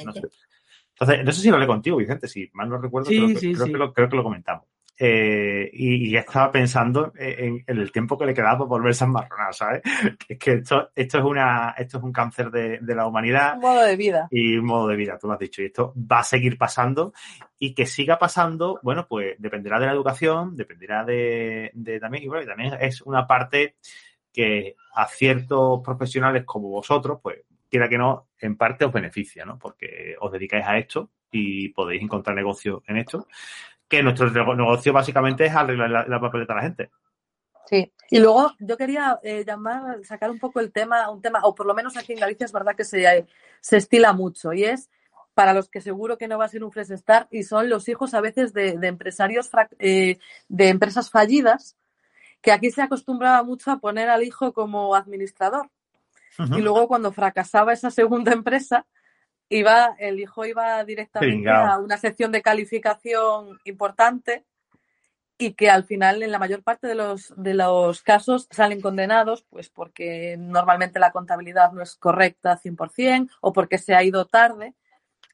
no 0.05 0.13
sé. 0.13 0.21
Entonces, 0.99 1.25
no 1.25 1.31
sé 1.31 1.41
si 1.41 1.49
lo 1.49 1.55
hablé 1.55 1.67
contigo, 1.67 1.97
Vicente, 1.97 2.27
si 2.27 2.49
mal 2.53 2.67
no 2.67 2.77
recuerdo, 2.77 3.07
creo, 3.07 3.93
creo, 3.93 4.09
que 4.09 4.15
lo, 4.17 4.23
comentamos. 4.23 4.65
Eh, 5.01 5.69
y, 5.71 6.13
estaba 6.17 6.51
pensando 6.51 7.13
en, 7.15 7.63
el 7.65 7.89
tiempo 7.89 8.17
que 8.17 8.25
le 8.25 8.33
quedaba 8.33 8.57
por 8.57 8.67
volverse 8.67 9.05
a 9.05 9.07
enmarronar, 9.07 9.53
¿sabes? 9.53 9.81
Es 10.27 10.37
que 10.37 10.51
esto, 10.55 10.89
esto 10.93 11.17
es 11.19 11.23
una, 11.23 11.73
esto 11.77 11.99
es 11.99 12.03
un 12.03 12.11
cáncer 12.11 12.51
de, 12.51 12.79
de, 12.79 12.95
la 12.95 13.07
humanidad. 13.07 13.55
Un 13.55 13.61
modo 13.61 13.81
de 13.81 13.95
vida. 13.95 14.27
Y 14.29 14.57
un 14.57 14.65
modo 14.65 14.87
de 14.89 14.97
vida, 14.97 15.17
tú 15.17 15.27
lo 15.27 15.33
has 15.33 15.39
dicho. 15.39 15.61
Y 15.61 15.67
esto 15.67 15.93
va 15.95 16.19
a 16.19 16.23
seguir 16.23 16.57
pasando 16.57 17.13
y 17.57 17.73
que 17.73 17.85
siga 17.85 18.19
pasando, 18.19 18.81
bueno, 18.83 19.07
pues 19.07 19.35
dependerá 19.39 19.79
de 19.79 19.85
la 19.85 19.93
educación, 19.93 20.57
dependerá 20.57 21.05
de, 21.05 21.71
de 21.73 21.99
también, 22.01 22.25
y 22.25 22.27
bueno, 22.27 22.45
también 22.45 22.73
es 22.81 23.01
una 23.01 23.25
parte 23.25 23.75
que 24.33 24.75
a 24.95 25.07
ciertos 25.07 25.79
profesionales 25.81 26.43
como 26.45 26.67
vosotros, 26.67 27.19
pues 27.23 27.43
quiera 27.69 27.87
que 27.87 27.97
no, 27.97 28.27
en 28.37 28.57
parte 28.57 28.83
os 28.83 28.91
beneficia, 28.91 29.45
¿no? 29.45 29.57
Porque 29.57 30.17
os 30.19 30.29
dedicáis 30.29 30.65
a 30.65 30.77
esto 30.77 31.09
y 31.31 31.69
podéis 31.69 32.01
encontrar 32.01 32.35
negocio 32.35 32.83
en 32.85 32.97
esto 32.97 33.27
que 33.89 34.03
nuestro 34.03 34.29
negocio 34.55 34.93
básicamente 34.93 35.45
es 35.45 35.55
arreglar 35.55 36.07
la, 36.07 36.19
papeleta 36.19 36.53
a 36.53 36.57
la 36.57 36.61
gente. 36.61 36.91
Sí, 37.65 37.91
y 38.09 38.19
luego 38.19 38.53
yo 38.59 38.77
quería 38.77 39.19
eh, 39.23 39.43
llamar, 39.45 40.03
sacar 40.03 40.31
un 40.31 40.39
poco 40.39 40.59
el 40.59 40.71
tema, 40.71 41.09
un 41.09 41.21
tema, 41.21 41.41
o 41.43 41.53
por 41.53 41.65
lo 41.65 41.73
menos 41.73 41.97
aquí 41.97 42.13
en 42.13 42.19
Galicia 42.19 42.45
es 42.45 42.51
verdad 42.51 42.75
que 42.75 42.83
se, 42.83 43.27
se 43.59 43.77
estila 43.77 44.13
mucho, 44.13 44.53
y 44.53 44.63
es 44.63 44.89
para 45.33 45.53
los 45.53 45.69
que 45.69 45.81
seguro 45.81 46.17
que 46.17 46.27
no 46.27 46.37
va 46.37 46.45
a 46.45 46.49
ser 46.49 46.63
un 46.63 46.71
fresh 46.71 46.97
start, 46.97 47.27
y 47.31 47.43
son 47.43 47.69
los 47.69 47.87
hijos 47.89 48.13
a 48.13 48.21
veces 48.21 48.53
de, 48.53 48.77
empresarios, 48.83 49.49
eh, 49.79 50.19
de 50.47 50.69
empresas 50.69 51.09
fallidas, 51.09 51.75
que 52.41 52.51
aquí 52.51 52.71
se 52.71 52.81
acostumbraba 52.81 53.43
mucho 53.43 53.71
a 53.71 53.79
poner 53.79 54.09
al 54.09 54.23
hijo 54.23 54.53
como 54.53 54.95
administrador. 54.95 55.69
Y 56.55 56.61
luego 56.61 56.87
cuando 56.87 57.11
fracasaba 57.11 57.73
esa 57.73 57.91
segunda 57.91 58.31
empresa, 58.31 58.85
iba, 59.49 59.95
el 59.99 60.19
hijo 60.19 60.45
iba 60.45 60.83
directamente 60.83 61.49
a 61.49 61.77
una 61.79 61.97
sección 61.97 62.31
de 62.31 62.41
calificación 62.41 63.59
importante 63.65 64.45
y 65.37 65.53
que 65.53 65.69
al 65.69 65.85
final 65.85 66.21
en 66.21 66.31
la 66.31 66.37
mayor 66.39 66.63
parte 66.63 66.85
de 66.85 66.95
los, 66.95 67.33
de 67.37 67.53
los 67.53 68.01
casos 68.01 68.47
salen 68.51 68.81
condenados 68.81 69.45
pues 69.49 69.69
porque 69.69 70.35
normalmente 70.37 70.99
la 70.99 71.11
contabilidad 71.11 71.71
no 71.71 71.81
es 71.81 71.95
correcta 71.95 72.59
100% 72.59 73.29
o 73.41 73.53
porque 73.53 73.77
se 73.77 73.95
ha 73.95 74.03
ido 74.03 74.25
tarde. 74.25 74.75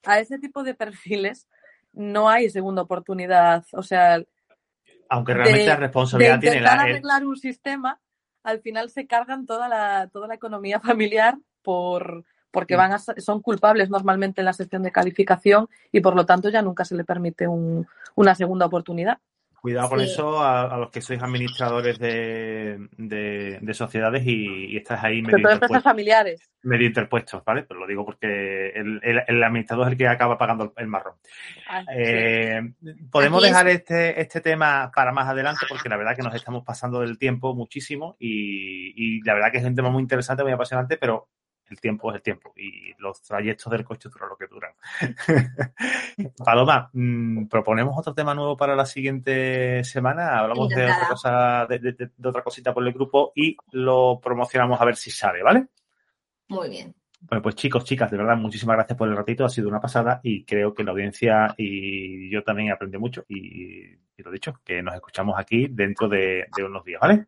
A 0.03 0.19
ese 0.19 0.37
tipo 0.37 0.63
de 0.63 0.75
perfiles 0.75 1.47
no 1.91 2.29
hay 2.29 2.51
segunda 2.51 2.83
oportunidad. 2.83 3.65
O 3.71 3.81
sea, 3.81 4.21
Aunque 5.09 5.33
realmente 5.33 5.65
la 5.65 5.75
responsabilidad 5.75 6.39
tiene 6.39 6.61
la. 6.61 6.73
arreglar 6.73 7.25
un 7.25 7.37
sistema, 7.37 7.99
al 8.43 8.61
final 8.61 8.91
se 8.91 9.07
cargan 9.07 9.47
toda 9.47 9.67
la, 9.67 10.07
toda 10.13 10.27
la 10.27 10.35
economía 10.35 10.79
familiar 10.79 11.35
por 11.63 12.25
porque 12.55 12.75
mm. 12.75 12.77
van 12.77 12.93
a, 12.93 12.99
son 12.99 13.41
culpables 13.41 13.89
normalmente 13.89 14.39
en 14.39 14.45
la 14.45 14.53
sección 14.53 14.81
de 14.81 14.91
calificación 14.91 15.67
y 15.91 15.99
por 15.99 16.15
lo 16.15 16.25
tanto 16.25 16.47
ya 16.49 16.61
nunca 16.61 16.85
se 16.85 16.95
le 16.95 17.03
permite 17.03 17.47
un, 17.47 17.85
una 18.15 18.33
segunda 18.33 18.65
oportunidad. 18.65 19.19
Cuidado 19.61 19.89
con 19.89 19.99
eso 19.99 20.43
a, 20.43 20.77
los 20.77 20.91
que 20.91 21.01
sois 21.01 21.19
administradores 21.23 21.97
de, 21.97 22.87
de, 22.97 23.73
sociedades 23.73 24.21
y, 24.23 24.77
estás 24.77 25.03
ahí 25.03 25.23
medio 25.23 25.39
interpuestos, 25.39 25.81
familiares. 25.81 26.51
medio 26.61 26.85
interpuestos, 26.85 27.43
¿vale? 27.43 27.63
Pero 27.63 27.79
lo 27.79 27.87
digo 27.87 28.05
porque 28.05 28.69
el, 28.75 29.01
el, 29.03 29.43
administrador 29.43 29.87
es 29.87 29.93
el 29.93 29.97
que 29.97 30.07
acaba 30.07 30.37
pagando 30.37 30.71
el 30.77 30.87
marrón. 30.87 31.15
Ah, 31.67 31.83
eh, 31.97 32.61
podemos 33.11 33.41
dejar 33.41 33.67
este, 33.69 34.21
este 34.21 34.39
tema 34.39 34.91
para 34.93 35.11
más 35.11 35.27
adelante 35.27 35.65
porque 35.67 35.89
la 35.89 35.97
verdad 35.97 36.15
que 36.15 36.21
nos 36.21 36.35
estamos 36.35 36.63
pasando 36.63 37.01
del 37.01 37.17
tiempo 37.17 37.55
muchísimo 37.55 38.17
y, 38.19 38.93
y 38.95 39.23
la 39.23 39.33
verdad 39.33 39.51
que 39.51 39.57
es 39.57 39.65
un 39.65 39.75
tema 39.75 39.89
muy 39.89 40.03
interesante, 40.03 40.43
muy 40.43 40.51
apasionante, 40.51 40.97
pero 40.97 41.27
el 41.69 41.79
tiempo 41.79 42.11
es 42.11 42.17
el 42.17 42.21
tiempo 42.21 42.53
y 42.55 42.93
los 42.99 43.21
trayectos 43.21 43.71
del 43.71 43.83
coche 43.83 44.09
duran 44.09 44.29
lo 44.29 44.37
que 44.37 44.47
duran. 44.47 44.73
Paloma, 46.45 46.89
mm, 46.93 47.47
proponemos 47.47 47.97
otro 47.97 48.13
tema 48.13 48.33
nuevo 48.33 48.55
para 48.55 48.75
la 48.75 48.85
siguiente 48.85 49.83
semana. 49.83 50.39
Hablamos 50.39 50.69
de 50.69 50.85
otra 50.85 51.07
cosa, 51.09 51.65
de, 51.67 52.09
otra 52.23 52.43
cosita 52.43 52.73
por 52.73 52.85
el 52.85 52.93
grupo 52.93 53.31
y 53.35 53.57
lo 53.71 54.19
promocionamos 54.21 54.79
a 54.79 54.85
ver 54.85 54.95
si 54.95 55.11
sale, 55.11 55.41
¿vale? 55.43 55.67
Muy 56.47 56.69
bien. 56.69 56.93
Bueno, 57.21 57.41
pues 57.41 57.55
chicos, 57.55 57.83
chicas, 57.83 58.11
de 58.11 58.17
verdad, 58.17 58.37
muchísimas 58.37 58.75
gracias 58.75 58.97
por 58.97 59.07
el 59.07 59.15
ratito. 59.15 59.45
Ha 59.45 59.49
sido 59.49 59.67
una 59.67 59.81
pasada 59.81 60.19
y 60.21 60.45
creo 60.45 60.73
que 60.73 60.83
la 60.83 60.91
audiencia 60.91 61.55
y 61.57 62.29
yo 62.29 62.43
también 62.43 62.71
aprendí 62.71 62.99
mucho. 62.99 63.25
Y, 63.27 63.95
y 64.17 64.23
lo 64.23 64.31
dicho, 64.31 64.59
que 64.63 64.81
nos 64.81 64.95
escuchamos 64.95 65.35
aquí 65.37 65.67
dentro 65.69 66.07
de, 66.07 66.45
unos 66.65 66.83
días, 66.85 67.01
¿vale? 67.01 67.25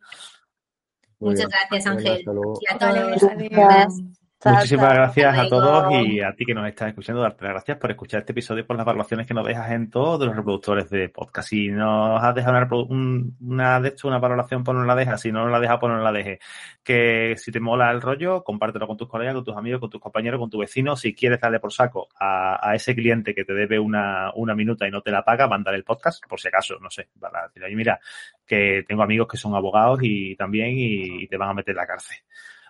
Muchas 1.20 1.48
gracias, 1.48 1.88
Ángel. 1.88 2.24
Y 2.62 2.72
a 2.72 2.78
todos. 2.78 4.18
Muchísimas 4.46 4.94
gracias 4.94 5.36
a 5.36 5.50
todos 5.50 5.92
y 6.06 6.22
a 6.22 6.32
ti 6.34 6.46
que 6.46 6.54
nos 6.54 6.68
estás 6.68 6.90
escuchando. 6.90 7.24
Darte 7.24 7.44
las 7.44 7.54
gracias 7.54 7.78
por 7.80 7.90
escuchar 7.90 8.20
este 8.20 8.34
episodio, 8.34 8.68
por 8.68 8.76
las 8.76 8.86
evaluaciones 8.86 9.26
que 9.26 9.34
nos 9.34 9.48
dejas 9.48 9.72
en 9.72 9.90
todos 9.90 10.28
los 10.28 10.36
reproductores 10.36 10.92
de 10.92 11.10
podcast. 11.10 11.50
Si 11.50 11.70
nos 11.70 12.24
has 12.24 12.36
dejado 12.36 12.86
una, 12.86 13.24
una 13.42 13.80
de 13.80 13.90
hecho, 13.90 14.08
una 14.08 14.20
valoración, 14.20 14.64
pues 14.64 14.78
no 14.78 14.84
la 14.86 14.96
dejas. 14.96 15.22
Si 15.22 15.32
no 15.32 15.48
la 15.50 15.60
dejas, 15.60 15.80
pues 15.80 15.92
no 15.92 16.00
la 16.00 16.12
dejes. 16.12 16.38
Que 16.84 17.34
si 17.36 17.52
te 17.52 17.60
mola 17.60 17.90
el 17.90 18.00
rollo, 18.00 18.44
compártelo 18.44 18.86
con 18.86 18.96
tus 18.96 19.10
colegas, 19.10 19.34
con 19.34 19.44
tus 19.44 19.58
amigos, 19.58 19.80
con 19.80 19.90
tus 19.90 20.00
compañeros, 20.00 20.40
con 20.40 20.52
tu 20.52 20.60
vecino. 20.60 20.96
Si 20.96 21.16
quieres 21.16 21.42
darle 21.42 21.60
por 21.60 21.74
saco 21.74 22.08
a, 22.20 22.76
ese 22.76 22.94
cliente 22.94 23.34
que 23.34 23.44
te 23.44 23.54
debe 23.54 23.80
una, 23.80 24.32
una 24.36 24.54
minuta 24.54 24.88
y 24.88 24.92
no 24.92 25.02
te 25.02 25.10
la 25.10 25.24
paga, 25.24 25.48
mándale 25.48 25.78
el 25.78 25.84
podcast, 25.84 26.24
por 26.28 26.40
si 26.40 26.50
acaso, 26.50 26.78
no 26.80 26.92
sé, 26.92 27.10
para 27.20 27.48
decir, 27.48 27.76
mira, 27.76 28.00
que 28.46 28.86
tengo 28.88 29.02
amigos 29.02 29.28
que 29.28 29.38
son 29.38 29.56
abogados 29.56 30.00
y 30.04 30.36
también 30.36 30.74
y 30.78 31.26
te 31.28 31.38
van 31.38 31.50
a 31.50 31.54
meter 31.56 31.72
en 31.72 31.78
la 31.78 31.88
cárcel. 31.88 32.18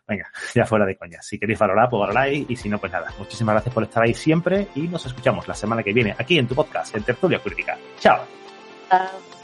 Venga, 0.07 0.31
ya 0.55 0.65
fuera 0.65 0.85
de 0.85 0.95
coña. 0.95 1.21
Si 1.21 1.37
queréis 1.37 1.59
valorar, 1.59 1.89
pues 1.89 1.99
valoráis 1.99 2.45
y 2.49 2.55
si 2.55 2.69
no, 2.69 2.79
pues 2.79 2.91
nada. 2.91 3.11
Muchísimas 3.17 3.53
gracias 3.55 3.73
por 3.73 3.83
estar 3.83 4.03
ahí 4.03 4.13
siempre 4.13 4.67
y 4.75 4.87
nos 4.87 5.05
escuchamos 5.05 5.47
la 5.47 5.53
semana 5.53 5.83
que 5.83 5.93
viene 5.93 6.15
aquí 6.17 6.37
en 6.39 6.47
tu 6.47 6.55
podcast, 6.55 6.95
en 6.95 7.03
Tertulia 7.03 7.39
Crítica. 7.39 7.77
Chao. 7.99 8.25
Chao. 8.89 9.36